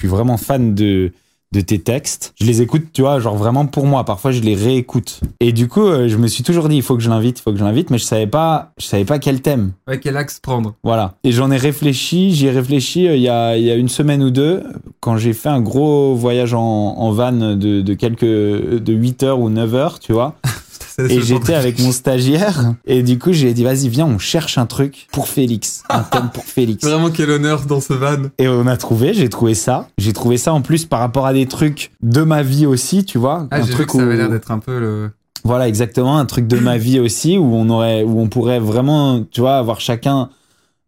Suis 0.00 0.08
vraiment 0.08 0.38
fan 0.38 0.74
de, 0.74 1.12
de 1.52 1.60
tes 1.60 1.78
textes. 1.78 2.32
Je 2.40 2.46
les 2.46 2.62
écoute, 2.62 2.84
tu 2.94 3.02
vois, 3.02 3.20
genre 3.20 3.36
vraiment 3.36 3.66
pour 3.66 3.84
moi. 3.84 4.04
Parfois, 4.04 4.30
je 4.30 4.40
les 4.40 4.54
réécoute. 4.54 5.20
Et 5.40 5.52
du 5.52 5.68
coup, 5.68 5.84
euh, 5.84 6.08
je 6.08 6.16
me 6.16 6.26
suis 6.26 6.42
toujours 6.42 6.70
dit, 6.70 6.76
il 6.76 6.82
faut 6.82 6.96
que 6.96 7.02
je 7.02 7.10
l'invite, 7.10 7.38
il 7.38 7.42
faut 7.42 7.52
que 7.52 7.58
je 7.58 7.64
l'invite, 7.64 7.90
mais 7.90 7.98
je 7.98 8.04
savais 8.04 8.26
pas, 8.26 8.72
je 8.78 8.86
savais 8.86 9.04
pas 9.04 9.18
quel 9.18 9.42
thème. 9.42 9.72
Ouais, 9.86 10.00
quel 10.00 10.16
axe 10.16 10.40
prendre 10.40 10.74
Voilà. 10.82 11.16
Et 11.22 11.32
j'en 11.32 11.50
ai 11.50 11.58
réfléchi, 11.58 12.34
j'y 12.34 12.46
ai 12.46 12.50
réfléchi 12.50 13.06
euh, 13.08 13.14
il 13.16 13.20
y 13.20 13.28
a, 13.28 13.58
il 13.58 13.64
y 13.64 13.70
a 13.70 13.74
une 13.74 13.90
semaine 13.90 14.22
ou 14.22 14.30
deux, 14.30 14.62
quand 15.00 15.18
j'ai 15.18 15.34
fait 15.34 15.50
un 15.50 15.60
gros 15.60 16.14
voyage 16.14 16.54
en, 16.54 16.60
en 16.62 17.10
van 17.12 17.32
de, 17.32 17.82
de 17.82 17.94
quelques, 17.94 18.24
de 18.24 18.92
8 18.94 19.22
heures 19.24 19.40
ou 19.40 19.50
9 19.50 19.74
heures, 19.74 19.98
tu 19.98 20.14
vois. 20.14 20.36
Et 21.08 21.20
j'étais 21.22 21.54
avec 21.54 21.78
mon 21.78 21.92
stagiaire. 21.92 22.74
Et 22.86 23.02
du 23.02 23.18
coup, 23.18 23.32
j'ai 23.32 23.52
dit, 23.54 23.64
vas-y, 23.64 23.88
viens, 23.88 24.06
on 24.06 24.18
cherche 24.18 24.58
un 24.58 24.66
truc 24.66 25.06
pour 25.12 25.28
Félix. 25.28 25.82
Un 25.88 26.00
thème 26.02 26.30
pour 26.32 26.44
Félix. 26.44 26.84
Vraiment 26.84 27.10
quel 27.10 27.30
honneur 27.30 27.62
dans 27.66 27.80
ce 27.80 27.92
van. 27.92 28.16
Et 28.38 28.48
on 28.48 28.66
a 28.66 28.76
trouvé, 28.76 29.14
j'ai 29.14 29.28
trouvé 29.28 29.54
ça. 29.54 29.88
J'ai 29.98 30.12
trouvé 30.12 30.36
ça 30.36 30.52
en 30.52 30.60
plus 30.62 30.86
par 30.86 31.00
rapport 31.00 31.26
à 31.26 31.32
des 31.32 31.46
trucs 31.46 31.90
de 32.02 32.22
ma 32.22 32.42
vie 32.42 32.66
aussi, 32.66 33.04
tu 33.04 33.18
vois. 33.18 33.46
Ah, 33.50 33.56
un 33.56 33.62
j'ai 33.66 33.74
vu 33.74 33.86
que 33.86 33.92
ça 33.92 34.02
avait 34.02 34.14
où- 34.14 34.16
l'air 34.18 34.28
d'être 34.30 34.50
un 34.50 34.58
peu 34.58 34.78
le. 34.78 35.10
Voilà, 35.42 35.68
exactement, 35.68 36.18
un 36.18 36.26
truc 36.26 36.46
de 36.46 36.58
ma 36.58 36.76
vie 36.76 37.00
aussi 37.00 37.38
où 37.38 37.54
on 37.54 37.70
aurait, 37.70 38.02
où 38.02 38.20
on 38.20 38.28
pourrait 38.28 38.58
vraiment, 38.60 39.24
tu 39.30 39.40
vois, 39.40 39.56
avoir 39.56 39.80
chacun 39.80 40.28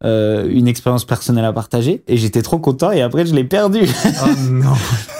euh, 0.04 0.46
une 0.50 0.66
expérience 0.68 1.04
personnelle 1.04 1.44
à 1.44 1.52
partager. 1.52 2.02
Et 2.08 2.16
j'étais 2.16 2.42
trop 2.42 2.58
content 2.58 2.90
et 2.90 3.02
après 3.02 3.24
je 3.26 3.34
l'ai 3.34 3.44
perdu 3.44 3.80
Oh 4.24 4.28
non. 4.50 4.72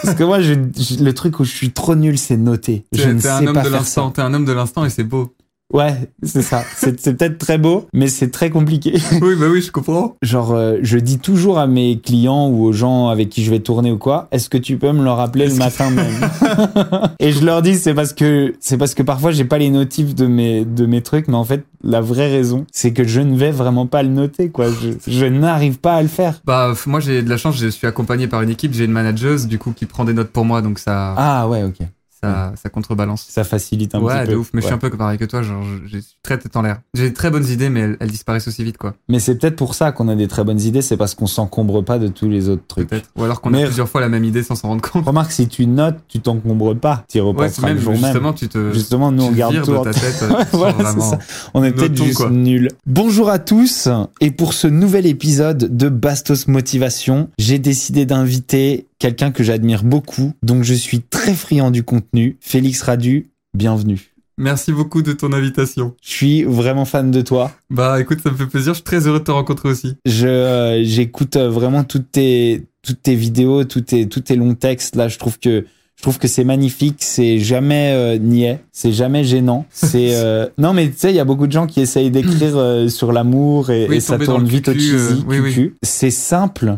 parce 0.03 0.15
que 0.15 0.23
moi, 0.23 0.41
je, 0.41 0.53
je- 0.77 1.03
le 1.03 1.13
truc 1.13 1.39
où 1.39 1.43
je 1.45 1.51
suis 1.51 1.71
trop 1.71 1.95
nul, 1.95 2.17
c'est 2.17 2.37
noter. 2.37 2.85
Je 2.91 3.09
ne 3.09 3.25
un 3.27 3.47
homme 3.47 3.53
pas 3.53 3.63
de 3.63 3.69
l'instant. 3.69 4.11
T'es 4.11 4.21
un 4.21 4.33
homme 4.33 4.45
de 4.45 4.51
l'instant 4.53 4.83
et 4.85 4.89
c'est 4.89 5.03
beau. 5.03 5.33
Ouais, 5.73 6.09
c'est 6.21 6.43
ça. 6.43 6.63
C'est 6.75 6.99
c'est 6.99 7.15
peut-être 7.15 7.39
très 7.39 7.57
beau, 7.57 7.87
mais 7.93 8.07
c'est 8.07 8.29
très 8.29 8.51
compliqué. 8.51 8.93
oui, 9.21 9.35
bah 9.35 9.47
oui, 9.51 9.61
je 9.61 9.71
comprends. 9.71 10.15
Genre, 10.21 10.51
euh, 10.51 10.77
je 10.83 10.99
dis 10.99 11.17
toujours 11.17 11.57
à 11.57 11.65
mes 11.65 11.99
clients 11.99 12.47
ou 12.47 12.63
aux 12.63 12.73
gens 12.73 13.09
avec 13.09 13.29
qui 13.29 13.43
je 13.43 13.49
vais 13.49 13.59
tourner 13.59 13.91
ou 13.91 13.97
quoi, 13.97 14.27
est-ce 14.31 14.49
que 14.49 14.57
tu 14.57 14.77
peux 14.77 14.91
me 14.91 15.03
le 15.03 15.11
rappeler 15.11 15.47
le 15.47 15.55
matin 15.55 15.89
même 15.89 16.29
Et 17.19 17.31
je 17.31 17.43
leur 17.43 17.63
dis, 17.63 17.75
c'est 17.75 17.95
parce 17.95 18.13
que 18.13 18.53
c'est 18.59 18.77
parce 18.77 18.93
que 18.93 19.01
parfois 19.01 19.31
j'ai 19.31 19.45
pas 19.45 19.57
les 19.57 19.71
notifs 19.71 20.13
de 20.13 20.27
mes 20.27 20.63
de 20.63 20.85
mes 20.85 21.01
trucs, 21.01 21.27
mais 21.27 21.35
en 21.35 21.43
fait 21.43 21.65
la 21.83 22.01
vraie 22.01 22.31
raison, 22.31 22.65
c'est 22.71 22.93
que 22.93 23.03
je 23.03 23.19
ne 23.19 23.35
vais 23.35 23.51
vraiment 23.51 23.87
pas 23.87 24.03
le 24.03 24.09
noter, 24.09 24.49
quoi. 24.49 24.67
Je, 24.69 24.91
je 25.05 25.25
n'arrive 25.25 25.79
pas 25.79 25.95
à 25.95 26.01
le 26.01 26.07
faire. 26.07 26.41
Bah, 26.45 26.73
moi, 26.87 26.99
j'ai 26.99 27.21
de 27.21 27.29
la 27.29 27.37
chance, 27.37 27.57
je 27.57 27.67
suis 27.67 27.87
accompagné 27.87 28.27
par 28.27 28.41
une 28.41 28.49
équipe, 28.49 28.73
j'ai 28.73 28.85
une 28.85 28.91
manageuse, 28.91 29.47
du 29.47 29.59
coup, 29.59 29.73
qui 29.73 29.85
prend 29.85 30.05
des 30.05 30.13
notes 30.13 30.29
pour 30.29 30.45
moi, 30.45 30.61
donc 30.61 30.79
ça, 30.79 31.13
Ah 31.17 31.47
ouais, 31.47 31.63
ok. 31.63 31.79
Ça, 32.23 32.53
ça 32.61 32.69
contrebalance. 32.69 33.25
Ça 33.29 33.43
facilite 33.43 33.93
un 33.95 34.01
ouais, 34.01 34.13
petit 34.21 34.25
peu. 34.27 34.31
de 34.33 34.37
ouf. 34.37 34.49
Mais 34.53 34.61
je 34.61 34.65
suis 34.65 34.73
Ouais. 34.73 34.75
un 34.83 34.89
peu 34.89 34.95
pareil 34.97 35.17
que 35.17 35.25
toi, 35.25 35.41
genre, 35.41 35.63
j'ai 35.85 35.99
très 36.23 36.37
tête 36.37 36.55
en 36.55 36.61
l'air. 36.61 36.79
J'ai 36.93 37.09
de 37.09 37.15
très 37.15 37.29
bonnes 37.29 37.47
idées, 37.47 37.69
mais 37.69 37.81
elles, 37.81 37.97
elles 37.99 38.09
disparaissent 38.11 38.47
aussi 38.47 38.63
vite, 38.63 38.77
quoi. 38.77 38.93
Mais 39.09 39.19
c'est 39.19 39.35
peut-être 39.35 39.55
pour 39.55 39.75
ça 39.75 39.91
qu'on 39.91 40.07
a 40.07 40.15
des 40.15 40.27
très 40.27 40.43
bonnes 40.43 40.61
idées, 40.61 40.81
c'est 40.81 40.97
parce 40.97 41.15
qu'on 41.15 41.27
s'encombre 41.27 41.83
pas 41.83 41.99
de 41.99 42.07
tous 42.07 42.29
les 42.29 42.49
autres 42.49 42.63
trucs. 42.67 42.89
Peut-être. 42.89 43.09
Ou 43.17 43.23
alors 43.23 43.41
qu'on 43.41 43.49
Mais- 43.51 43.63
a 43.63 43.65
plusieurs 43.67 43.89
fois 43.89 44.01
la 44.01 44.09
même 44.09 44.23
idée 44.23 44.43
sans 44.43 44.55
s'en 44.55 44.69
rendre 44.69 44.81
compte. 44.89 45.05
Remarque, 45.05 45.31
si 45.31 45.47
tu 45.47 45.65
notes, 45.67 45.97
tu 46.07 46.19
t'encombres 46.19 46.75
pas. 46.75 47.03
Tu 47.09 47.19
Ouais, 47.19 47.27
repasseras 47.27 47.67
même, 47.67 47.75
le 47.77 47.81
jour 47.81 47.93
même. 47.93 48.03
justement, 48.03 48.33
tu 48.33 48.47
te. 48.47 48.71
Justement, 48.73 49.11
nous, 49.11 49.23
tu 49.23 49.29
on 49.29 49.31
garde 49.31 49.61
tout 49.63 49.71
de 49.71 49.83
ta 49.83 49.93
tête. 49.93 50.23
Voilà, 50.53 50.75
c'est 50.77 50.83
vraiment- 50.83 51.01
ça. 51.11 51.19
On 51.53 51.63
est 51.63 51.71
peut-être 51.71 51.95
juste 51.95 52.17
quoi. 52.17 52.29
nuls. 52.29 52.69
Bonjour 52.85 53.29
à 53.29 53.39
tous 53.39 53.87
et 54.21 54.31
pour 54.31 54.53
ce 54.53 54.67
nouvel 54.67 55.05
épisode 55.05 55.75
de 55.75 55.89
Bastos 55.89 56.47
Motivation, 56.47 57.29
j'ai 57.37 57.59
décidé 57.59 58.05
d'inviter 58.05 58.87
quelqu'un 59.03 59.31
que 59.31 59.43
j'admire 59.43 59.83
beaucoup, 59.83 60.31
donc 60.43 60.63
je 60.63 60.73
suis 60.73 61.01
très 61.01 61.33
friand 61.33 61.71
du 61.71 61.83
contenu. 61.83 62.37
Félix 62.39 62.81
Radu, 62.83 63.31
bienvenue. 63.53 64.13
Merci 64.37 64.71
beaucoup 64.71 65.01
de 65.01 65.11
ton 65.11 65.33
invitation. 65.33 65.93
Je 66.01 66.09
suis 66.09 66.43
vraiment 66.43 66.85
fan 66.85 67.11
de 67.11 67.19
toi. 67.19 67.51
Bah, 67.69 67.99
écoute, 67.99 68.19
ça 68.23 68.31
me 68.31 68.37
fait 68.37 68.47
plaisir. 68.47 68.71
Je 68.71 68.75
suis 68.75 68.83
très 68.85 69.05
heureux 69.05 69.19
de 69.19 69.25
te 69.25 69.31
rencontrer 69.31 69.67
aussi. 69.67 69.97
Je 70.05 70.25
euh, 70.25 70.83
j'écoute 70.85 71.35
euh, 71.35 71.49
vraiment 71.49 71.83
toutes 71.83 72.11
tes 72.13 72.63
toutes 72.81 73.03
tes 73.03 73.15
vidéos, 73.15 73.65
tous 73.65 73.81
tes 73.81 74.07
tous 74.07 74.21
tes 74.21 74.37
longs 74.37 74.55
textes 74.55 74.95
là, 74.95 75.09
je 75.09 75.17
trouve 75.17 75.37
que 75.37 75.65
je 75.97 76.01
trouve 76.01 76.17
que 76.17 76.29
c'est 76.29 76.45
magnifique, 76.45 76.99
c'est 76.99 77.39
jamais 77.39 77.91
euh, 77.93 78.17
niais, 78.17 78.63
c'est 78.71 78.93
jamais 78.93 79.25
gênant. 79.25 79.65
C'est 79.69 80.11
euh, 80.15 80.47
non 80.57 80.71
mais 80.71 80.89
tu 80.89 80.97
sais, 80.97 81.11
il 81.11 81.15
y 81.17 81.19
a 81.19 81.25
beaucoup 81.25 81.47
de 81.47 81.51
gens 81.51 81.67
qui 81.67 81.81
essayent 81.81 82.09
d'écrire 82.09 82.55
euh, 82.55 82.87
sur 82.87 83.11
l'amour 83.11 83.69
et, 83.69 83.85
Oui, 83.89 83.97
et 83.97 83.99
ça 83.99 84.17
tourne 84.17 84.45
vite 84.45 84.69
au 84.69 84.73
cheesy. 84.73 85.25
oui, 85.27 85.39
oui. 85.39 85.49
cucu. 85.49 85.75
C'est 85.83 86.09
simple, 86.09 86.77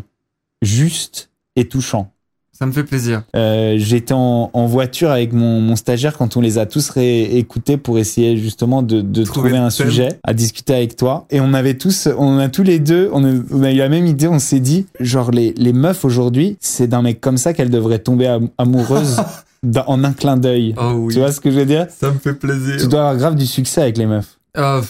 juste 0.60 1.30
et 1.54 1.68
touchant. 1.68 2.12
Ça 2.58 2.64
me 2.66 2.72
fait 2.72 2.84
plaisir. 2.84 3.22
Euh, 3.34 3.74
J'étais 3.78 4.14
en, 4.14 4.50
en 4.52 4.66
voiture 4.66 5.10
avec 5.10 5.32
mon, 5.32 5.60
mon 5.60 5.76
stagiaire 5.76 6.16
quand 6.16 6.36
on 6.36 6.40
les 6.40 6.58
a 6.58 6.64
tous 6.66 6.88
réécoutés 6.90 7.76
pour 7.76 7.98
essayer 7.98 8.36
justement 8.36 8.82
de, 8.82 9.00
de 9.00 9.24
Trouver 9.24 9.56
un 9.56 9.68
thème. 9.68 9.88
sujet 9.88 10.08
à 10.22 10.32
discuter 10.32 10.74
avec 10.74 10.96
toi. 10.96 11.26
Et 11.30 11.40
on 11.40 11.52
avait 11.54 11.74
tous, 11.74 12.08
on 12.16 12.38
a 12.38 12.48
tous 12.48 12.62
les 12.62 12.78
deux, 12.78 13.10
on 13.12 13.24
a, 13.24 13.32
on 13.52 13.62
a 13.62 13.72
eu 13.72 13.76
la 13.76 13.88
même 13.88 14.06
idée. 14.06 14.28
On 14.28 14.38
s'est 14.38 14.60
dit, 14.60 14.86
genre 15.00 15.30
les, 15.30 15.52
les 15.56 15.72
meufs 15.72 16.04
aujourd'hui, 16.04 16.56
c'est 16.60 16.86
d'un 16.86 17.02
mec 17.02 17.20
comme 17.20 17.36
ça 17.36 17.52
qu'elles 17.52 17.70
devraient 17.70 17.98
tomber 17.98 18.26
am- 18.26 18.48
amoureuses 18.58 19.20
en 19.86 20.04
un 20.04 20.12
clin 20.12 20.36
d'œil. 20.36 20.74
Oh 20.78 20.92
oui. 20.96 21.14
Tu 21.14 21.20
vois 21.20 21.32
ce 21.32 21.40
que 21.40 21.50
je 21.50 21.56
veux 21.58 21.66
dire? 21.66 21.86
Ça 21.90 22.10
me 22.10 22.18
fait 22.18 22.34
plaisir. 22.34 22.76
Tu 22.80 22.86
dois 22.88 23.00
avoir 23.00 23.16
grave 23.16 23.34
du 23.36 23.46
succès 23.46 23.82
avec 23.82 23.98
les 23.98 24.06
meufs. 24.06 24.38
Ah, 24.56 24.80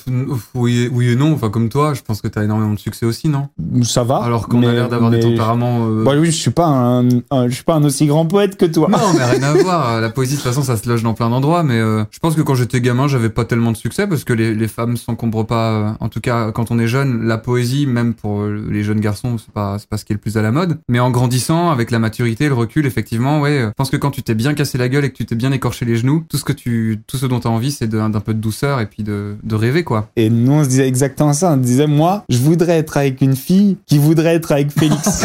oui, 0.54 0.82
et- 0.84 0.88
oui 0.88 1.10
et 1.10 1.16
non. 1.16 1.32
Enfin, 1.32 1.50
comme 1.50 1.68
toi, 1.68 1.94
je 1.94 2.02
pense 2.02 2.20
que 2.22 2.28
t'as 2.28 2.44
énormément 2.44 2.74
de 2.74 2.78
succès 2.78 3.04
aussi, 3.06 3.28
non? 3.28 3.48
Ça 3.82 4.04
va. 4.04 4.16
Alors 4.18 4.48
qu'on 4.48 4.62
a 4.62 4.72
l'air 4.72 4.88
d'avoir 4.88 5.10
des 5.10 5.20
tempéraments. 5.20 5.86
euh, 5.88 6.04
Bah 6.04 6.12
oui, 6.18 6.26
je 6.26 6.36
suis 6.36 6.50
pas 6.50 6.66
un, 6.66 7.08
un- 7.30 7.48
je 7.48 7.54
suis 7.54 7.64
pas 7.64 7.74
un 7.74 7.84
aussi 7.84 8.06
grand 8.06 8.26
poète 8.26 8.56
que 8.56 8.66
toi. 8.66 8.88
Non, 8.90 8.98
mais 9.16 9.24
rien 9.24 9.42
à 9.42 9.52
voir. 9.62 10.00
La 10.00 10.08
poésie, 10.10 10.32
de 10.36 10.40
toute 10.40 10.46
façon, 10.48 10.62
ça 10.62 10.76
se 10.76 10.88
loge 10.88 11.02
dans 11.02 11.14
plein 11.14 11.30
d'endroits. 11.30 11.62
Mais 11.62 11.78
euh, 11.78 12.04
je 12.10 12.18
pense 12.18 12.34
que 12.34 12.42
quand 12.42 12.54
j'étais 12.54 12.80
gamin, 12.80 13.08
j'avais 13.08 13.28
pas 13.30 13.44
tellement 13.44 13.72
de 13.72 13.76
succès 13.76 14.06
parce 14.06 14.24
que 14.24 14.32
les, 14.32 14.54
les 14.54 14.68
femmes 14.68 14.96
s'encombrent 14.96 15.46
pas. 15.46 15.70
euh, 15.72 15.90
en 16.00 16.08
tout 16.08 16.20
cas, 16.20 16.52
quand 16.52 16.70
on 16.70 16.78
est 16.78 16.88
jeune, 16.88 17.26
la 17.26 17.38
poésie, 17.38 17.86
même 17.86 18.14
pour 18.14 18.44
les 18.44 18.82
jeunes 18.82 19.00
garçons, 19.00 19.36
c'est 19.38 19.52
pas, 19.52 19.78
c'est 19.78 19.88
pas 19.88 19.96
ce 19.96 20.04
qui 20.04 20.12
est 20.12 20.16
le 20.16 20.20
plus 20.20 20.36
à 20.36 20.42
la 20.42 20.52
mode. 20.52 20.78
Mais 20.88 21.00
en 21.00 21.10
grandissant, 21.10 21.70
avec 21.70 21.90
la 21.90 21.98
maturité, 21.98 22.48
le 22.48 22.54
recul, 22.54 22.86
effectivement, 22.86 23.40
ouais. 23.40 23.60
Je 23.66 23.72
pense 23.76 23.90
que 23.90 23.96
quand 23.96 24.10
tu 24.10 24.22
t'es 24.22 24.34
bien 24.34 24.54
cassé 24.54 24.78
la 24.78 24.88
gueule 24.88 25.04
et 25.04 25.10
que 25.10 25.16
tu 25.16 25.26
t'es 25.26 25.34
bien 25.34 25.52
écorché 25.52 25.84
les 25.84 25.96
genoux, 25.96 26.24
tout 26.28 26.36
ce 26.36 26.44
que 26.44 26.52
tu, 26.52 27.00
tout 27.06 27.16
ce 27.16 27.26
dont 27.26 27.40
t'as 27.40 27.48
envie, 27.48 27.72
c'est 27.72 27.86
d'un 27.88 28.10
d'un 28.10 28.20
peu 28.20 28.34
de 28.34 28.40
douceur 28.40 28.80
et 28.80 28.86
puis 28.86 29.02
de, 29.02 29.36
de 29.42 29.55
rêver, 29.56 29.84
quoi. 29.84 30.08
Et 30.16 30.30
nous, 30.30 30.52
on 30.52 30.64
se 30.64 30.68
disait 30.68 30.86
exactement 30.86 31.32
ça. 31.32 31.52
On 31.52 31.56
disait, 31.56 31.86
moi, 31.86 32.24
je 32.28 32.38
voudrais 32.38 32.78
être 32.78 32.96
avec 32.96 33.20
une 33.20 33.36
fille 33.36 33.76
qui 33.86 33.98
voudrait 33.98 34.34
être 34.36 34.52
avec 34.52 34.70
Félix. 34.70 35.24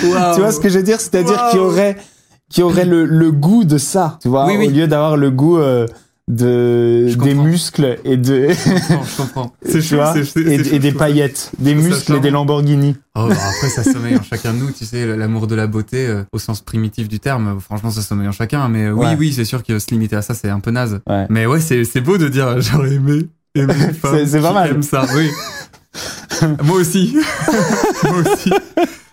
tu 0.00 0.06
vois 0.40 0.52
ce 0.52 0.60
que 0.60 0.68
je 0.68 0.78
veux 0.78 0.84
dire? 0.84 1.00
C'est-à-dire 1.00 1.48
qui 1.50 1.58
aurait, 1.58 1.96
qui 2.50 2.62
aurait 2.62 2.84
le, 2.84 3.04
le 3.04 3.32
goût 3.32 3.64
de 3.64 3.78
ça. 3.78 4.18
Tu 4.22 4.28
vois, 4.28 4.46
Oui, 4.46 4.56
oui. 4.58 4.66
au 4.68 4.70
lieu 4.70 4.86
d'avoir 4.86 5.16
le 5.16 5.30
goût 5.30 5.58
euh, 5.58 5.86
de 6.36 7.08
Je 7.08 7.16
des 7.18 7.30
comprends. 7.34 7.44
muscles 7.44 7.98
et 8.04 8.16
de, 8.16 8.48
je 8.50 9.16
comprends. 9.16 9.52
Et, 9.64 10.78
des 10.78 10.92
paillettes, 10.92 11.52
des 11.58 11.74
muscles 11.74 12.14
et 12.14 12.20
des 12.20 12.30
Lamborghini. 12.30 12.96
Oh, 13.14 13.26
bah 13.28 13.34
après, 13.36 13.68
ça 13.68 13.84
sommeille 13.84 14.16
en 14.16 14.22
chacun 14.22 14.54
de 14.54 14.58
nous, 14.58 14.70
tu 14.70 14.84
sais, 14.86 15.06
l'amour 15.16 15.46
de 15.46 15.54
la 15.54 15.66
beauté, 15.66 16.06
euh, 16.06 16.22
au 16.32 16.38
sens 16.38 16.60
primitif 16.62 17.08
du 17.08 17.20
terme, 17.20 17.60
franchement, 17.60 17.90
ça 17.90 18.00
sommeille 18.00 18.28
en 18.28 18.32
chacun. 18.32 18.68
Mais 18.68 18.86
euh, 18.86 18.92
oui, 18.92 19.06
Ouais. 19.06 19.16
oui, 19.18 19.32
c'est 19.34 19.44
sûr 19.44 19.62
que 19.62 19.78
se 19.78 19.86
limiter 19.90 20.16
à 20.16 20.22
ça, 20.22 20.32
c'est 20.34 20.48
un 20.48 20.60
peu 20.60 20.70
naze. 20.70 21.00
Ouais. 21.08 21.26
Mais 21.28 21.44
ouais, 21.46 21.60
c'est 21.60 21.84
c'est 21.84 22.00
beau 22.00 22.16
de 22.18 22.28
dire, 22.28 22.46
euh, 22.46 22.60
j'aurais 22.60 22.94
aimé 22.94 23.26
femme 24.00 24.26
C'est- 24.26 24.40
pas 24.40 24.52
mal. 24.52 24.70
aime 24.70 24.82
ça, 24.82 25.04
oui. 25.14 25.28
Moi 26.64 26.76
aussi. 26.78 27.14
Moi 28.04 28.22
aussi. 28.32 28.50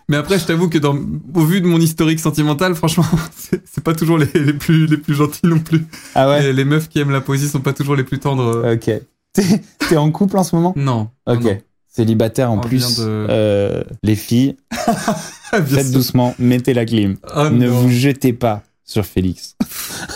Mais 0.10 0.18
après, 0.18 0.38
je 0.40 0.46
t'avoue 0.46 0.68
que 0.70 0.78
dans, 0.80 0.98
au 1.36 1.46
vu 1.46 1.62
de 1.62 1.68
mon 1.68 1.80
historique 1.80 2.20
sentimental, 2.20 2.76
franchement, 2.76 3.06
c'est 3.66 3.84
pas 3.84 3.94
toujours 3.94 4.18
les, 4.18 4.28
les 4.34 4.54
plus, 4.54 4.86
les 4.88 4.98
plus 4.98 5.14
gentils 5.14 5.40
non 5.46 5.60
plus. 5.60 5.86
Ah 6.16 6.28
ouais? 6.30 6.42
Les, 6.42 6.52
les 6.54 6.66
meufs 6.66 6.90
qui 6.90 7.00
aiment 7.00 7.12
la 7.12 7.22
poésie 7.22 7.48
sont 7.48 7.62
pas 7.62 7.74
toujours 7.74 7.96
les 7.96 8.04
plus 8.04 8.20
tendres. 8.20 8.74
Ok. 8.74 8.92
T'es 9.88 9.96
en 9.98 10.12
couple 10.12 10.38
en 10.38 10.44
ce 10.44 10.56
moment? 10.56 10.74
Non. 10.76 11.10
Ok. 11.28 11.44
non. 11.44 11.58
Célibataire 11.88 12.52
en 12.52 12.58
On 12.58 12.62
plus. 12.62 12.98
de- 12.98 13.04
Euh, 13.30 13.84
les 14.04 14.16
filles, 14.16 14.56
faites 15.52 15.68
sûr. 15.88 15.92
doucement, 15.92 16.36
mettez 16.40 16.74
la 16.74 16.86
clim. 16.86 17.18
Ah, 17.34 17.50
ne 17.50 17.68
non. 17.68 17.74
vous 17.82 17.90
jetez 17.90 18.34
pas 18.34 18.64
sur 18.90 19.06
Félix. 19.06 19.56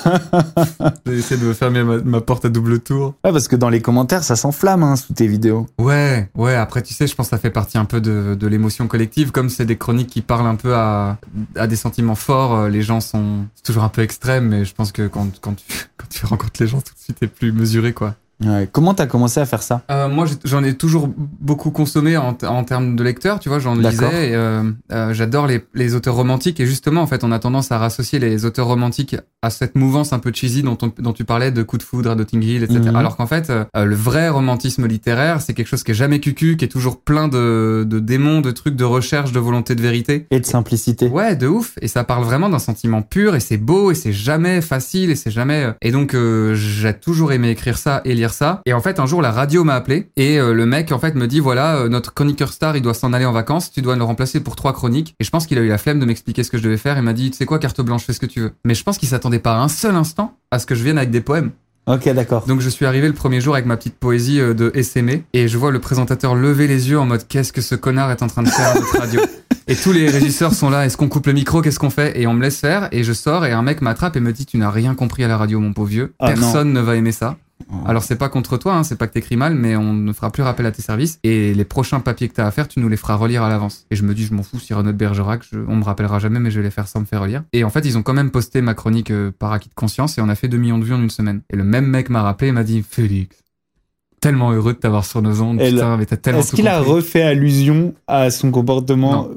J'ai 1.06 1.14
essayé 1.14 1.40
de 1.40 1.46
me 1.46 1.54
fermer 1.54 1.84
ma, 1.84 1.98
ma 1.98 2.22
porte 2.22 2.44
à 2.46 2.50
double 2.50 2.80
tour. 2.80 3.14
Ouais, 3.24 3.32
parce 3.32 3.48
que 3.48 3.56
dans 3.56 3.70
les 3.70 3.82
commentaires, 3.82 4.24
ça 4.24 4.36
s'enflamme 4.36 4.82
hein, 4.82 4.96
sous 4.96 5.14
tes 5.14 5.28
vidéos. 5.28 5.68
Ouais, 5.78 6.32
ouais, 6.36 6.56
après 6.56 6.82
tu 6.82 6.92
sais, 6.96 7.06
je 7.06 7.14
pense 7.14 7.28
que 7.28 7.30
ça 7.30 7.38
fait 7.38 7.52
partie 7.52 7.78
un 7.78 7.86
peu 7.86 8.02
de, 8.02 8.34
de 8.34 8.48
l'émotion 8.48 8.88
collective, 8.88 9.32
comme 9.32 9.50
c'est 9.50 9.66
des 9.66 9.78
chroniques 9.78 10.10
qui 10.10 10.22
parlent 10.22 10.48
un 10.48 10.56
peu 10.56 10.74
à, 10.74 11.20
à 11.56 11.68
des 11.68 11.76
sentiments 11.76 12.16
forts, 12.16 12.56
euh, 12.56 12.70
les 12.70 12.82
gens 12.82 13.00
sont 13.00 13.46
c'est 13.54 13.64
toujours 13.64 13.84
un 13.84 13.90
peu 13.90 14.02
extrêmes, 14.02 14.48
mais 14.48 14.66
je 14.66 14.74
pense 14.74 14.92
que 14.92 15.08
quand, 15.08 15.28
quand, 15.40 15.54
tu, 15.54 15.66
quand 15.98 16.08
tu 16.10 16.26
rencontres 16.26 16.60
les 16.60 16.68
gens 16.68 16.82
tout 16.82 16.96
de 16.96 17.00
suite, 17.00 17.20
t'es 17.20 17.28
plus 17.28 17.52
mesuré, 17.52 17.94
quoi. 17.94 18.16
Ouais. 18.46 18.68
Comment 18.72 18.94
t'as 18.94 19.06
commencé 19.06 19.40
à 19.40 19.46
faire 19.46 19.62
ça? 19.64 19.82
Euh, 19.92 20.10
moi, 20.10 20.26
j'en 20.44 20.64
ai 20.64 20.74
toujours 20.76 21.10
beaucoup 21.18 21.72
consommé 21.72 22.18
en, 22.18 22.38
en 22.46 22.64
termes 22.64 22.96
de 22.96 23.04
lecteur, 23.04 23.40
tu 23.40 23.50
vois, 23.50 23.60
j'en 23.60 23.76
lisais. 23.76 24.30
et, 24.32 24.36
euh, 24.36 24.64
euh, 24.92 25.14
J'adore 25.14 25.48
les, 25.48 25.64
les 25.74 25.96
auteurs 25.96 26.16
romantiques 26.16 26.60
et 26.60 26.66
justement, 26.66 27.02
en 27.02 27.08
fait, 27.08 27.24
on 27.24 27.32
a 27.32 27.40
tendance 27.40 27.72
à 27.72 27.78
rassocier 27.78 28.20
les 28.20 28.46
auteurs 28.46 28.68
romantiques 28.68 29.16
à 29.42 29.50
cette 29.50 29.76
mouvance 29.76 30.14
un 30.14 30.20
peu 30.20 30.32
cheesy 30.34 30.64
dont, 30.64 30.78
on- 30.82 30.92
dont 31.02 31.14
tu 31.14 31.26
parlais, 31.26 31.52
de 31.52 31.64
Coup 31.64 31.78
de 31.78 31.84
foudre 31.84 32.12
à 32.12 32.16
Notting 32.16 32.42
Hill, 32.44 32.64
etc. 32.64 32.80
Mhm. 32.80 32.96
Alors 32.96 33.16
qu'en 33.18 33.28
fait, 33.28 33.50
euh, 33.50 33.66
euh, 33.76 33.86
le 33.86 33.96
vrai 33.96 34.30
romantisme 34.30 34.88
littéraire, 34.88 35.42
c'est 35.42 35.54
quelque 35.54 35.68
chose 35.68 35.84
qui 35.84 35.92
est 35.92 35.96
jamais 35.96 36.20
cucu, 36.20 36.58
qui 36.58 36.66
est 36.66 36.70
toujours 36.70 37.02
plein 37.02 37.28
de, 37.28 37.86
de 37.88 38.00
démons, 38.00 38.42
de 38.42 38.52
trucs, 38.52 38.76
de 38.76 38.84
recherche, 38.84 39.32
de 39.32 39.40
volonté 39.40 39.76
de 39.76 39.82
vérité. 39.82 40.28
Et 40.32 40.40
de 40.40 40.46
simplicité. 40.46 41.08
Ouais, 41.08 41.36
de 41.36 41.48
ouf. 41.48 41.74
Et 41.82 41.88
ça 41.88 42.04
parle 42.04 42.24
vraiment 42.24 42.50
d'un 42.50 42.60
sentiment 42.60 43.02
pur 43.02 43.36
et 43.36 43.40
c'est 43.40 43.58
beau 43.58 43.92
et 43.92 43.96
c'est 43.96 44.14
jamais 44.14 44.62
facile 44.62 45.10
et 45.12 45.16
c'est 45.16 45.32
jamais. 45.32 45.68
Et 45.82 45.92
donc 45.92 46.14
euh, 46.14 46.56
j'ai 46.56 46.94
toujours 46.94 47.32
aimé 47.32 47.50
écrire 47.50 47.78
ça 47.78 48.02
et 48.06 48.14
lire 48.16 48.33
ça. 48.34 48.62
Et 48.66 48.74
en 48.74 48.82
fait, 48.82 49.00
un 49.00 49.06
jour, 49.06 49.22
la 49.22 49.32
radio 49.32 49.64
m'a 49.64 49.76
appelé 49.76 50.10
et 50.18 50.40
euh, 50.40 50.54
le 50.54 50.66
mec 50.66 50.92
en 50.92 51.00
fait 51.00 51.16
me 51.16 51.28
dit 51.28 51.40
voilà, 51.40 51.78
euh, 51.78 51.90
notre 51.90 52.14
chroniqueur 52.14 52.52
star, 52.52 52.76
il 52.76 52.82
doit 52.82 52.94
s'en 52.94 53.14
aller 53.14 53.26
en 53.26 53.32
vacances. 53.32 53.72
Tu 53.72 53.82
dois 53.82 53.96
le 53.96 54.04
remplacer 54.04 54.40
pour 54.42 54.56
trois 54.56 54.74
chroniques. 54.74 55.16
Et 55.20 55.24
je 55.24 55.30
pense 55.30 55.48
qu'il 55.48 55.58
a 55.58 55.62
eu 55.62 55.68
la 55.70 55.78
flemme 55.78 56.00
de 56.00 56.06
m'expliquer 56.06 56.44
ce 56.44 56.52
que 56.52 56.58
je 56.58 56.64
devais 56.64 56.78
faire. 56.78 56.98
Il 56.98 57.04
m'a 57.04 57.14
dit 57.14 57.32
tu 57.32 57.38
sais 57.38 57.46
quoi, 57.46 57.60
carte 57.60 57.82
blanche, 57.82 58.04
fais 58.04 58.14
ce 58.14 58.20
que 58.20 58.26
tu 58.26 58.42
veux. 58.42 58.52
Mais 58.66 58.76
je 58.76 58.84
pense 58.84 58.98
qu'il 58.98 59.08
s'attendait 59.08 59.40
pas 59.40 59.58
un 59.58 59.68
seul 59.68 59.96
instant 59.96 60.36
à 60.52 60.60
ce 60.60 60.66
que 60.66 60.76
je 60.76 60.84
vienne 60.84 60.98
avec 60.98 61.12
des 61.12 61.22
poèmes. 61.22 61.52
Ok, 61.86 62.08
d'accord. 62.14 62.46
Donc 62.48 62.62
je 62.62 62.70
suis 62.70 62.86
arrivé 62.86 63.08
le 63.08 63.14
premier 63.14 63.42
jour 63.42 63.56
avec 63.56 63.66
ma 63.66 63.76
petite 63.76 63.96
poésie 63.96 64.40
euh, 64.40 64.54
de 64.54 64.72
SME 64.82 65.24
et 65.34 65.50
je 65.50 65.58
vois 65.58 65.70
le 65.70 65.80
présentateur 65.80 66.34
lever 66.34 66.66
les 66.66 66.90
yeux 66.90 66.98
en 66.98 67.06
mode 67.06 67.28
qu'est-ce 67.28 67.52
que 67.52 67.62
ce 67.62 67.76
connard 67.76 68.10
est 68.10 68.24
en 68.24 68.28
train 68.28 68.44
de 68.44 68.48
faire 68.48 68.70
à 68.70 68.76
notre 68.76 68.98
radio? 68.98 69.22
Et 69.68 69.76
tous 69.78 69.94
les 69.94 70.10
régisseurs 70.10 70.54
sont 70.54 70.70
là, 70.70 70.86
est-ce 70.86 70.98
qu'on 70.98 71.08
coupe 71.08 71.26
le 71.26 71.32
micro, 71.32 71.62
qu'est-ce 71.62 71.80
qu'on 71.80 71.90
fait? 71.90 72.20
Et 72.20 72.28
on 72.28 72.34
me 72.34 72.42
laisse 72.42 72.58
faire 72.60 72.90
et 72.92 73.06
je 73.06 73.14
sors 73.14 73.46
et 73.46 73.54
un 73.54 73.62
mec 73.62 73.82
m'attrape 73.82 74.18
et 74.18 74.20
me 74.20 74.34
dit 74.34 74.46
tu 74.46 74.58
n'as 74.58 74.70
rien 74.70 74.94
compris 74.94 75.24
à 75.24 75.30
la 75.30 75.38
radio 75.38 75.60
mon 75.62 75.72
pauvre 75.72 75.88
vieux, 75.88 76.14
Ah, 76.20 76.28
personne 76.28 76.74
ne 76.74 76.82
va 76.82 76.98
aimer 76.98 77.14
ça. 77.14 77.38
Alors 77.86 78.04
c'est 78.04 78.16
pas 78.16 78.30
contre 78.30 78.58
toi, 78.58 78.76
hein, 78.76 78.84
c'est 78.84 78.96
pas 78.98 79.08
que 79.08 79.14
t'écris 79.14 79.36
mal, 79.36 79.56
mais 79.56 79.76
on 79.76 79.94
ne 79.94 80.14
fera 80.14 80.32
plus 80.32 80.44
rappel 80.44 80.66
à 80.66 80.72
tes 80.72 80.82
services 80.82 81.20
et 81.24 81.54
les 81.54 81.66
prochains 81.66 82.00
papiers 82.00 82.30
que 82.30 82.34
t'as 82.34 82.46
à 82.48 82.52
faire, 82.52 82.68
tu 82.68 82.80
nous 82.80 82.90
les 82.90 82.98
feras 82.98 83.16
relire 83.16 83.44
à 83.44 83.50
l'avance. 83.50 83.86
Et 83.92 83.96
je 83.96 84.04
me 84.04 84.14
dis, 84.14 84.26
je 84.26 84.34
m'en 84.34 84.44
fous, 84.44 84.60
si 84.60 84.74
Renaud 84.74 84.94
Bergerac, 84.94 85.44
je- 85.52 85.60
on 85.68 85.76
me 85.76 85.84
rappellera 85.84 86.20
jamais, 86.20 86.40
mais 86.40 86.52
je 86.52 86.60
vais 86.60 86.64
les 86.64 86.72
faire 86.72 86.88
sans 86.88 87.00
me 87.02 87.06
faire 87.06 87.22
relire. 87.22 87.44
Et 87.54 87.64
en 87.64 87.70
fait, 87.70 87.86
ils 87.86 87.98
ont 87.98 88.04
quand 88.04 88.14
même 88.14 88.32
posté 88.32 88.62
ma 88.62 88.74
chronique 88.74 89.12
euh, 89.12 89.32
par 89.38 89.52
acquis 89.52 89.70
de 89.70 89.74
conscience 89.74 90.18
et 90.18 90.22
on 90.22 90.30
a 90.30 90.36
fait 90.36 90.48
2 90.48 90.58
millions 90.58 90.80
de 90.80 90.86
vues 90.86 90.94
en 90.94 91.02
une 91.02 91.10
semaine. 91.10 91.42
Et 91.52 91.56
le 91.56 91.64
même 91.64 91.88
mec 91.88 92.10
m'a 92.10 92.22
rappelé 92.22 92.50
et 92.50 92.52
m'a 92.52 92.64
dit, 92.64 92.84
Félix, 92.84 93.36
tellement 94.22 94.52
heureux 94.52 94.74
de 94.74 94.80
t'avoir 94.80 95.06
sur 95.06 95.22
nos 95.22 95.42
ondes, 95.42 95.60
putain, 95.60 95.98
mais 95.98 96.06
t'as 96.06 96.18
tellement 96.18 96.40
Est-ce 96.42 96.54
qu'il 96.54 96.68
a 96.68 96.80
refait 96.80 97.24
allusion 97.24 97.94
à 98.08 98.32
son 98.32 98.52
comportement? 98.52 99.30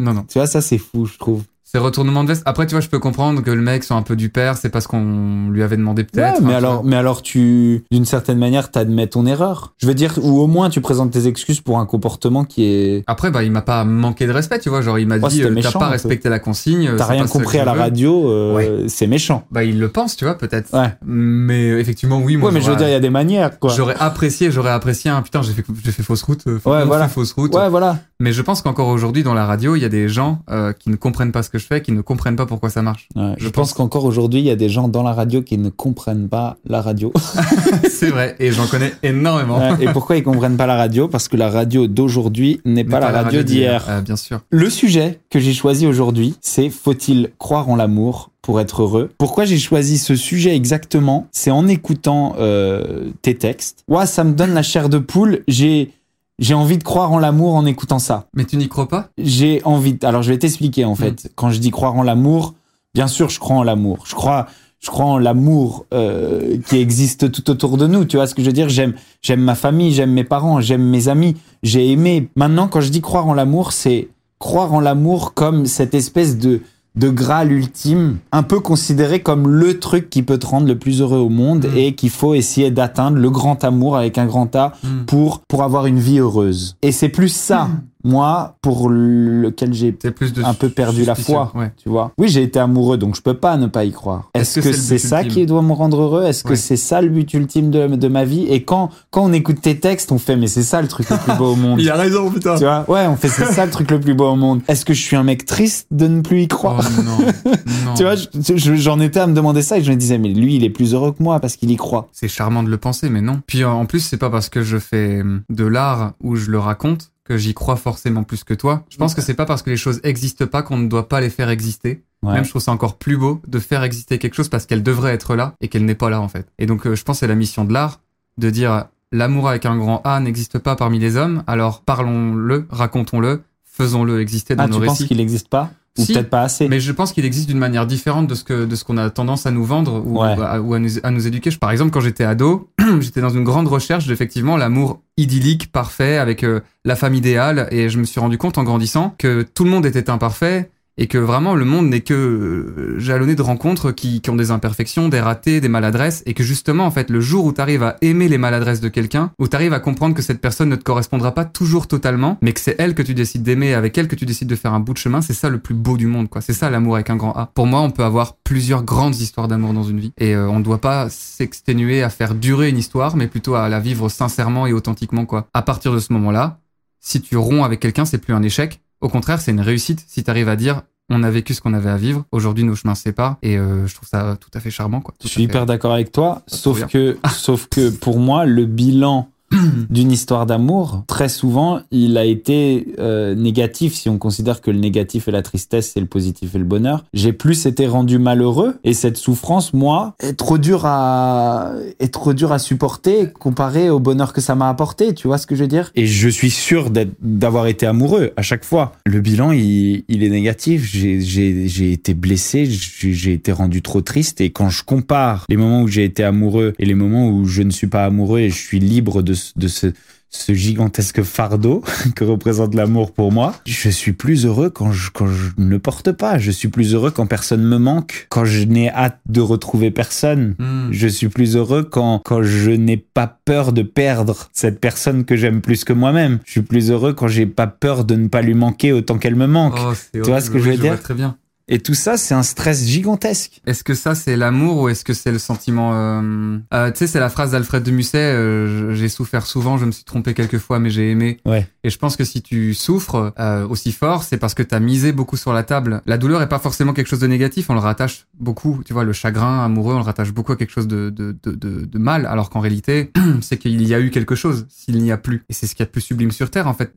Non, 0.00 0.12
non. 0.12 0.24
Tu 0.24 0.38
vois, 0.38 0.46
ça 0.48 0.60
c'est 0.60 0.78
fou, 0.78 1.06
je 1.06 1.16
trouve. 1.18 1.44
C'est 1.74 1.80
retournement 1.80 2.22
de 2.22 2.28
veste. 2.28 2.42
Après, 2.46 2.66
tu 2.68 2.74
vois, 2.76 2.80
je 2.80 2.88
peux 2.88 3.00
comprendre 3.00 3.42
que 3.42 3.50
le 3.50 3.60
mec 3.60 3.82
soit 3.82 3.96
un 3.96 4.02
peu 4.02 4.14
du 4.14 4.28
père, 4.28 4.56
c'est 4.56 4.68
parce 4.68 4.86
qu'on 4.86 5.48
lui 5.50 5.60
avait 5.60 5.76
demandé 5.76 6.02
Ouais, 6.02 6.06
peut-être. 6.12 6.40
mais 6.40 6.54
alors, 6.54 6.84
mais 6.84 6.94
alors 6.94 7.20
tu, 7.20 7.82
d'une 7.90 8.04
certaine 8.04 8.38
manière, 8.38 8.70
t'admets 8.70 9.08
ton 9.08 9.26
erreur. 9.26 9.74
Je 9.78 9.88
veux 9.88 9.94
dire, 9.94 10.14
ou 10.22 10.38
au 10.40 10.46
moins 10.46 10.70
tu 10.70 10.80
présentes 10.80 11.10
tes 11.10 11.26
excuses 11.26 11.60
pour 11.60 11.80
un 11.80 11.86
comportement 11.86 12.44
qui 12.44 12.64
est. 12.64 13.02
Après, 13.08 13.32
bah, 13.32 13.42
il 13.42 13.50
m'a 13.50 13.60
pas 13.62 13.82
manqué 13.84 14.28
de 14.28 14.30
respect, 14.30 14.60
tu 14.60 14.68
vois. 14.68 14.82
Genre, 14.82 15.00
il 15.00 15.08
m'a 15.08 15.16
Ouais, 15.16 15.28
dit, 15.28 15.42
euh, 15.42 15.52
t'as 15.60 15.72
pas 15.72 15.88
respecté 15.88 16.28
la 16.28 16.38
consigne. 16.38 16.86
euh, 16.90 16.96
T'as 16.96 17.06
rien 17.06 17.26
compris 17.26 17.58
à 17.58 17.64
la 17.64 17.72
radio, 17.72 18.30
euh, 18.30 18.84
c'est 18.86 19.08
méchant. 19.08 19.44
Bah, 19.50 19.64
il 19.64 19.80
le 19.80 19.88
pense, 19.88 20.14
tu 20.14 20.26
vois, 20.26 20.38
peut-être. 20.38 20.72
Ouais. 20.72 20.92
Mais 21.04 21.70
effectivement, 21.80 22.20
oui, 22.20 22.36
moi. 22.36 22.50
ouais, 22.50 22.54
mais 22.54 22.60
je 22.60 22.70
veux 22.70 22.76
dire, 22.76 22.86
il 22.86 22.92
y 22.92 22.94
a 22.94 23.00
des 23.00 23.10
manières, 23.10 23.58
quoi. 23.58 23.72
J'aurais 23.76 23.96
apprécié, 23.98 24.52
j'aurais 24.52 24.70
apprécié 24.70 25.10
un 25.10 25.22
putain, 25.22 25.42
j'ai 25.42 25.52
fait, 25.52 25.64
j'ai 25.84 25.90
fait 25.90 26.04
fausse 26.04 26.22
route. 26.22 26.46
euh, 26.46 26.60
Ouais, 26.64 26.84
voilà. 26.84 27.08
fausse 27.08 27.32
route. 27.32 27.52
Ouais, 27.52 27.68
voilà. 27.68 27.98
Mais 28.20 28.32
je 28.32 28.42
pense 28.42 28.62
qu'encore 28.62 28.86
aujourd'hui, 28.86 29.24
dans 29.24 29.34
la 29.34 29.44
radio, 29.44 29.74
il 29.74 29.82
y 29.82 29.84
a 29.84 29.88
des 29.88 30.08
gens 30.08 30.38
qui 30.78 30.88
ne 30.88 30.94
comprennent 30.94 31.32
pas 31.32 31.42
ce 31.42 31.50
que 31.50 31.58
je 31.58 31.63
fais, 31.64 31.82
qui 31.82 31.92
ne 31.92 32.00
comprennent 32.00 32.36
pas 32.36 32.46
pourquoi 32.46 32.70
ça 32.70 32.82
marche. 32.82 33.08
Ouais, 33.16 33.34
je, 33.38 33.44
Je 33.44 33.48
pense 33.50 33.70
pense- 33.70 33.74
qu'encore 33.74 34.04
aujourd'hui, 34.04 34.40
il 34.40 34.46
y 34.46 34.50
a 34.50 34.56
des 34.56 34.68
gens 34.68 34.88
dans 34.88 35.02
la 35.02 35.12
radio 35.12 35.42
qui 35.42 35.58
ne 35.58 35.68
comprennent 35.70 36.28
pas 36.28 36.56
la 36.66 36.80
radio. 36.82 37.12
c'est 37.90 38.10
vrai, 38.10 38.36
et 38.38 38.52
j'en 38.52 38.66
connais 38.66 38.92
énormément. 39.02 39.58
Ouais, 39.58 39.84
et 39.84 39.92
pourquoi 39.92 40.16
ils 40.16 40.22
comprennent 40.22 40.56
pas 40.56 40.66
la 40.66 40.76
radio? 40.76 41.08
Parce 41.08 41.28
que 41.28 41.36
la 41.36 41.50
radio 41.50 41.86
d'aujourd'hui 41.86 42.60
n'est 42.64 42.84
pas, 42.84 43.00
la 43.00 43.10
radio 43.10 43.42
d'hier. 43.42 43.84
Euh, 43.88 44.00
bien 44.00 44.16
sûr. 44.16 44.40
Le 44.50 44.70
sujet 44.70 45.20
que 45.30 45.38
j'ai 45.40 45.52
choisi 45.54 45.86
aujourd'hui, 45.86 46.36
c'est 46.40 46.70
faut-il 46.70 47.30
croire 47.38 47.68
en 47.68 47.76
l'amour 47.76 48.30
pour 48.42 48.60
être 48.60 48.82
heureux? 48.82 49.10
Pourquoi 49.18 49.44
j'ai 49.46 49.58
choisi 49.58 49.96
ce 49.98 50.16
sujet 50.16 50.54
exactement? 50.54 51.28
C'est 51.32 51.50
en 51.50 51.66
écoutant 51.66 52.34
euh, 52.38 53.10
tes 53.22 53.36
textes. 53.36 53.84
Ouais, 53.88 54.06
ça 54.06 54.22
me 54.24 54.32
donne 54.32 54.52
la 54.52 54.62
chair 54.62 54.88
de 54.88 54.98
poule. 54.98 55.42
J'ai 55.48 55.92
j'ai 56.38 56.54
envie 56.54 56.78
de 56.78 56.84
croire 56.84 57.12
en 57.12 57.18
l'amour 57.18 57.54
en 57.54 57.64
écoutant 57.66 57.98
ça. 57.98 58.26
Mais 58.34 58.44
tu 58.44 58.56
n'y 58.56 58.68
crois 58.68 58.88
pas? 58.88 59.08
J'ai 59.18 59.62
envie. 59.64 59.94
de- 59.94 60.06
Alors 60.06 60.22
je 60.22 60.32
vais 60.32 60.38
t'expliquer 60.38 60.84
en 60.84 60.94
fait. 60.94 61.30
Quand 61.36 61.50
je 61.50 61.58
dis 61.58 61.70
croire 61.70 61.94
en 61.94 62.02
l'amour, 62.02 62.54
bien 62.94 63.06
sûr 63.06 63.28
je 63.30 63.38
crois 63.38 63.56
en 63.56 63.62
l'amour. 63.62 64.04
Je 64.06 64.14
crois 64.14 64.46
je 64.80 64.90
crois 64.90 65.06
en 65.06 65.18
l'amour 65.18 65.86
euh, 65.94 66.58
qui 66.68 66.76
existe 66.78 67.30
tout 67.32 67.48
autour 67.50 67.76
de 67.78 67.86
nous. 67.86 68.04
Tu 68.04 68.16
vois 68.16 68.26
ce 68.26 68.34
que 68.34 68.42
je 68.42 68.46
veux 68.48 68.52
dire? 68.52 68.68
J'aime 68.68 68.94
j'aime 69.22 69.40
ma 69.40 69.54
famille, 69.54 69.92
j'aime 69.92 70.12
mes 70.12 70.24
parents, 70.24 70.60
j'aime 70.60 70.82
mes 70.84 71.08
amis. 71.08 71.36
J'ai 71.62 71.90
aimé. 71.90 72.28
Maintenant 72.36 72.68
quand 72.68 72.80
je 72.80 72.90
dis 72.90 73.00
croire 73.00 73.26
en 73.26 73.34
l'amour, 73.34 73.72
c'est 73.72 74.08
croire 74.38 74.72
en 74.74 74.80
l'amour 74.80 75.32
comme 75.34 75.64
cette 75.66 75.94
espèce 75.94 76.36
de 76.36 76.60
de 76.96 77.08
graal 77.08 77.50
ultime, 77.52 78.18
un 78.30 78.42
peu 78.44 78.60
considéré 78.60 79.20
comme 79.20 79.48
le 79.48 79.80
truc 79.80 80.10
qui 80.10 80.22
peut 80.22 80.38
te 80.38 80.46
rendre 80.46 80.66
le 80.68 80.78
plus 80.78 81.00
heureux 81.00 81.18
au 81.18 81.28
monde 81.28 81.66
Mm. 81.72 81.76
et 81.76 81.94
qu'il 81.94 82.10
faut 82.10 82.34
essayer 82.34 82.70
d'atteindre 82.70 83.16
le 83.18 83.30
grand 83.30 83.64
amour 83.64 83.96
avec 83.96 84.16
un 84.18 84.26
grand 84.26 84.54
A 84.54 84.72
Hmm. 84.82 85.04
pour, 85.06 85.40
pour 85.48 85.62
avoir 85.62 85.86
une 85.86 85.98
vie 85.98 86.18
heureuse. 86.18 86.76
Et 86.82 86.92
c'est 86.92 87.08
plus 87.08 87.28
ça, 87.30 87.68
moi, 88.04 88.56
pour 88.62 88.88
lequel 88.90 89.72
j'ai 89.72 89.92
plus 89.92 90.32
un 90.44 90.54
peu 90.54 90.68
perdu 90.68 91.04
la 91.04 91.14
foi. 91.14 91.50
Ouais. 91.54 91.72
Tu 91.82 91.88
vois 91.88 92.12
Oui, 92.18 92.28
j'ai 92.28 92.42
été 92.42 92.58
amoureux, 92.58 92.98
donc 92.98 93.16
je 93.16 93.22
peux 93.22 93.34
pas 93.34 93.56
ne 93.56 93.66
pas 93.66 93.84
y 93.84 93.92
croire. 93.92 94.30
Est-ce 94.34 94.60
que 94.60 94.64
que 94.68 94.72
c'est 94.72 94.98
ça 94.98 95.24
qui 95.24 95.46
doit 95.46 95.62
me 95.62 95.72
rendre 95.72 96.00
heureux? 96.00 96.24
Est-ce 96.24 96.44
que 96.44 96.54
c'est 96.54 96.76
ça 96.76 97.00
le 97.02 97.08
but 97.08 97.32
ultime 97.34 97.70
de, 97.70 97.86
de 97.88 98.08
ma 98.08 98.24
vie? 98.24 98.46
Et 98.48 98.62
quand, 98.62 98.90
quand 99.10 99.24
on 99.24 99.32
écoute 99.32 99.60
tes 99.60 99.78
textes, 99.80 100.12
on 100.12 100.18
fait, 100.18 100.36
mais 100.36 100.46
c'est 100.46 100.62
ça 100.62 100.80
le 100.82 100.88
truc 100.88 101.08
le 101.10 101.16
plus 101.16 101.34
beau 101.36 101.52
au 101.52 101.56
monde. 101.56 101.80
Il 101.84 101.90
a 101.90 101.96
raison, 101.96 102.30
putain. 102.30 102.56
Tu 102.56 102.64
vois? 102.64 102.84
Ouais, 102.88 103.06
on 103.06 103.16
fait, 103.16 103.28
c'est 103.28 103.46
ça 103.46 103.64
le 103.64 103.70
truc 103.70 103.90
le 103.90 104.00
plus 104.00 104.14
beau 104.14 104.28
au 104.30 104.36
monde. 104.36 104.60
Est-ce 104.68 104.84
que 104.84 104.94
je 104.94 105.02
suis 105.02 105.16
un 105.16 105.22
mec 105.22 105.44
triste 105.46 105.86
de 105.90 106.06
ne 106.06 106.20
plus 106.20 106.42
y 106.42 106.48
croire? 106.48 106.80
Oh 106.98 107.02
non, 107.02 107.18
non. 107.84 107.94
Tu 107.94 108.02
vois, 108.02 108.14
je- 108.16 108.26
je- 108.56 108.74
j'en 108.74 109.00
étais 109.00 109.20
à 109.20 109.26
me 109.26 109.34
demander 109.34 109.62
ça 109.62 109.78
et 109.78 109.82
je 109.82 109.90
me 109.90 109.96
disais, 109.96 110.18
mais 110.18 110.28
lui, 110.28 110.56
il 110.56 110.64
est 110.64 110.70
plus 110.70 110.94
heureux 110.94 111.12
que 111.12 111.22
moi 111.22 111.40
parce 111.40 111.56
qu'il 111.56 111.70
y 111.70 111.76
croit. 111.76 112.08
C'est 112.12 112.28
charmant 112.28 112.62
de 112.62 112.68
le 112.70 112.76
penser, 112.78 113.08
mais 113.08 113.20
non. 113.20 113.40
Puis 113.46 113.62
euh, 113.62 113.68
en 113.68 113.86
plus, 113.86 114.00
c'est 114.00 114.16
pas 114.18 114.30
parce 114.30 114.48
que 114.48 114.62
je 114.62 114.78
fais 114.78 115.20
hum, 115.22 115.42
de 115.50 115.64
l'art 115.64 116.12
où 116.22 116.36
je 116.36 116.50
le 116.50 116.58
raconte 116.58 117.10
que 117.24 117.36
j'y 117.38 117.54
crois 117.54 117.76
forcément 117.76 118.22
plus 118.22 118.44
que 118.44 118.54
toi. 118.54 118.84
Je 118.90 118.96
pense 118.98 119.14
que 119.14 119.22
c'est 119.22 119.34
pas 119.34 119.46
parce 119.46 119.62
que 119.62 119.70
les 119.70 119.76
choses 119.76 120.00
existent 120.04 120.46
pas 120.46 120.62
qu'on 120.62 120.76
ne 120.76 120.88
doit 120.88 121.08
pas 121.08 121.20
les 121.20 121.30
faire 121.30 121.48
exister. 121.48 122.04
Ouais. 122.22 122.32
Même 122.34 122.44
je 122.44 122.50
trouve 122.50 122.62
ça 122.62 122.72
encore 122.72 122.96
plus 122.98 123.16
beau 123.16 123.40
de 123.46 123.58
faire 123.58 123.82
exister 123.82 124.18
quelque 124.18 124.34
chose 124.34 124.48
parce 124.48 124.66
qu'elle 124.66 124.82
devrait 124.82 125.12
être 125.14 125.34
là 125.34 125.54
et 125.60 125.68
qu'elle 125.68 125.84
n'est 125.84 125.94
pas 125.94 126.10
là 126.10 126.20
en 126.20 126.28
fait. 126.28 126.46
Et 126.58 126.66
donc 126.66 126.86
euh, 126.86 126.94
je 126.94 127.02
pense 127.02 127.16
que 127.16 127.20
c'est 127.20 127.26
la 127.26 127.34
mission 127.34 127.64
de 127.64 127.72
l'art 127.72 128.00
de 128.38 128.50
dire 128.50 128.86
l'amour 129.12 129.48
avec 129.48 129.64
un 129.66 129.76
grand 129.76 130.00
A 130.04 130.20
n'existe 130.20 130.58
pas 130.58 130.74
parmi 130.76 130.98
les 130.98 131.16
hommes, 131.16 131.44
alors 131.46 131.82
parlons-le, 131.82 132.66
racontons-le, 132.70 133.42
faisons-le 133.64 134.20
exister 134.20 134.56
dans 134.56 134.64
Ah, 134.64 134.66
nos 134.68 134.80
tu 134.80 134.86
penses 134.86 134.98
récits. 134.98 135.08
qu'il 135.08 135.16
n'existe 135.18 135.48
pas? 135.48 135.70
Ou 135.98 136.04
Si, 136.04 136.12
peut-être 136.12 136.30
pas 136.30 136.42
assez 136.42 136.68
Mais 136.68 136.80
je 136.80 136.90
pense 136.90 137.12
qu'il 137.12 137.24
existe 137.24 137.46
d'une 137.48 137.58
manière 137.58 137.86
différente 137.86 138.26
de 138.26 138.34
ce 138.34 138.42
que 138.42 138.64
de 138.64 138.74
ce 138.74 138.82
qu'on 138.84 138.96
a 138.96 139.10
tendance 139.10 139.46
à 139.46 139.52
nous 139.52 139.64
vendre 139.64 140.02
ou, 140.04 140.20
Ouais. 140.20 140.34
à, 140.42 140.60
ou 140.60 140.74
à 140.74 140.78
nous, 140.80 140.88
à 141.04 141.10
nous 141.12 141.26
éduquer. 141.26 141.50
Par 141.52 141.70
exemple, 141.70 141.92
quand 141.92 142.00
j'étais 142.00 142.24
ado, 142.24 142.68
j'étais 143.00 143.20
dans 143.20 143.28
une 143.30 143.44
grande 143.44 143.68
recherche 143.68 144.06
d'effectivement 144.08 144.56
l'amour 144.56 145.00
idyllique, 145.16 145.70
parfait, 145.70 146.18
avec 146.18 146.42
euh, 146.42 146.60
la 146.84 146.96
femme 146.96 147.14
idéale, 147.14 147.68
et 147.70 147.88
je 147.88 147.98
me 147.98 148.04
suis 148.04 148.18
rendu 148.18 148.38
compte 148.38 148.58
en 148.58 148.64
grandissant 148.64 149.14
que 149.18 149.42
tout 149.54 149.62
le 149.64 149.70
monde 149.70 149.86
était 149.86 150.10
imparfait 150.10 150.70
et 150.96 151.06
que 151.06 151.18
vraiment 151.18 151.54
le 151.54 151.64
monde 151.64 151.88
n'est 151.88 152.00
que 152.00 152.14
euh, 152.14 152.98
jalonné 152.98 153.34
de 153.34 153.42
rencontres 153.42 153.90
qui, 153.90 154.20
qui 154.20 154.30
ont 154.30 154.36
des 154.36 154.50
imperfections, 154.50 155.08
des 155.08 155.20
ratés, 155.20 155.60
des 155.60 155.68
maladresses, 155.68 156.22
et 156.26 156.34
que 156.34 156.44
justement 156.44 156.86
en 156.86 156.90
fait 156.90 157.10
le 157.10 157.20
jour 157.20 157.44
où 157.44 157.52
tu 157.52 157.60
arrives 157.60 157.82
à 157.82 157.96
aimer 158.00 158.28
les 158.28 158.38
maladresses 158.38 158.80
de 158.80 158.88
quelqu'un, 158.88 159.32
où 159.38 159.48
tu 159.48 159.56
arrives 159.56 159.72
à 159.72 159.80
comprendre 159.80 160.14
que 160.14 160.22
cette 160.22 160.40
personne 160.40 160.68
ne 160.68 160.76
te 160.76 160.84
correspondra 160.84 161.32
pas 161.32 161.44
toujours 161.44 161.88
totalement, 161.88 162.38
mais 162.42 162.52
que 162.52 162.60
c'est 162.60 162.76
elle 162.78 162.94
que 162.94 163.02
tu 163.02 163.14
décides 163.14 163.42
d'aimer, 163.42 163.74
avec 163.74 163.96
elle 163.98 164.08
que 164.08 164.16
tu 164.16 164.26
décides 164.26 164.48
de 164.48 164.56
faire 164.56 164.72
un 164.72 164.80
bout 164.80 164.92
de 164.92 164.98
chemin, 164.98 165.20
c'est 165.20 165.34
ça 165.34 165.48
le 165.48 165.58
plus 165.58 165.74
beau 165.74 165.96
du 165.96 166.06
monde, 166.06 166.28
quoi. 166.28 166.40
C'est 166.40 166.52
ça 166.52 166.70
l'amour 166.70 166.94
avec 166.94 167.10
un 167.10 167.16
grand 167.16 167.32
A. 167.32 167.50
Pour 167.54 167.66
moi, 167.66 167.80
on 167.80 167.90
peut 167.90 168.04
avoir 168.04 168.36
plusieurs 168.44 168.84
grandes 168.84 169.16
histoires 169.16 169.48
d'amour 169.48 169.72
dans 169.72 169.82
une 169.82 170.00
vie, 170.00 170.12
et 170.18 170.34
euh, 170.34 170.48
on 170.48 170.58
ne 170.58 170.64
doit 170.64 170.80
pas 170.80 171.08
s'exténuer 171.10 172.02
à 172.02 172.10
faire 172.10 172.34
durer 172.34 172.68
une 172.68 172.78
histoire, 172.78 173.16
mais 173.16 173.26
plutôt 173.26 173.54
à 173.54 173.68
la 173.68 173.80
vivre 173.80 174.08
sincèrement 174.08 174.66
et 174.66 174.72
authentiquement, 174.72 175.26
quoi. 175.26 175.48
À 175.54 175.62
partir 175.62 175.92
de 175.92 175.98
ce 175.98 176.12
moment-là, 176.12 176.60
si 177.00 177.20
tu 177.20 177.36
romps 177.36 177.64
avec 177.64 177.80
quelqu'un, 177.80 178.06
c'est 178.06 178.18
plus 178.18 178.32
un 178.32 178.42
échec. 178.42 178.80
Au 179.00 179.08
contraire, 179.08 179.40
c'est 179.40 179.50
une 179.50 179.60
réussite 179.60 180.04
si 180.08 180.24
tu 180.24 180.30
arrives 180.30 180.48
à 180.48 180.56
dire 180.56 180.82
on 181.10 181.22
a 181.22 181.30
vécu 181.30 181.52
ce 181.54 181.60
qu'on 181.60 181.74
avait 181.74 181.90
à 181.90 181.96
vivre. 181.96 182.24
Aujourd'hui, 182.32 182.64
nos 182.64 182.74
chemins 182.74 182.94
se 182.94 183.02
séparent 183.02 183.36
et 183.42 183.58
euh, 183.58 183.86
je 183.86 183.94
trouve 183.94 184.08
ça 184.08 184.36
tout 184.40 184.50
à 184.54 184.60
fait 184.60 184.70
charmant. 184.70 185.00
Quoi. 185.00 185.14
Tout 185.18 185.28
Je 185.28 185.32
suis 185.32 185.42
hyper 185.42 185.66
d'accord 185.66 185.92
avec 185.92 186.12
toi, 186.12 186.42
sauf 186.46 186.86
que, 186.86 187.18
sauf 187.30 187.68
que 187.68 187.90
pour 187.90 188.18
moi, 188.18 188.46
le 188.46 188.64
bilan 188.64 189.28
d'une 189.90 190.10
histoire 190.12 190.46
d'amour, 190.46 191.04
très 191.06 191.28
souvent, 191.28 191.80
il 191.90 192.16
a 192.18 192.24
été 192.24 192.94
euh, 192.98 193.34
négatif 193.34 193.94
si 193.94 194.08
on 194.08 194.18
considère 194.18 194.60
que 194.60 194.70
le 194.70 194.78
négatif 194.78 195.28
est 195.28 195.32
la 195.32 195.42
tristesse 195.42 195.96
et 195.96 196.00
le 196.00 196.06
positif 196.06 196.54
est 196.54 196.58
le 196.58 196.64
bonheur. 196.64 197.04
J'ai 197.14 197.32
plus 197.32 197.66
été 197.66 197.86
rendu 197.86 198.18
malheureux 198.18 198.76
et 198.84 198.94
cette 198.94 199.16
souffrance, 199.16 199.72
moi, 199.72 200.14
est 200.20 200.34
trop 200.34 200.58
dur 200.58 200.82
à 200.86 201.72
est 202.00 202.12
trop 202.12 202.32
dur 202.34 202.52
à 202.52 202.58
supporter 202.58 203.32
comparé 203.32 203.90
au 203.90 203.98
bonheur 204.00 204.32
que 204.32 204.40
ça 204.40 204.54
m'a 204.54 204.68
apporté. 204.68 205.14
Tu 205.14 205.26
vois 205.28 205.38
ce 205.38 205.46
que 205.46 205.54
je 205.54 205.62
veux 205.62 205.68
dire? 205.68 205.90
Et 205.94 206.06
je 206.06 206.28
suis 206.28 206.50
sûr 206.50 206.90
d'avoir 207.20 207.66
été 207.66 207.86
amoureux 207.86 208.32
à 208.36 208.42
chaque 208.42 208.64
fois. 208.64 208.92
Le 209.06 209.20
bilan, 209.20 209.52
il, 209.52 210.04
il 210.08 210.22
est 210.22 210.30
négatif. 210.30 210.84
J'ai- 210.84 211.92
été 211.94 212.14
blessé, 212.14 212.66
j'ai 212.66 213.32
été 213.32 213.52
rendu 213.52 213.82
trop 213.82 214.00
triste 214.00 214.40
et 214.40 214.50
quand 214.50 214.68
je 214.70 214.82
compare 214.84 215.44
les 215.48 215.56
moments 215.56 215.82
où 215.82 215.88
j'ai 215.88 216.04
été 216.04 216.24
amoureux 216.24 216.72
et 216.78 216.86
les 216.86 216.94
moments 216.94 217.28
où 217.28 217.44
je 217.46 217.62
ne 217.62 217.70
suis 217.70 217.86
pas 217.86 218.04
amoureux 218.04 218.40
et 218.40 218.50
je 218.50 218.56
suis 218.56 218.78
libre 218.80 219.22
de, 219.22 219.34
ce- 219.34 219.43
de 219.56 219.68
ce, 219.68 219.92
ce 220.34 220.52
gigantesque 220.52 221.22
fardeau 221.22 221.82
que 222.16 222.24
représente 222.24 222.74
l'amour 222.74 223.12
pour 223.12 223.32
moi, 223.32 223.54
je 223.66 223.88
suis 223.88 224.12
plus 224.12 224.46
heureux 224.46 224.70
quand 224.70 224.92
je, 224.92 225.10
quand 225.10 225.26
je 225.26 225.50
ne 225.58 225.68
le 225.68 225.78
porte 225.78 226.12
pas. 226.12 226.38
Je 226.38 226.50
suis 226.50 226.68
plus 226.68 226.94
heureux 226.94 227.10
quand 227.10 227.26
personne 227.26 227.62
me 227.62 227.78
manque, 227.78 228.26
quand 228.30 228.44
je 228.44 228.64
n'ai 228.64 228.90
hâte 228.90 229.20
de 229.28 229.40
retrouver 229.40 229.90
personne. 229.90 230.54
Hmm. 230.58 230.88
Je 230.90 231.08
suis 231.08 231.28
plus 231.28 231.56
heureux 231.56 231.84
quand, 231.84 232.20
quand 232.24 232.42
je 232.42 232.70
n'ai 232.70 232.96
pas 232.96 233.38
peur 233.44 233.72
de 233.72 233.82
perdre 233.82 234.48
cette 234.52 234.80
personne 234.80 235.24
que 235.24 235.36
j'aime 235.36 235.60
plus 235.60 235.84
que 235.84 235.92
moi-même. 235.92 236.40
Je 236.44 236.52
suis 236.52 236.62
plus 236.62 236.90
heureux 236.90 237.12
quand 237.12 237.28
j'ai 237.28 237.46
pas 237.46 237.66
peur 237.66 238.04
de 238.04 238.16
ne 238.16 238.28
pas 238.28 238.42
lui 238.42 238.54
manquer 238.54 238.92
autant 238.92 239.18
qu'elle 239.18 239.36
me 239.36 239.46
manque. 239.46 239.76
Oh, 239.78 239.92
c'est 239.94 240.20
vois 240.20 240.40
ce 240.40 240.50
que 240.50 240.58
je 240.58 240.70
veux 240.70 240.76
dire 240.76 241.00
Très 241.00 241.14
bien. 241.14 241.36
Et 241.66 241.78
tout 241.78 241.94
ça, 241.94 242.16
c'est 242.18 242.34
un 242.34 242.42
stress 242.42 242.84
gigantesque. 242.84 243.60
Est-ce 243.66 243.84
que 243.84 243.94
ça 243.94 244.14
c'est 244.14 244.36
l'amour 244.36 244.82
ou 244.82 244.88
est-ce 244.90 245.04
que 245.04 245.14
c'est 245.14 245.32
le 245.32 245.38
sentiment 245.38 245.92
euh, 245.94 246.58
euh, 246.74 246.90
Tu 246.90 246.98
sais, 246.98 247.06
c'est 247.06 247.20
la 247.20 247.30
phrase 247.30 247.52
d'Alfred 247.52 247.82
de 247.82 247.90
Musset. 247.90 248.18
euh, 248.18 248.94
j'ai 248.94 249.08
souffert 249.08 249.46
souvent, 249.46 249.78
je 249.78 249.86
me 249.86 249.90
suis 249.90 250.04
trompé 250.04 250.34
quelques 250.34 250.58
fois, 250.58 250.78
mais 250.78 250.90
j'ai 250.90 251.10
aimé. 251.10 251.38
Ouais. 251.46 251.66
Et 251.82 251.90
je 251.90 251.98
pense 251.98 252.16
que 252.16 252.24
si 252.24 252.42
tu 252.42 252.74
souffres 252.74 253.32
euh, 253.38 253.66
aussi 253.66 253.92
fort, 253.92 254.24
c'est 254.24 254.36
parce 254.36 254.52
que 254.54 254.62
t'as 254.62 254.80
misé 254.80 255.12
beaucoup 255.12 255.36
sur 255.38 255.52
la 255.54 255.62
table. 255.62 256.02
La 256.04 256.18
douleur 256.18 256.42
est 256.42 256.48
pas 256.48 256.58
forcément 256.58 256.92
quelque 256.92 257.08
chose 257.08 257.20
de 257.20 257.26
négatif. 257.26 257.70
On 257.70 257.74
le 257.74 257.80
rattache 257.80 258.26
beaucoup. 258.38 258.82
Tu 258.84 258.92
vois, 258.92 259.04
le 259.04 259.12
chagrin 259.14 259.64
amoureux, 259.64 259.94
on 259.94 259.98
le 259.98 260.04
rattache 260.04 260.32
beaucoup 260.32 260.52
à 260.52 260.56
quelque 260.56 260.72
chose 260.72 260.86
de 260.88 261.08
de 261.08 261.34
de, 261.42 261.52
de, 261.52 261.84
de 261.86 261.98
mal, 261.98 262.26
alors 262.26 262.50
qu'en 262.50 262.60
réalité, 262.60 263.10
c'est 263.40 263.56
qu'il 263.56 263.82
y 263.86 263.94
a 263.94 264.00
eu 264.00 264.10
quelque 264.10 264.34
chose. 264.34 264.66
S'il 264.68 264.98
n'y 265.02 265.12
a 265.12 265.16
plus, 265.16 265.44
et 265.48 265.54
c'est 265.54 265.66
ce 265.66 265.74
qu'il 265.74 265.82
y 265.82 265.84
a 265.84 265.86
de 265.86 265.90
plus 265.90 266.02
sublime 266.02 266.30
sur 266.30 266.50
terre. 266.50 266.66
En 266.68 266.74
fait, 266.74 266.92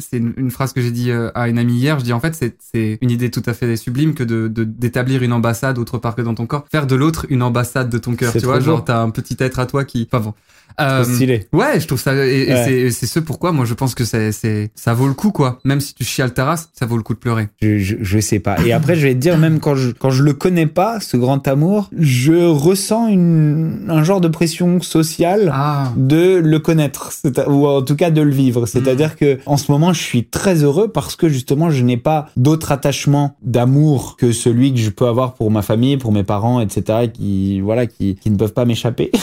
c'est 0.00 0.18
une, 0.18 0.34
une 0.36 0.50
phrase 0.50 0.72
que 0.72 0.80
j'ai 0.80 0.90
dit 0.90 1.10
euh, 1.12 1.30
à 1.36 1.48
une 1.48 1.58
amie 1.58 1.74
hier. 1.74 2.00
Je 2.00 2.04
dis 2.04 2.12
en 2.12 2.20
fait, 2.20 2.34
c'est 2.34 2.56
c'est 2.58 2.98
une 3.00 3.10
idée 3.10 3.30
tout 3.30 3.42
à 3.46 3.54
fait 3.54 3.76
sublime 3.76 4.07
que 4.14 4.24
de 4.24 4.48
d'établir 4.48 5.22
une 5.22 5.32
ambassade 5.32 5.78
autre 5.78 5.98
part 5.98 6.14
que 6.14 6.22
dans 6.22 6.34
ton 6.34 6.46
corps, 6.46 6.64
faire 6.70 6.86
de 6.86 6.94
l'autre 6.94 7.26
une 7.28 7.42
ambassade 7.42 7.90
de 7.90 7.98
ton 7.98 8.14
cœur. 8.14 8.32
Tu 8.32 8.38
vois, 8.40 8.58
beau. 8.58 8.64
genre 8.64 8.84
t'as 8.84 9.00
un 9.00 9.10
petit 9.10 9.36
être 9.40 9.58
à 9.58 9.66
toi 9.66 9.84
qui. 9.84 10.08
Enfin 10.10 10.22
bon. 10.24 10.34
Euh, 10.80 11.02
stylé. 11.02 11.48
Ouais, 11.52 11.80
je 11.80 11.86
trouve 11.88 11.98
ça 11.98 12.14
et, 12.14 12.46
Ouais. 12.52 12.64
c'est 12.64 12.90
c'est 12.92 13.06
ce 13.06 13.18
pourquoi 13.18 13.50
moi 13.50 13.64
je 13.64 13.74
pense 13.74 13.96
que 13.96 14.04
c'est 14.04 14.70
ça 14.76 14.94
vaut 14.94 15.08
le 15.08 15.14
coup 15.14 15.32
quoi. 15.32 15.58
Même 15.64 15.80
si 15.80 15.92
tu 15.94 16.04
chiales 16.04 16.32
ta 16.32 16.44
race, 16.44 16.68
ça 16.72 16.86
vaut 16.86 16.96
le 16.96 17.02
coup 17.02 17.14
de 17.14 17.18
pleurer. 17.18 17.48
Je, 17.60 17.78
je, 17.78 17.96
je 18.00 18.18
sais 18.20 18.38
pas. 18.38 18.56
Et 18.64 18.72
après, 18.72 18.94
je 18.94 19.06
vais 19.06 19.14
te 19.14 19.18
dire, 19.18 19.38
même 19.38 19.58
quand 19.58 19.74
je, 19.74 19.90
quand 19.90 20.10
je 20.10 20.22
le 20.22 20.34
connais 20.34 20.66
pas, 20.66 21.00
ce 21.00 21.16
grand 21.16 21.48
amour, 21.48 21.90
je 21.98 22.46
ressens 22.46 23.08
une, 23.08 23.86
un 23.88 24.04
genre 24.04 24.20
de 24.20 24.28
pression 24.28 24.80
sociale. 24.80 25.50
Ah. 25.52 25.92
de 25.96 26.36
le 26.36 26.58
connaître 26.58 27.12
ou 27.48 27.66
en 27.66 27.82
tout 27.82 27.96
cas 27.96 28.10
de 28.10 28.20
le 28.22 28.30
vivre 28.30 28.66
c'est-à-dire 28.66 29.16
que 29.16 29.38
en 29.46 29.56
ce 29.56 29.70
moment 29.72 29.92
je 29.92 30.00
suis 30.00 30.24
très 30.26 30.62
heureux 30.62 30.88
parce 30.88 31.16
que 31.16 31.28
justement 31.28 31.70
je 31.70 31.82
n'ai 31.82 31.96
pas 31.96 32.28
d'autre 32.36 32.70
attachement 32.72 33.36
d'amour 33.42 33.97
que 34.16 34.32
celui 34.32 34.72
que 34.72 34.78
je 34.80 34.90
peux 34.90 35.06
avoir 35.06 35.34
pour 35.34 35.50
ma 35.50 35.62
famille 35.62 35.96
pour 35.96 36.12
mes 36.12 36.24
parents 36.24 36.60
etc 36.60 37.08
qui 37.12 37.60
voilà 37.60 37.86
qui, 37.86 38.14
qui 38.16 38.30
ne 38.30 38.36
peuvent 38.36 38.52
pas 38.52 38.64
m'échapper 38.64 39.10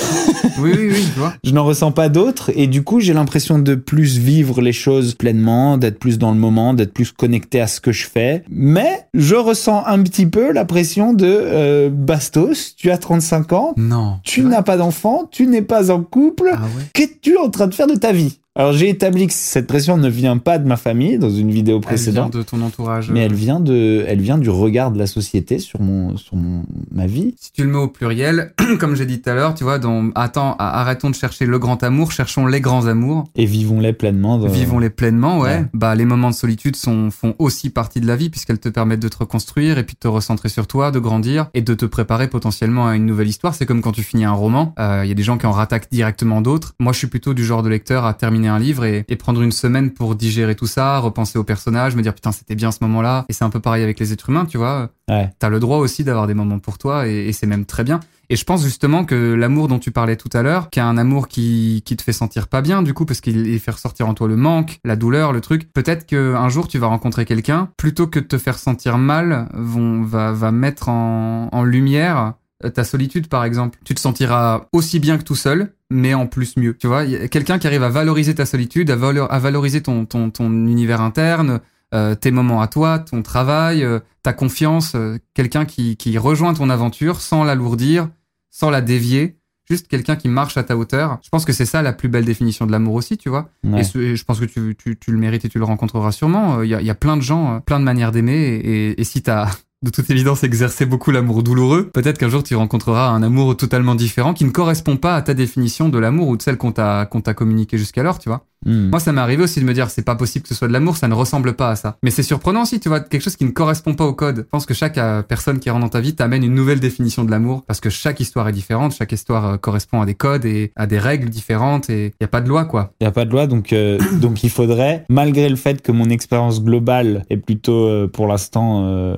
Oui 0.59 0.71
oui 0.77 0.89
oui, 0.91 1.03
tu 1.13 1.19
vois. 1.19 1.33
je 1.43 1.51
n'en 1.51 1.63
ressens 1.65 1.91
pas 1.91 2.07
d'autres 2.09 2.51
et 2.55 2.67
du 2.67 2.83
coup 2.83 2.99
j'ai 2.99 3.13
l'impression 3.13 3.57
de 3.59 3.75
plus 3.75 4.17
vivre 4.17 4.61
les 4.61 4.71
choses 4.73 5.13
pleinement 5.15 5.77
d'être 5.77 5.99
plus 5.99 6.17
dans 6.17 6.31
le 6.31 6.37
moment 6.37 6.73
d'être 6.73 6.93
plus 6.93 7.11
connecté 7.11 7.59
à 7.61 7.67
ce 7.67 7.81
que 7.81 7.91
je 7.91 8.05
fais 8.07 8.43
mais 8.49 9.07
je 9.13 9.35
ressens 9.35 9.83
un 9.85 10.01
petit 10.03 10.25
peu 10.27 10.51
la 10.51 10.65
pression 10.65 11.13
de 11.13 11.25
euh, 11.27 11.89
Bastos 11.91 12.75
tu 12.77 12.91
as 12.91 12.97
35 12.97 13.53
ans 13.53 13.73
Non. 13.77 14.17
tu 14.23 14.43
n'as 14.43 14.61
pas 14.61 14.77
d'enfant 14.77 15.27
tu 15.31 15.47
n'es 15.47 15.61
pas 15.61 15.91
en 15.91 16.03
couple 16.03 16.51
Ah 16.53 16.61
ouais. 16.61 16.83
Qu'es-tu 16.93 17.37
en 17.37 17.49
train 17.49 17.67
de 17.67 17.73
faire 17.73 17.87
de 17.87 17.95
ta 17.95 18.11
vie? 18.11 18.39
Alors 18.57 18.71
j'ai 18.71 18.87
établi 18.87 19.27
que 19.27 19.33
cette 19.33 19.67
pression 19.67 19.97
ne 19.97 20.07
vient 20.07 20.37
pas 20.37 20.59
de 20.59 20.65
ma 20.65 20.77
famille 20.77 21.17
dans 21.17 21.29
une 21.29 21.51
vidéo 21.51 21.75
Elle 21.75 21.81
vient 21.81 21.87
précédente, 21.87 22.33
de 22.33 22.41
ton 22.41 22.61
entourage. 22.61 23.11
mais 23.11 23.19
elle 23.19 23.33
vient 23.33 23.59
de, 23.59 24.05
elle 24.07 24.21
vient 24.21 24.37
du 24.37 24.49
regard 24.49 24.91
de 24.91 24.97
la 24.97 25.07
société 25.07 25.59
sur 25.59 25.81
mon, 25.81 26.15
sur 26.15 26.37
mon, 26.37 26.63
ma 26.89 27.05
vie. 27.05 27.35
Si 27.37 27.51
tu 27.51 27.63
le 27.63 27.69
mets 27.69 27.77
au 27.79 27.89
pluriel, 27.89 28.53
comme 28.79 28.95
j'ai 28.95 29.05
dit 29.05 29.21
tout 29.21 29.29
à 29.29 29.33
l'heure, 29.33 29.55
tu 29.55 29.65
vois, 29.65 29.77
dans 29.77 30.09
attends, 30.15 30.55
arrêtons 30.57 31.09
de 31.09 31.15
chercher 31.15 31.45
le 31.45 31.59
grand 31.59 31.83
amour, 31.83 32.13
cherchons 32.13 32.47
les 32.47 32.61
grands 32.61 32.85
amours. 32.85 33.25
Et 33.35 33.45
vivons-les 33.45 33.91
pleinement. 33.91 34.37
Dans... 34.37 34.47
Vivons-les 34.47 34.89
pleinement, 34.89 35.39
ouais. 35.39 35.57
Ouais. 35.57 35.65
Bah, 35.73 35.93
les 35.95 36.05
moments 36.05 36.29
de 36.29 36.35
solitude 36.35 36.77
sont, 36.77 37.11
font 37.11 37.35
aussi 37.39 37.69
partie 37.69 37.99
de 37.99 38.07
la 38.07 38.15
vie 38.15 38.29
puisqu'elles 38.29 38.59
te 38.59 38.69
permettent 38.69 39.01
de 39.01 39.09
te 39.09 39.17
reconstruire 39.17 39.77
et 39.79 39.83
puis 39.83 39.95
de 39.95 39.99
te 39.99 40.07
recentrer 40.07 40.47
sur 40.47 40.65
toi, 40.65 40.91
de 40.91 40.99
grandir 40.99 41.49
et 41.53 41.61
de 41.61 41.73
te 41.73 41.85
préparer 41.85 42.29
potentiellement 42.29 42.87
à 42.87 42.95
une 42.95 43.05
nouvelle 43.05 43.27
histoire. 43.27 43.53
C'est 43.53 43.65
comme 43.65 43.81
quand 43.81 43.91
tu 43.91 44.03
finis 44.03 44.23
un 44.23 44.31
roman. 44.31 44.73
Euh, 44.79 45.01
Il 45.03 45.09
y 45.09 45.11
a 45.11 45.15
des 45.15 45.23
gens 45.23 45.37
qui 45.37 45.45
en 45.45 45.51
rattaquent 45.51 45.91
directement 45.91 46.39
d'autres. 46.39 46.73
Moi, 46.79 46.93
je 46.93 46.99
suis 46.99 47.07
plutôt 47.07 47.33
du 47.33 47.43
genre 47.43 47.61
de 47.61 47.67
lecteur 47.67 48.05
à 48.05 48.13
terminer 48.13 48.44
un 48.47 48.59
livre 48.59 48.85
et, 48.85 49.05
et 49.07 49.15
prendre 49.15 49.41
une 49.41 49.51
semaine 49.51 49.91
pour 49.91 50.15
digérer 50.15 50.55
tout 50.55 50.67
ça, 50.67 50.99
repenser 50.99 51.37
au 51.37 51.43
personnage, 51.43 51.95
me 51.95 52.01
dire 52.01 52.13
putain, 52.13 52.31
c'était 52.31 52.55
bien 52.55 52.71
ce 52.71 52.79
moment-là. 52.81 53.25
Et 53.29 53.33
c'est 53.33 53.43
un 53.43 53.49
peu 53.49 53.59
pareil 53.59 53.83
avec 53.83 53.99
les 53.99 54.13
êtres 54.13 54.29
humains, 54.29 54.45
tu 54.45 54.57
vois. 54.57 54.89
Ouais. 55.09 55.31
T'as 55.39 55.49
le 55.49 55.59
droit 55.59 55.77
aussi 55.77 56.03
d'avoir 56.03 56.27
des 56.27 56.33
moments 56.33 56.59
pour 56.59 56.77
toi 56.77 57.07
et, 57.07 57.27
et 57.27 57.33
c'est 57.33 57.47
même 57.47 57.65
très 57.65 57.83
bien. 57.83 57.99
Et 58.29 58.35
je 58.35 58.43
pense 58.43 58.63
justement 58.63 59.05
que 59.05 59.33
l'amour 59.33 59.67
dont 59.67 59.79
tu 59.79 59.91
parlais 59.91 60.15
tout 60.15 60.29
à 60.33 60.41
l'heure, 60.41 60.69
qui 60.69 60.79
est 60.79 60.83
un 60.83 60.97
amour 60.97 61.27
qui, 61.27 61.83
qui 61.85 61.95
te 61.95 62.01
fait 62.01 62.13
sentir 62.13 62.47
pas 62.47 62.61
bien 62.61 62.81
du 62.81 62.93
coup, 62.93 63.05
parce 63.05 63.21
qu'il 63.21 63.47
il 63.47 63.59
fait 63.59 63.71
ressortir 63.71 64.07
en 64.07 64.13
toi 64.13 64.27
le 64.27 64.35
manque, 64.35 64.79
la 64.83 64.95
douleur, 64.95 65.31
le 65.31 65.41
truc. 65.41 65.71
Peut-être 65.71 66.05
qu'un 66.05 66.49
jour 66.49 66.67
tu 66.67 66.79
vas 66.79 66.87
rencontrer 66.87 67.25
quelqu'un, 67.25 67.69
plutôt 67.77 68.07
que 68.07 68.19
de 68.19 68.25
te 68.25 68.37
faire 68.37 68.57
sentir 68.57 68.97
mal, 68.97 69.47
vont, 69.53 70.01
va, 70.01 70.31
va 70.31 70.51
mettre 70.51 70.89
en, 70.89 71.49
en 71.51 71.63
lumière 71.63 72.33
ta 72.73 72.83
solitude 72.83 73.27
par 73.27 73.43
exemple. 73.43 73.79
Tu 73.83 73.93
te 73.93 73.99
sentiras 73.99 74.67
aussi 74.71 74.99
bien 74.99 75.17
que 75.17 75.23
tout 75.23 75.35
seul, 75.35 75.73
mais 75.89 76.13
en 76.13 76.25
plus 76.27 76.57
mieux. 76.57 76.75
Tu 76.77 76.87
vois, 76.87 77.05
quelqu'un 77.27 77.59
qui 77.59 77.67
arrive 77.67 77.83
à 77.83 77.89
valoriser 77.89 78.33
ta 78.35 78.45
solitude, 78.45 78.89
à, 78.91 78.95
valo- 78.95 79.27
à 79.29 79.39
valoriser 79.39 79.81
ton, 79.81 80.05
ton, 80.05 80.29
ton 80.31 80.49
univers 80.49 81.01
interne, 81.01 81.59
euh, 81.93 82.15
tes 82.15 82.31
moments 82.31 82.61
à 82.61 82.67
toi, 82.67 82.99
ton 82.99 83.21
travail, 83.21 83.83
euh, 83.83 83.99
ta 84.23 84.33
confiance, 84.33 84.93
euh, 84.95 85.17
quelqu'un 85.33 85.65
qui, 85.65 85.97
qui 85.97 86.17
rejoint 86.17 86.53
ton 86.53 86.69
aventure 86.69 87.21
sans 87.21 87.43
l'alourdir, 87.43 88.09
sans 88.49 88.69
la 88.69 88.81
dévier, 88.81 89.37
juste 89.69 89.87
quelqu'un 89.87 90.15
qui 90.15 90.27
marche 90.29 90.57
à 90.57 90.63
ta 90.63 90.77
hauteur. 90.77 91.19
Je 91.23 91.29
pense 91.29 91.45
que 91.45 91.53
c'est 91.53 91.65
ça 91.65 91.81
la 91.81 91.93
plus 91.93 92.07
belle 92.09 92.25
définition 92.25 92.65
de 92.65 92.71
l'amour 92.71 92.95
aussi, 92.95 93.17
tu 93.17 93.29
vois. 93.29 93.49
Ouais. 93.63 93.81
Et, 93.81 93.83
ce- 93.83 93.97
et 93.99 94.15
je 94.15 94.23
pense 94.25 94.39
que 94.39 94.45
tu, 94.45 94.75
tu, 94.77 94.97
tu 94.97 95.11
le 95.11 95.17
mérites 95.17 95.45
et 95.45 95.49
tu 95.49 95.59
le 95.59 95.65
rencontreras 95.65 96.11
sûrement. 96.11 96.61
Il 96.63 96.69
y 96.69 96.75
a, 96.75 96.81
y 96.81 96.89
a 96.89 96.95
plein 96.95 97.17
de 97.17 97.21
gens, 97.21 97.55
euh, 97.55 97.59
plein 97.59 97.79
de 97.79 97.85
manières 97.85 98.11
d'aimer. 98.11 98.33
Et, 98.37 98.87
et, 98.89 99.01
et 99.01 99.03
si 99.03 99.21
t'as 99.21 99.49
de 99.85 99.91
toute 99.91 100.09
évidence 100.09 100.43
exercé 100.43 100.85
beaucoup 100.85 101.11
l'amour 101.11 101.43
douloureux, 101.43 101.89
peut-être 101.93 102.17
qu'un 102.17 102.29
jour 102.29 102.43
tu 102.43 102.55
rencontreras 102.55 103.09
un 103.09 103.21
amour 103.21 103.55
totalement 103.55 103.93
différent 103.93 104.33
qui 104.33 104.43
ne 104.43 104.49
correspond 104.49 104.97
pas 104.97 105.15
à 105.15 105.21
ta 105.21 105.33
définition 105.35 105.89
de 105.89 105.99
l'amour 105.99 106.27
ou 106.29 106.37
de 106.37 106.41
celle 106.41 106.57
qu'on 106.57 106.71
t'a 106.71 107.05
qu'on 107.05 107.21
t'a 107.21 107.35
communiqué 107.35 107.77
jusqu'alors, 107.77 108.17
tu 108.17 108.27
vois. 108.27 108.45
Hmm. 108.65 108.89
Moi, 108.89 108.99
ça 108.99 109.11
m'est 109.11 109.21
arrivé 109.21 109.43
aussi 109.43 109.59
de 109.59 109.65
me 109.65 109.73
dire, 109.73 109.91
c'est 109.91 110.01
pas 110.01 110.15
possible 110.15 110.43
que 110.43 110.49
ce 110.49 110.55
soit 110.55 110.67
de 110.67 110.73
l'amour, 110.73 110.97
ça 110.97 111.07
ne 111.07 111.13
ressemble 111.13 111.53
pas 111.53 111.69
à 111.69 111.75
ça. 111.75 111.97
Mais 112.01 112.09
c'est 112.09 112.23
surprenant 112.23 112.63
aussi, 112.63 112.79
tu 112.79 112.89
vois, 112.89 112.99
quelque 112.99 113.21
chose 113.21 113.35
qui 113.35 113.45
ne 113.45 113.51
correspond 113.51 113.93
pas 113.93 114.05
au 114.05 114.13
code. 114.13 114.37
Je 114.37 114.49
pense 114.49 114.65
que 114.65 114.73
chaque 114.73 114.97
euh, 114.97 115.21
personne 115.21 115.59
qui 115.59 115.69
rentre 115.69 115.83
dans 115.83 115.89
ta 115.89 115.99
vie 115.99 116.15
t'amène 116.15 116.43
une 116.43 116.55
nouvelle 116.55 116.79
définition 116.79 117.23
de 117.23 117.29
l'amour, 117.29 117.63
parce 117.67 117.79
que 117.79 117.91
chaque 117.91 118.19
histoire 118.19 118.47
est 118.49 118.53
différente, 118.53 118.95
chaque 118.95 119.11
histoire 119.11 119.45
euh, 119.45 119.57
correspond 119.57 120.01
à 120.01 120.05
des 120.07 120.15
codes 120.15 120.45
et 120.45 120.71
à 120.75 120.87
des 120.87 120.97
règles 120.97 121.29
différentes, 121.29 121.91
et 121.91 122.13
y 122.19 122.23
a 122.23 122.27
pas 122.27 122.41
de 122.41 122.49
loi, 122.49 122.65
quoi. 122.65 122.91
Il 122.99 123.03
n'y 123.03 123.07
a 123.07 123.11
pas 123.11 123.25
de 123.25 123.31
loi, 123.31 123.45
donc, 123.45 123.71
euh, 123.71 123.99
donc 124.19 124.43
il 124.43 124.49
faudrait, 124.49 125.05
malgré 125.09 125.47
le 125.47 125.57
fait 125.57 125.83
que 125.83 125.91
mon 125.91 126.09
expérience 126.09 126.63
globale 126.63 127.23
est 127.29 127.37
plutôt, 127.37 127.85
euh, 127.85 128.07
pour 128.07 128.25
l'instant, 128.25 128.85
euh, 128.85 129.15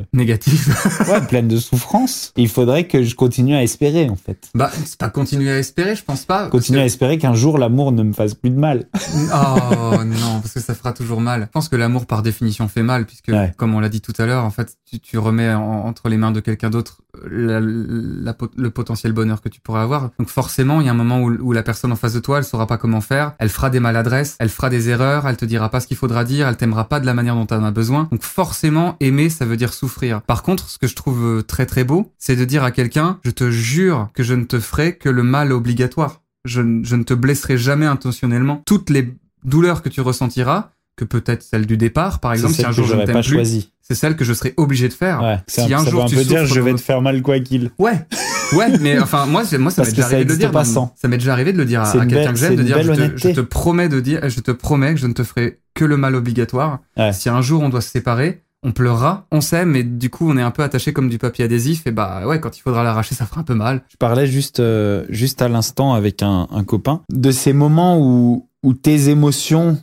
Ouais, 1.07 1.21
pleine 1.27 1.47
de 1.47 1.57
souffrance, 1.57 2.33
il 2.37 2.49
faudrait 2.49 2.85
que 2.87 3.03
je 3.03 3.15
continue 3.15 3.55
à 3.55 3.63
espérer, 3.63 4.09
en 4.09 4.15
fait. 4.15 4.49
bah, 4.55 4.69
c'est 4.85 4.97
pas 4.97 5.09
continuer 5.09 5.51
à 5.51 5.57
espérer, 5.57 5.95
je 5.95 6.03
pense 6.03 6.25
pas. 6.25 6.47
Continuer 6.49 6.81
à 6.81 6.85
espérer 6.85 7.17
qu'un 7.17 7.33
jour 7.33 7.57
l'amour 7.57 7.91
ne 7.91 8.03
me 8.03 8.13
fasse 8.13 8.33
plus 8.33 8.49
de 8.49 8.59
mal. 8.59 8.85
Oh 9.33 10.03
non, 10.03 10.39
parce 10.41 10.53
que 10.53 10.59
ça 10.59 10.73
fera 10.75 10.93
toujours 10.93 11.21
mal. 11.21 11.41
Je 11.43 11.51
pense 11.51 11.69
que 11.69 11.75
l'amour, 11.75 12.05
par 12.05 12.21
définition, 12.23 12.67
fait 12.67 12.83
mal, 12.83 13.05
puisque, 13.05 13.27
Ouais. 13.29 13.53
comme 13.57 13.73
on 13.75 13.79
l'a 13.79 13.89
dit 13.89 14.01
tout 14.01 14.13
à 14.17 14.25
l'heure, 14.25 14.43
en 14.43 14.49
fait, 14.51 14.75
tu, 14.89 14.99
tu 14.99 15.17
remets 15.17 15.53
en- 15.53 15.85
entre 15.85 16.09
les 16.09 16.17
mains 16.17 16.31
de 16.31 16.39
quelqu'un 16.39 16.69
d'autre 16.69 17.01
le 17.25 18.69
potentiel 18.69 19.13
bonheur 19.13 19.41
que 19.41 19.49
tu 19.49 19.61
pourrais 19.61 19.81
avoir. 19.81 20.11
Donc 20.19 20.29
forcément, 20.29 20.81
il 20.81 20.85
y 20.85 20.89
a 20.89 20.91
un 20.91 20.95
moment 20.95 21.21
où, 21.21 21.51
la 21.51 21.63
personne 21.63 21.91
en 21.91 21.95
face 21.95 22.13
de 22.13 22.19
toi, 22.19 22.39
elle 22.39 22.43
saura 22.43 22.67
pas 22.67 22.77
comment 22.77 23.01
faire, 23.01 23.33
elle 23.39 23.49
fera 23.49 23.69
des 23.69 23.79
maladresses, 23.79 24.35
elle 24.39 24.49
fera 24.49 24.69
des 24.69 24.89
erreurs, 24.89 25.27
elle 25.27 25.37
te 25.37 25.45
dira 25.45 25.69
pas 25.69 25.79
ce 25.79 25.87
qu'il 25.87 25.97
faudra 25.97 26.23
dire, 26.23 26.47
elle 26.47 26.57
t'aimera 26.57 26.87
pas 26.87 26.99
de 26.99 27.05
la 27.05 27.13
manière 27.13 27.35
dont 27.35 27.45
tu 27.45 27.53
en 27.53 27.63
as 27.63 27.71
besoin. 27.71 28.07
Donc 28.11 28.23
forcément, 28.23 28.95
aimer, 28.99 29.29
ça 29.29 29.45
veut 29.45 29.57
dire 29.57 29.73
souffrir. 29.73 30.21
Par 30.21 30.43
contre, 30.43 30.69
ce 30.69 30.77
que 30.77 30.87
je 30.87 30.95
trouve 30.95 31.25
euh, 31.25 31.41
très 31.41 31.65
très 31.65 31.83
beau, 31.83 32.13
c'est 32.17 32.35
de 32.35 32.45
dire 32.45 32.63
à 32.63 32.71
quelqu'un, 32.71 33.19
je 33.23 33.31
te 33.31 33.49
jure 33.49 34.09
que 34.13 34.23
je 34.23 34.33
ne 34.33 34.45
te 34.45 34.59
ferai 34.59 34.97
que 34.97 35.09
le 35.09 35.23
mal 35.23 35.51
obligatoire. 35.51 36.21
Je 36.45 36.61
ne 36.61 37.03
te 37.03 37.13
blesserai 37.13 37.57
jamais 37.57 37.85
intentionnellement. 37.85 38.61
Toutes 38.65 38.89
les 38.89 39.17
douleurs 39.43 39.81
que 39.81 39.89
tu 39.89 40.01
ressentiras, 40.01 40.71
que 40.97 41.05
peut-être 41.05 41.43
celle 41.43 41.65
du 41.65 41.77
départ, 41.77 42.19
par 42.19 42.33
exemple, 42.33 42.53
si 42.53 42.65
un 42.65 42.71
jour 42.71 42.85
je 42.87 42.95
ne 42.95 43.05
t'aime 43.05 43.21
plus, 43.23 43.69
c'est 43.81 43.95
celle 43.95 44.17
que 44.17 44.25
je 44.25 44.33
serai 44.33 44.53
obligé 44.57 44.89
de 44.89 44.93
faire. 44.93 45.21
Ouais. 45.23 45.37
Si 45.47 45.73
un, 45.73 45.85
jour 45.85 46.01
veut 46.01 46.01
un 46.01 46.05
tu 46.07 46.15
peu 46.15 46.23
dire 46.25 46.45
je 46.45 46.59
vais 46.59 46.73
te 46.73 46.81
faire 46.81 47.01
mal 47.01 47.21
quoi 47.21 47.39
qu'il. 47.39 47.71
Ouais, 47.79 48.05
Ouais, 48.53 48.77
mais 48.81 48.99
enfin, 49.01 49.25
moi, 49.25 49.45
c'est- 49.45 49.57
moi 49.57 49.71
ça 49.71 49.83
m'est 49.83 49.91
déjà 49.91 50.05
arrivé 50.05 50.25
de 50.25 50.31
le 50.31 50.37
dire. 50.37 50.51
pas 50.51 50.65
sans. 50.65 50.93
Ça 50.95 51.07
m'est 51.07 51.17
déjà 51.17 51.33
arrivé 51.33 51.53
de 51.53 51.57
le 51.57 51.65
dire 51.65 51.81
à, 51.81 51.91
quelqu'un 52.05 52.33
que 52.33 52.39
j'aime, 52.39 52.55
de 52.55 52.63
dire 52.63 52.81
je 52.81 52.87
te, 52.91 52.95
je 52.95 53.01
honnêteté. 53.01 53.33
te 53.33 53.41
promets 53.41 53.89
de 53.89 53.99
dire, 53.99 54.27
je 54.29 54.39
te 54.41 54.51
promets 54.51 54.93
que 54.93 54.99
je 54.99 55.07
ne 55.07 55.13
te 55.13 55.23
ferai 55.23 55.59
que 55.73 55.85
le 55.85 55.97
mal 55.97 56.15
obligatoire. 56.15 56.79
Ouais. 56.97 57.13
Si 57.13 57.29
un 57.29 57.41
jour 57.41 57.61
on 57.61 57.69
doit 57.69 57.81
se 57.81 57.89
séparer, 57.89 58.41
on 58.63 58.71
pleurera, 58.71 59.27
on 59.31 59.39
s'aime, 59.39 59.69
mais 59.71 59.83
du 59.83 60.09
coup 60.09 60.29
on 60.29 60.35
est 60.37 60.41
un 60.41 60.51
peu 60.51 60.63
attaché 60.63 60.91
comme 60.91 61.09
du 61.09 61.19
papier 61.19 61.45
adhésif. 61.45 61.85
Et 61.85 61.91
bah 61.91 62.23
ouais, 62.25 62.39
quand 62.39 62.57
il 62.57 62.61
faudra 62.61 62.83
l'arracher, 62.83 63.15
ça 63.15 63.25
fera 63.25 63.41
un 63.41 63.43
peu 63.43 63.53
mal. 63.53 63.83
Je 63.91 63.97
parlais 63.97 64.27
juste, 64.27 64.59
euh, 64.59 65.05
juste 65.09 65.41
à 65.41 65.47
l'instant 65.49 65.93
avec 65.93 66.23
un, 66.23 66.47
un 66.51 66.63
copain 66.63 67.01
de 67.11 67.31
ces 67.31 67.53
moments 67.53 67.99
où, 67.99 68.46
où 68.63 68.73
tes 68.73 69.09
émotions, 69.09 69.77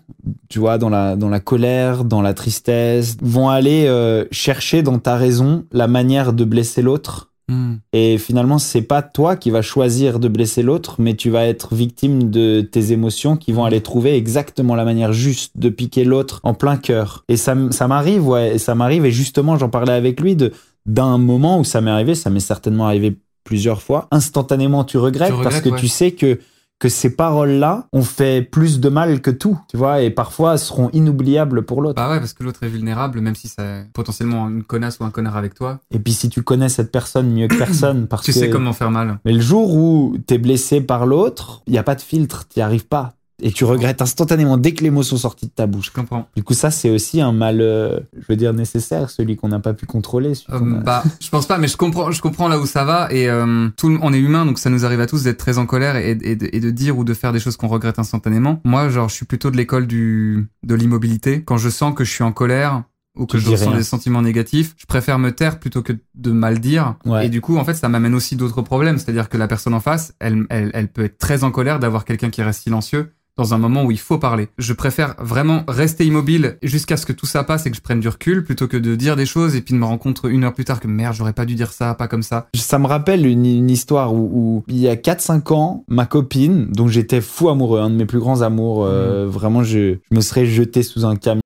tu 0.49 0.59
vois, 0.59 0.79
dans 0.79 0.91
la, 0.91 1.17
dans 1.17 1.29
la 1.29 1.41
colère, 1.41 2.05
dans 2.05 2.23
la 2.23 2.35
tristesse, 2.35 3.17
vont 3.23 3.49
aller 3.49 3.87
euh, 3.87 4.25
chercher 4.31 4.83
dans 4.83 4.99
ta 4.99 5.17
raison 5.17 5.65
la 5.73 5.87
manière 5.87 6.33
de 6.33 6.45
blesser 6.45 6.83
l'autre. 6.83 7.31
Hmm. 7.49 7.75
Et 7.93 8.17
finalement, 8.19 8.59
c'est 8.59 8.83
pas 8.83 9.03
toi 9.03 9.37
qui 9.37 9.51
vas 9.51 9.61
choisir 9.63 10.19
de 10.19 10.29
blesser 10.29 10.63
l'autre, 10.63 10.97
mais 10.99 11.15
tu 11.15 11.31
vas 11.31 11.47
être 11.47 11.75
victime 11.75 12.31
de 12.31 12.63
tes 12.63 12.93
émotions 12.93 13.37
qui 13.37 13.53
vont 13.53 13.65
aller 13.65 13.83
trouver 13.83 14.17
exactement 14.17 14.75
la 14.75 14.85
manière 14.85 15.13
juste 15.13 15.53
de 15.57 15.69
piquer 15.69 16.05
l'autre 16.05 16.41
en 16.43 16.55
plein 16.55 16.77
cœur. 16.77 17.25
Et 17.29 17.37
ça, 17.37 17.55
ça 17.71 17.87
m'arrive, 17.87 18.27
ouais, 18.27 18.55
et 18.55 18.59
ça 18.59 18.75
m'arrive. 18.75 19.05
Et 19.05 19.13
justement, 19.13 19.57
j'en 19.57 19.69
parlais 19.69 19.93
avec 19.93 20.21
lui 20.21 20.37
de 20.37 20.53
d'un 20.87 21.17
moment 21.17 21.59
où 21.59 21.65
ça 21.65 21.81
m'est 21.81 21.91
arrivé. 21.91 22.15
Ça 22.15 22.31
m'est 22.31 22.41
certainement 22.41 22.87
arrivé 22.87 23.17
plusieurs 23.45 23.83
fois. 23.83 24.09
Instantanément, 24.11 24.85
tu 24.85 24.99
regrettes, 24.99 25.29
Tu 25.29 25.35
regrettes, 25.35 25.51
parce 25.51 25.63
que 25.63 25.71
ouais. 25.71 25.79
tu 25.79 25.89
sais 25.89 26.13
que 26.13 26.41
que 26.79 26.89
ces 26.89 27.15
paroles-là 27.15 27.87
ont 27.93 28.03
fait 28.03 28.43
plus 28.43 28.81
de 28.81 28.89
mal 28.89 29.21
que 29.21 29.31
tout, 29.31 29.59
tu 29.69 29.77
vois, 29.77 30.03
et 30.03 30.11
parfois 30.11 30.59
seront 30.59 30.91
inoubliables 30.93 31.65
pour 31.65 31.81
l'autre. 31.81 31.95
Bah 31.95 32.11
ouais, 32.11 32.19
parce 32.19 32.33
que 32.33 32.43
l'autre 32.43 32.63
est 32.63 32.69
vulnérable, 32.69 33.21
même 33.21 33.35
si 33.35 33.49
c'est 33.49 33.87
potentiellement 33.93 34.49
une 34.49 34.65
connasse 34.65 34.99
ou 35.01 35.05
un 35.05 35.11
connard 35.11 35.37
avec 35.37 35.55
toi. 35.55 35.81
Et 35.91 35.99
puis 35.99 36.13
si 36.13 36.29
tu 36.29 36.43
connais 36.43 36.69
cette 36.69 36.93
personne 36.93 37.31
mieux 37.33 37.49
que 37.49 37.57
personne, 37.57 38.07
parce 38.07 38.25
Tu 38.25 38.33
que 38.33 38.39
sais 38.39 38.51
comment 38.51 38.73
faire 38.73 38.91
mal. 38.91 39.19
Mais 39.25 39.33
le 39.33 39.41
jour 39.41 39.75
où 39.75 40.17
t'es 40.27 40.39
blessé 40.39 40.81
par 40.81 41.07
l'autre, 41.07 41.63
il 41.67 41.75
y 41.75 41.79
a 41.79 41.83
pas 41.83 41.95
de 41.95 42.01
filtre, 42.01 42.47
t'y 42.49 42.61
arrives 42.61 42.87
pas. 42.87 43.15
Et 43.47 43.53
tu 43.53 43.65
regrettes 43.67 44.01
instantanément 44.01 44.57
dès 44.57 44.73
que 44.73 44.83
les 44.83 44.91
mots 44.91 45.03
sont 45.03 45.19
sortis 45.19 45.45
de 45.47 45.51
ta 45.51 45.67
bouche. 45.67 45.87
Je 45.89 45.93
comprends. 45.93 46.29
Du 46.35 46.43
coup, 46.43 46.55
ça, 46.55 46.71
c'est 46.71 46.89
aussi 46.89 47.21
un 47.21 47.31
mal, 47.33 47.61
euh, 47.61 48.01
je 48.17 48.25
veux 48.29 48.37
dire, 48.37 48.55
nécessaire, 48.55 49.11
celui 49.11 49.37
qu'on 49.37 49.49
n'a 49.49 49.61
pas 49.61 49.75
pu 49.75 49.85
contrôler. 49.85 50.33
Euh, 50.51 50.57
a- 50.57 50.81
bah, 50.81 51.05
je 51.21 51.29
pense 51.29 51.47
pas, 51.47 51.59
mais 51.59 51.69
je 51.69 51.77
comprends, 51.77 52.11
je 52.11 52.23
comprends 52.23 52.49
là 52.49 52.59
où 52.59 52.65
ça 52.65 52.85
va. 52.85 53.09
Et 53.13 53.29
euh, 53.29 53.69
tout, 53.77 53.91
le- 53.91 53.99
on 54.01 54.15
est 54.15 54.19
humain, 54.19 54.47
donc 54.47 54.59
ça 54.59 54.71
nous 54.71 54.87
arrive 54.87 55.01
à 55.01 55.07
tous 55.07 55.25
d'être 55.25 55.37
très 55.37 55.59
en 55.59 55.67
colère 55.67 55.97
et, 55.97 56.13
et 56.23 56.37
de, 56.37 56.49
et 56.53 56.59
de 56.59 56.71
dire 56.71 56.97
ou 56.99 57.05
de 57.05 57.13
faire 57.13 57.33
des 57.35 57.39
choses 57.41 57.59
qu'on 57.59 57.69
regrette 57.69 57.99
instantanément. 57.99 58.61
Moi, 58.65 58.89
genre, 58.89 59.11
je 59.11 59.15
suis 59.15 59.27
plutôt 59.27 59.51
de 59.51 59.59
l'école 59.59 59.87
du 59.87 60.49
de 60.63 60.75
l'immobilité. 60.75 61.43
Quand 61.45 61.59
je 61.59 61.69
sens 61.69 61.95
que 61.95 62.03
je 62.05 62.11
suis 62.11 62.25
en 62.25 62.33
colère 62.33 62.85
ou 63.17 63.27
que 63.27 63.37
Tu 63.37 63.45
je 63.45 63.51
ressens 63.51 63.69
rien. 63.71 63.77
des 63.77 63.85
sentiments 63.85 64.23
négatifs, 64.23 64.75
je 64.79 64.87
préfère 64.87 65.19
me 65.19 65.31
taire 65.33 65.61
plutôt 65.61 65.83
que 65.83 65.93
de 66.15 66.31
mal 66.33 66.61
dire. 66.61 66.95
Ouais. 67.05 67.27
Et 67.27 67.29
du 67.29 67.41
coup, 67.43 67.59
en 67.59 67.65
fait, 67.65 67.75
ça 67.75 67.89
m'amène 67.91 68.15
aussi 68.15 68.37
d'autres 68.37 68.63
problèmes. 68.63 68.97
C'est-à-dire 68.99 69.29
que 69.29 69.37
la 69.37 69.47
personne 69.49 69.75
en 69.75 69.81
face, 69.81 70.15
elle, 70.19 70.47
elle, 70.49 70.71
elle 70.73 70.89
peut 70.89 71.05
être 71.05 71.19
très 71.19 71.45
en 71.45 71.51
colère 71.51 71.79
d'avoir 71.79 72.07
quelqu'un 72.07 72.31
qui 72.31 72.43
reste 72.43 72.63
silencieux 72.63 73.13
dans 73.37 73.53
un 73.53 73.59
moment 73.59 73.85
où 73.85 73.91
il 73.91 73.99
faut 73.99 74.19
parler. 74.19 74.49
Je 74.59 74.73
préfère 74.73 75.15
vraiment 75.19 75.65
rester 75.67 76.07
immobile 76.07 76.59
jusqu'à 76.63 76.97
ce 76.97 77.05
que 77.05 77.13
tout 77.13 77.27
ça 77.27 77.43
passe 77.43 77.67
et 77.67 77.71
que 77.71 77.77
je 77.77 77.83
prenne 77.83 78.01
du 78.01 78.09
recul 78.09 78.45
plutôt 78.45 78.69
que 78.69 78.77
de 78.77 78.95
dire 78.95 79.17
des 79.17 79.27
choses 79.27 79.57
et 79.57 79.61
puis 79.61 79.75
de 79.75 79.79
me 79.79 79.97
compte 79.97 80.21
une 80.25 80.45
heure 80.45 80.55
plus 80.55 80.65
tard 80.65 80.81
que 80.81 80.87
merde, 80.87 81.15
j'aurais 81.17 81.33
pas 81.33 81.45
dû 81.45 81.55
dire 81.55 81.73
ça, 81.73 81.95
pas 81.95 82.09
comme 82.09 82.23
ça. 82.23 82.49
Ça 82.55 82.79
me 82.79 82.87
rappelle 82.87 83.27
une, 83.27 83.45
une 83.45 83.71
histoire 83.71 84.15
où, 84.15 84.31
où 84.33 84.65
il 84.69 84.79
y 84.79 84.89
a 84.89 84.97
4-5 84.97 85.53
ans, 85.53 85.85
ma 85.89 86.07
copine, 86.07 86.67
dont 86.73 86.89
j'étais 86.89 87.21
fou 87.21 87.49
amoureux, 87.49 87.81
un 87.81 87.91
de 87.91 87.97
mes 87.97 88.07
plus 88.07 88.21
grands 88.21 88.43
amours, 88.43 88.85
euh, 88.85 89.27
vraiment, 89.27 89.63
je, 89.65 89.97
je 90.11 90.17
me 90.17 90.21
serais 90.21 90.47
jeté 90.47 90.83
sous 90.83 91.05
un 91.05 91.17
camion. 91.17 91.41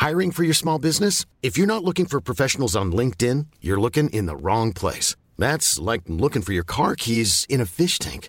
Hiring 0.00 0.30
for 0.30 0.44
your 0.44 0.54
small 0.54 0.78
business? 0.78 1.24
If 1.42 1.58
you're 1.58 1.66
not 1.66 1.84
looking 1.84 2.06
for 2.06 2.20
professionals 2.20 2.76
on 2.76 2.92
LinkedIn, 2.92 3.46
you're 3.60 3.80
looking 3.80 4.08
in 4.10 4.26
the 4.26 4.36
wrong 4.40 4.72
place. 4.72 5.16
That's 5.38 5.78
like 5.78 6.02
looking 6.08 6.42
for 6.42 6.52
your 6.52 6.64
car 6.64 6.94
keys 6.94 7.44
in 7.48 7.60
a 7.60 7.66
fish 7.66 7.98
tank. 7.98 8.28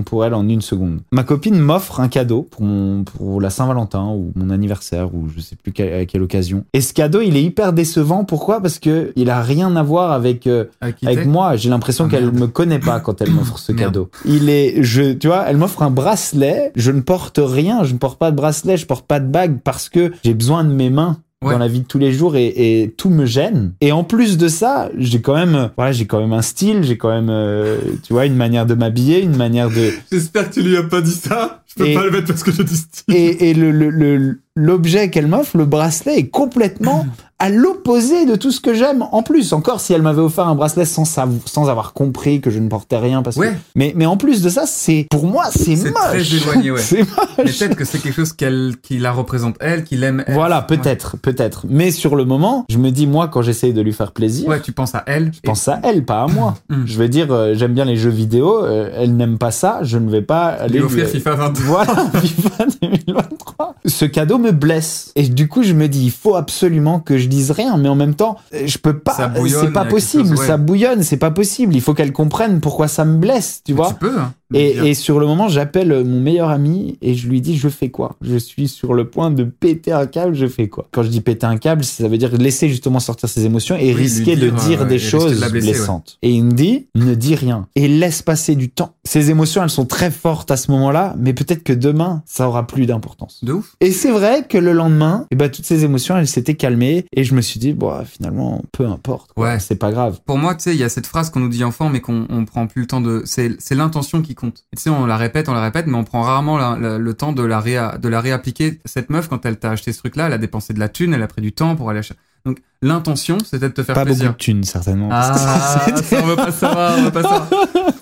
Pour 0.00 0.24
elle 0.24 0.32
en 0.32 0.48
une 0.48 0.62
seconde. 0.62 1.00
Ma 1.12 1.24
copine 1.24 1.58
m'offre 1.58 2.00
un 2.00 2.08
cadeau 2.08 2.48
pour, 2.50 2.62
mon, 2.62 3.04
pour 3.04 3.38
la 3.42 3.50
Saint-Valentin 3.50 4.06
ou 4.06 4.32
mon 4.34 4.48
anniversaire 4.48 5.14
ou 5.14 5.28
je 5.28 5.40
sais 5.42 5.56
plus 5.56 5.72
quelle- 5.72 5.92
à 5.92 6.06
quelle 6.06 6.22
occasion. 6.22 6.64
Et 6.72 6.80
ce 6.80 6.94
cadeau, 6.94 7.20
il 7.20 7.36
est 7.36 7.42
hyper 7.42 7.74
décevant. 7.74 8.24
Pourquoi? 8.24 8.62
Parce 8.62 8.78
que 8.78 9.12
il 9.16 9.28
a 9.28 9.42
rien 9.42 9.76
à 9.76 9.82
voir 9.82 10.12
avec 10.12 10.46
euh, 10.46 10.64
Avec 10.80 11.26
moi. 11.26 11.56
J'ai 11.56 11.68
l'impression 11.68 12.06
Ah, 12.06 12.10
qu'elle 12.10 12.32
me 12.32 12.46
connaît 12.46 12.78
pas 12.78 13.00
quand 13.00 13.20
elle 13.20 13.30
m'offre 13.32 13.58
ce 13.58 13.72
Merde. 13.72 13.92
cadeau. 13.92 14.10
Il 14.24 14.48
est, 14.48 14.82
je, 14.82 15.12
tu 15.12 15.26
vois, 15.26 15.44
elle 15.48 15.58
m'offre 15.58 15.82
un 15.82 15.90
bracelet. 15.90 16.72
Je 16.76 16.90
ne 16.92 17.00
porte 17.00 17.38
rien. 17.42 17.84
Je 17.84 17.92
ne 17.92 17.98
porte 17.98 18.18
pas 18.18 18.30
de 18.30 18.36
bracelet. 18.36 18.76
Je 18.76 18.86
porte 18.86 19.06
pas 19.06 19.20
de 19.20 19.26
bague 19.26 19.58
parce 19.62 19.88
que 19.88 20.12
j'ai 20.24 20.32
besoin 20.34 20.64
de 20.64 20.72
mes 20.72 20.88
mains. 20.90 21.18
Ouais. 21.42 21.52
dans 21.52 21.58
la 21.58 21.68
vie 21.68 21.80
de 21.80 21.86
tous 21.86 21.98
les 21.98 22.12
jours 22.12 22.36
et, 22.36 22.46
et 22.82 22.90
tout 22.96 23.10
me 23.10 23.26
gêne. 23.26 23.72
Et 23.80 23.92
en 23.92 24.04
plus 24.04 24.38
de 24.38 24.48
ça, 24.48 24.90
j'ai 24.96 25.20
quand 25.20 25.34
même, 25.34 25.70
voilà, 25.76 25.92
j'ai 25.92 26.06
quand 26.06 26.20
même 26.20 26.32
un 26.32 26.42
style, 26.42 26.82
j'ai 26.84 26.96
quand 26.96 27.10
même, 27.10 27.28
euh, 27.30 27.78
tu 28.02 28.12
vois, 28.12 28.26
une 28.26 28.36
manière 28.36 28.64
de 28.66 28.74
m'habiller, 28.74 29.20
une 29.22 29.36
manière 29.36 29.68
de, 29.68 29.90
J'espère 30.12 30.48
que 30.48 30.54
tu 30.54 30.62
lui 30.62 30.76
as 30.76 30.82
pas 30.84 31.00
dit 31.00 31.10
ça. 31.10 31.62
Je 31.66 31.74
peux 31.82 31.88
Et- 31.88 31.94
pas 31.94 32.04
le 32.04 32.10
mettre 32.10 32.26
parce 32.28 32.42
que 32.42 32.52
je 32.52 32.62
dis 32.62 32.82
et, 33.08 33.50
et 33.50 33.54
le, 33.54 33.70
le- 33.70 33.90
le- 33.90 34.38
l'objet 34.54 35.08
qu'elle 35.10 35.26
m'offre, 35.26 35.56
le 35.56 35.64
bracelet, 35.64 36.18
est 36.18 36.28
complètement 36.28 37.06
à 37.42 37.50
l'opposé 37.50 38.24
de 38.26 38.36
tout 38.36 38.52
ce 38.52 38.60
que 38.60 38.72
j'aime. 38.72 39.04
En 39.10 39.22
plus, 39.22 39.52
encore 39.52 39.80
si 39.80 39.92
elle 39.92 40.02
m'avait 40.02 40.22
offert 40.22 40.46
un 40.46 40.54
bracelet 40.54 40.84
sans, 40.84 41.04
sans 41.04 41.68
avoir 41.68 41.92
compris 41.92 42.40
que 42.40 42.50
je 42.50 42.58
ne 42.60 42.68
portais 42.68 42.98
rien, 42.98 43.22
parce 43.22 43.36
que. 43.36 43.40
Ouais. 43.40 43.56
Mais, 43.74 43.92
mais 43.96 44.06
en 44.06 44.16
plus 44.16 44.42
de 44.42 44.48
ça, 44.48 44.64
c'est 44.66 45.06
pour 45.10 45.26
moi, 45.26 45.46
c'est 45.50 45.74
C'est 45.76 45.90
moche. 45.90 46.00
très 46.08 46.36
éloigné, 46.36 46.70
ouais. 46.70 46.80
c'est. 46.80 47.04
Mais 47.38 47.44
peut-être 47.44 47.74
que 47.76 47.84
c'est 47.84 47.98
quelque 47.98 48.14
chose 48.14 48.32
qu'elle, 48.32 48.74
qui 48.82 48.98
la 48.98 49.10
représente 49.12 49.56
elle, 49.60 49.84
qui 49.84 49.96
l'aime 49.96 50.22
elle. 50.26 50.34
Voilà, 50.34 50.62
peut-être, 50.62 51.16
peut-être. 51.18 51.66
Mais 51.68 51.90
sur 51.90 52.14
le 52.16 52.24
moment, 52.24 52.64
je 52.68 52.78
me 52.78 52.90
dis 52.90 53.06
moi 53.06 53.26
quand 53.28 53.42
j'essaye 53.42 53.72
de 53.72 53.80
lui 53.80 53.92
faire 53.92 54.12
plaisir. 54.12 54.48
Ouais, 54.48 54.60
tu 54.60 54.72
penses 54.72 54.94
à 54.94 55.02
elle. 55.06 55.32
Je 55.34 55.40
pense 55.40 55.66
à 55.68 55.80
elle, 55.82 56.04
pas 56.04 56.22
à 56.22 56.26
moi. 56.28 56.54
Mm. 56.68 56.82
Je 56.86 56.96
veux 56.98 57.08
dire, 57.08 57.26
euh, 57.32 57.54
j'aime 57.54 57.74
bien 57.74 57.84
les 57.84 57.96
jeux 57.96 58.08
vidéo. 58.10 58.64
euh, 58.64 58.88
elle 58.96 59.16
n'aime 59.16 59.36
pas 59.36 59.50
ça. 59.50 59.80
Je 59.82 59.98
ne 59.98 60.08
vais 60.10 60.22
pas 60.22 60.46
aller 60.46 60.78
lui 60.78 60.84
offrir 60.84 61.04
lui- 61.04 61.12
FIFA 61.12 61.34
22. 61.34 61.60
Voilà, 61.64 61.94
FIFA 62.22 62.64
2023. 62.80 63.74
Ce 63.84 64.04
cadeau 64.04 64.38
me 64.38 64.52
blesse. 64.52 65.12
Et 65.16 65.28
du 65.28 65.48
coup, 65.48 65.62
je 65.62 65.72
me 65.72 65.88
dis, 65.88 66.04
il 66.04 66.10
faut 66.10 66.36
absolument 66.36 67.00
que 67.00 67.18
je 67.18 67.26
rien. 67.50 67.76
Mais 67.78 67.88
en 67.88 67.94
même 67.94 68.14
temps, 68.14 68.36
je 68.52 68.78
peux 68.78 68.98
pas. 68.98 69.16
C'est 69.16 69.72
pas 69.72 69.84
possible. 69.84 70.28
chose, 70.28 70.38
ouais. 70.40 70.46
Ça 70.46 70.56
bouillonne, 70.56 71.02
c'est 71.02 71.16
pas 71.16 71.30
possible. 71.30 71.74
Il 71.74 71.80
faut 71.80 71.94
qu'elle 71.94 72.12
comprenne 72.12 72.60
pourquoi 72.60 72.88
ça 72.88 73.04
me 73.04 73.16
blesse, 73.18 73.62
tu 73.64 73.72
vois. 73.72 73.88
Tu 73.88 73.94
peux. 73.94 74.18
hein, 74.18 74.32
Et, 74.54 74.90
et 74.90 74.94
sur 74.94 75.18
le 75.20 75.26
moment, 75.26 75.48
j'appelle 75.48 76.04
mon 76.04 76.20
meilleur 76.20 76.48
ami 76.50 76.98
et 77.02 77.14
je 77.14 77.28
lui 77.28 77.40
dis 77.40 77.56
je 77.56 77.68
fais 77.68 77.90
quoi? 77.90 78.16
Je 78.20 78.36
suis 78.36 78.68
sur 78.68 78.94
le 78.94 79.08
point 79.08 79.30
de 79.30 79.44
péter 79.44 79.92
un 79.92 80.06
câble, 80.06 80.34
je 80.34 80.46
fais 80.46 80.68
quoi? 80.68 80.88
Quand 80.92 81.02
je 81.02 81.08
dis 81.08 81.20
péter 81.20 81.46
un 81.46 81.56
câble, 81.56 81.84
ça 81.84 82.08
veut 82.08 82.18
dire 82.18 82.36
laisser 82.36 82.68
justement 82.68 83.00
sortir 83.00 83.28
ses 83.28 83.44
émotions 83.44 83.76
et 83.76 83.86
Oui, 83.88 83.94
risquer 83.94 84.36
de 84.36 84.50
dire, 84.50 84.82
euh, 84.82 84.84
des 84.86 84.94
de 84.94 84.98
choses 85.00 85.42
ouais. 85.42 85.50
blessantes. 85.50 86.18
Et 86.22 86.30
il 86.30 86.44
me 86.44 86.52
dit 86.52 86.86
ne 86.94 87.14
dis 87.14 87.34
rien 87.34 87.66
et 87.76 87.88
laisse 87.88 88.22
passer 88.22 88.54
du 88.54 88.68
temps. 88.70 88.94
Ces 89.04 89.30
émotions, 89.30 89.62
elles 89.62 89.70
sont 89.70 89.86
très 89.86 90.10
fortes 90.10 90.50
à 90.50 90.56
ce 90.56 90.70
moment-là, 90.70 91.14
mais 91.18 91.32
peut-être 91.32 91.62
que 91.62 91.72
demain, 91.72 92.22
ça 92.26 92.48
aura 92.48 92.66
plus 92.66 92.86
d'importance. 92.86 93.44
De 93.44 93.52
ouf. 93.52 93.76
Et 93.80 93.90
c'est 93.92 94.10
vrai 94.12 94.46
que 94.48 94.58
le 94.58 94.72
lendemain, 94.72 95.26
eh 95.30 95.36
ben, 95.36 95.50
toutes 95.50 95.64
ces 95.66 95.84
émotions, 95.84 96.16
elles 96.16 96.28
s'étaient 96.28 96.54
calmées 96.54 97.04
et 97.12 97.24
je 97.24 97.34
me 97.34 97.40
suis 97.40 97.58
dit, 97.60 97.72
bon, 97.72 97.92
finalement, 98.04 98.62
peu 98.72 98.86
importe. 98.86 99.32
quoi. 99.32 99.44
Ouais. 99.46 99.58
C'est 99.60 99.76
pas 99.76 99.90
grave. 99.92 100.20
Pour 100.26 100.38
moi, 100.38 100.54
tu 100.54 100.64
sais, 100.64 100.74
il 100.74 100.80
y 100.80 100.84
a 100.84 100.88
cette 100.88 101.06
phrase 101.06 101.30
qu'on 101.30 101.40
nous 101.40 101.48
dit 101.48 101.64
enfant, 101.64 101.88
mais 101.88 102.00
qu'on 102.00 102.26
on 102.28 102.44
prend 102.44 102.66
plus 102.66 102.82
le 102.82 102.86
temps 102.86 103.00
de. 103.00 103.22
C'est 103.24 103.56
c'est 103.58 103.74
l'intention 103.74 104.22
qui 104.22 104.34
compte. 104.42 104.64
Et 104.72 104.76
Tu 104.76 104.82
sais, 104.82 104.90
on 104.90 105.06
la 105.06 105.16
répète, 105.16 105.48
on 105.48 105.54
la 105.54 105.62
répète, 105.62 105.86
mais 105.86 105.96
on 105.96 106.04
prend 106.04 106.20
rarement 106.22 106.58
la- 106.58 106.76
la- 106.78 106.98
le 106.98 107.14
temps 107.14 107.32
de 107.32 107.42
la, 107.42 107.58
réa, 107.60 107.96
de 107.98 108.08
la 108.08 108.20
réappliquer. 108.20 108.78
Cette 108.84 109.08
meuf, 109.08 109.28
quand 109.28 109.46
elle 109.46 109.56
t'a 109.56 109.70
acheté 109.70 109.92
ce 109.92 109.98
truc-là, 110.00 110.26
elle 110.26 110.32
a 110.34 110.38
dépensé 110.38 110.74
de 110.74 110.78
la 110.80 110.88
thune, 110.90 111.14
elle 111.14 111.22
a 111.22 111.26
pris 111.28 111.40
du 111.42 111.52
temps 111.52 111.74
pour 111.76 111.88
aller 111.88 112.00
acheter. 112.00 112.14
Donc, 112.44 112.58
l'intention, 112.82 113.38
c'était 113.44 113.68
de 113.68 113.74
te 113.74 113.82
faire 113.82 113.94
Pas 113.94 114.00
beaucoup 114.04 114.16
plaisir. 114.16 114.32
de 114.32 114.36
thunes, 114.36 114.64
certainement. 114.64 115.08
parce 115.08 115.30
que 115.30 115.46
Ah, 115.48 115.96
ça, 116.02 116.20
on 116.22 116.26
veut 116.26 116.36
pas 116.36 116.50
savoir, 116.52 116.98
on 116.98 117.02
veut 117.04 117.10
pas 117.12 117.22
savoir. 117.22 117.48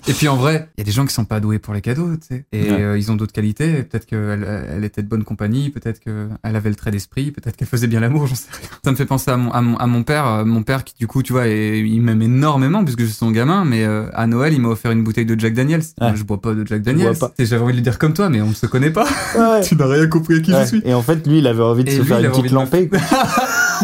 Et 0.09 0.13
puis 0.13 0.29
en 0.29 0.37
vrai, 0.37 0.69
il 0.77 0.81
y 0.81 0.83
a 0.83 0.85
des 0.85 0.91
gens 0.93 1.05
qui 1.07 1.13
sont 1.15 1.25
pas 1.25 1.41
doués 1.41 1.59
pour 1.59 1.75
les 1.75 1.81
cadeaux, 1.81 2.17
tu 2.17 2.27
sais. 2.29 2.45
Et 2.53 2.71
Ouais. 2.71 2.81
euh, 2.83 2.99
ils 2.99 3.11
ont 3.13 3.17
d'autres 3.17 3.33
qualités. 3.33 3.83
Peut-être 3.83 4.07
qu'elle 4.07 4.67
elle 4.75 4.85
était 4.85 5.03
de 5.03 5.09
bonne 5.09 5.25
compagnie, 5.25 5.71
peut-être 5.71 6.01
qu'elle 6.01 6.31
avait 6.43 6.69
le 6.71 6.75
trait 6.75 6.91
d'esprit, 6.91 7.31
peut-être 7.31 7.57
qu'elle 7.57 7.69
faisait 7.69 7.87
bien 7.87 8.01
l'amour, 8.01 8.27
j'en 8.29 8.35
sais 8.35 8.49
rien. 8.53 8.69
Ça 8.85 8.91
me 8.91 8.97
fait 8.97 9.07
penser 9.07 9.31
à 9.31 9.37
mon, 9.37 9.51
à 9.53 9.61
mon, 9.61 9.77
à 9.77 9.87
mon 9.87 10.03
père, 10.03 10.27
euh, 10.27 10.45
mon 10.45 10.63
père 10.63 10.85
qui 10.85 10.95
du 10.99 11.07
coup, 11.07 11.23
tu 11.23 11.33
vois, 11.33 11.47
est- 11.49 11.81
il 11.81 12.01
m'aime 12.01 12.23
énormément 12.23 12.83
puisque 12.85 13.01
je 13.01 13.07
suis 13.07 13.15
son 13.15 13.31
gamin, 13.31 13.65
mais 13.65 13.85
euh, 13.85 14.07
à 14.15 14.27
Noël, 14.27 14.53
il 14.53 14.61
m'a 14.61 14.69
offert 14.69 14.91
une 14.91 15.05
bouteille 15.05 15.27
de 15.27 15.39
Jack 15.39 15.55
Daniels. 15.55 15.83
Ouais. 16.01 16.13
Je 16.15 16.25
bois 16.25 16.41
pas 16.41 16.55
de 16.55 16.67
Jack 16.67 16.83
Daniels. 16.83 17.15
J'avais 17.39 17.63
envie 17.63 17.73
de 17.73 17.77
lui 17.79 17.83
dire 17.83 17.99
comme 17.99 18.13
toi, 18.15 18.29
mais 18.31 18.41
on 18.43 18.49
ne 18.49 18.55
se 18.55 18.67
connaît 18.67 18.91
pas. 18.91 19.07
Ouais. 19.37 19.61
tu 19.65 19.77
n'as 19.77 19.87
rien 19.87 20.07
compris 20.07 20.37
à 20.37 20.41
qui 20.41 20.53
je 20.53 20.65
suis. 20.67 20.83
Et 20.85 20.95
en 20.95 21.03
fait, 21.03 21.27
lui, 21.27 21.39
il 21.39 21.47
avait 21.47 21.63
envie 21.63 21.85
de 21.85 21.91
Et 21.91 21.97
se 21.97 22.01
lui, 22.01 22.07
faire 22.09 22.19
une 22.21 22.31
petite 22.31 22.51
lampée. 22.53 22.91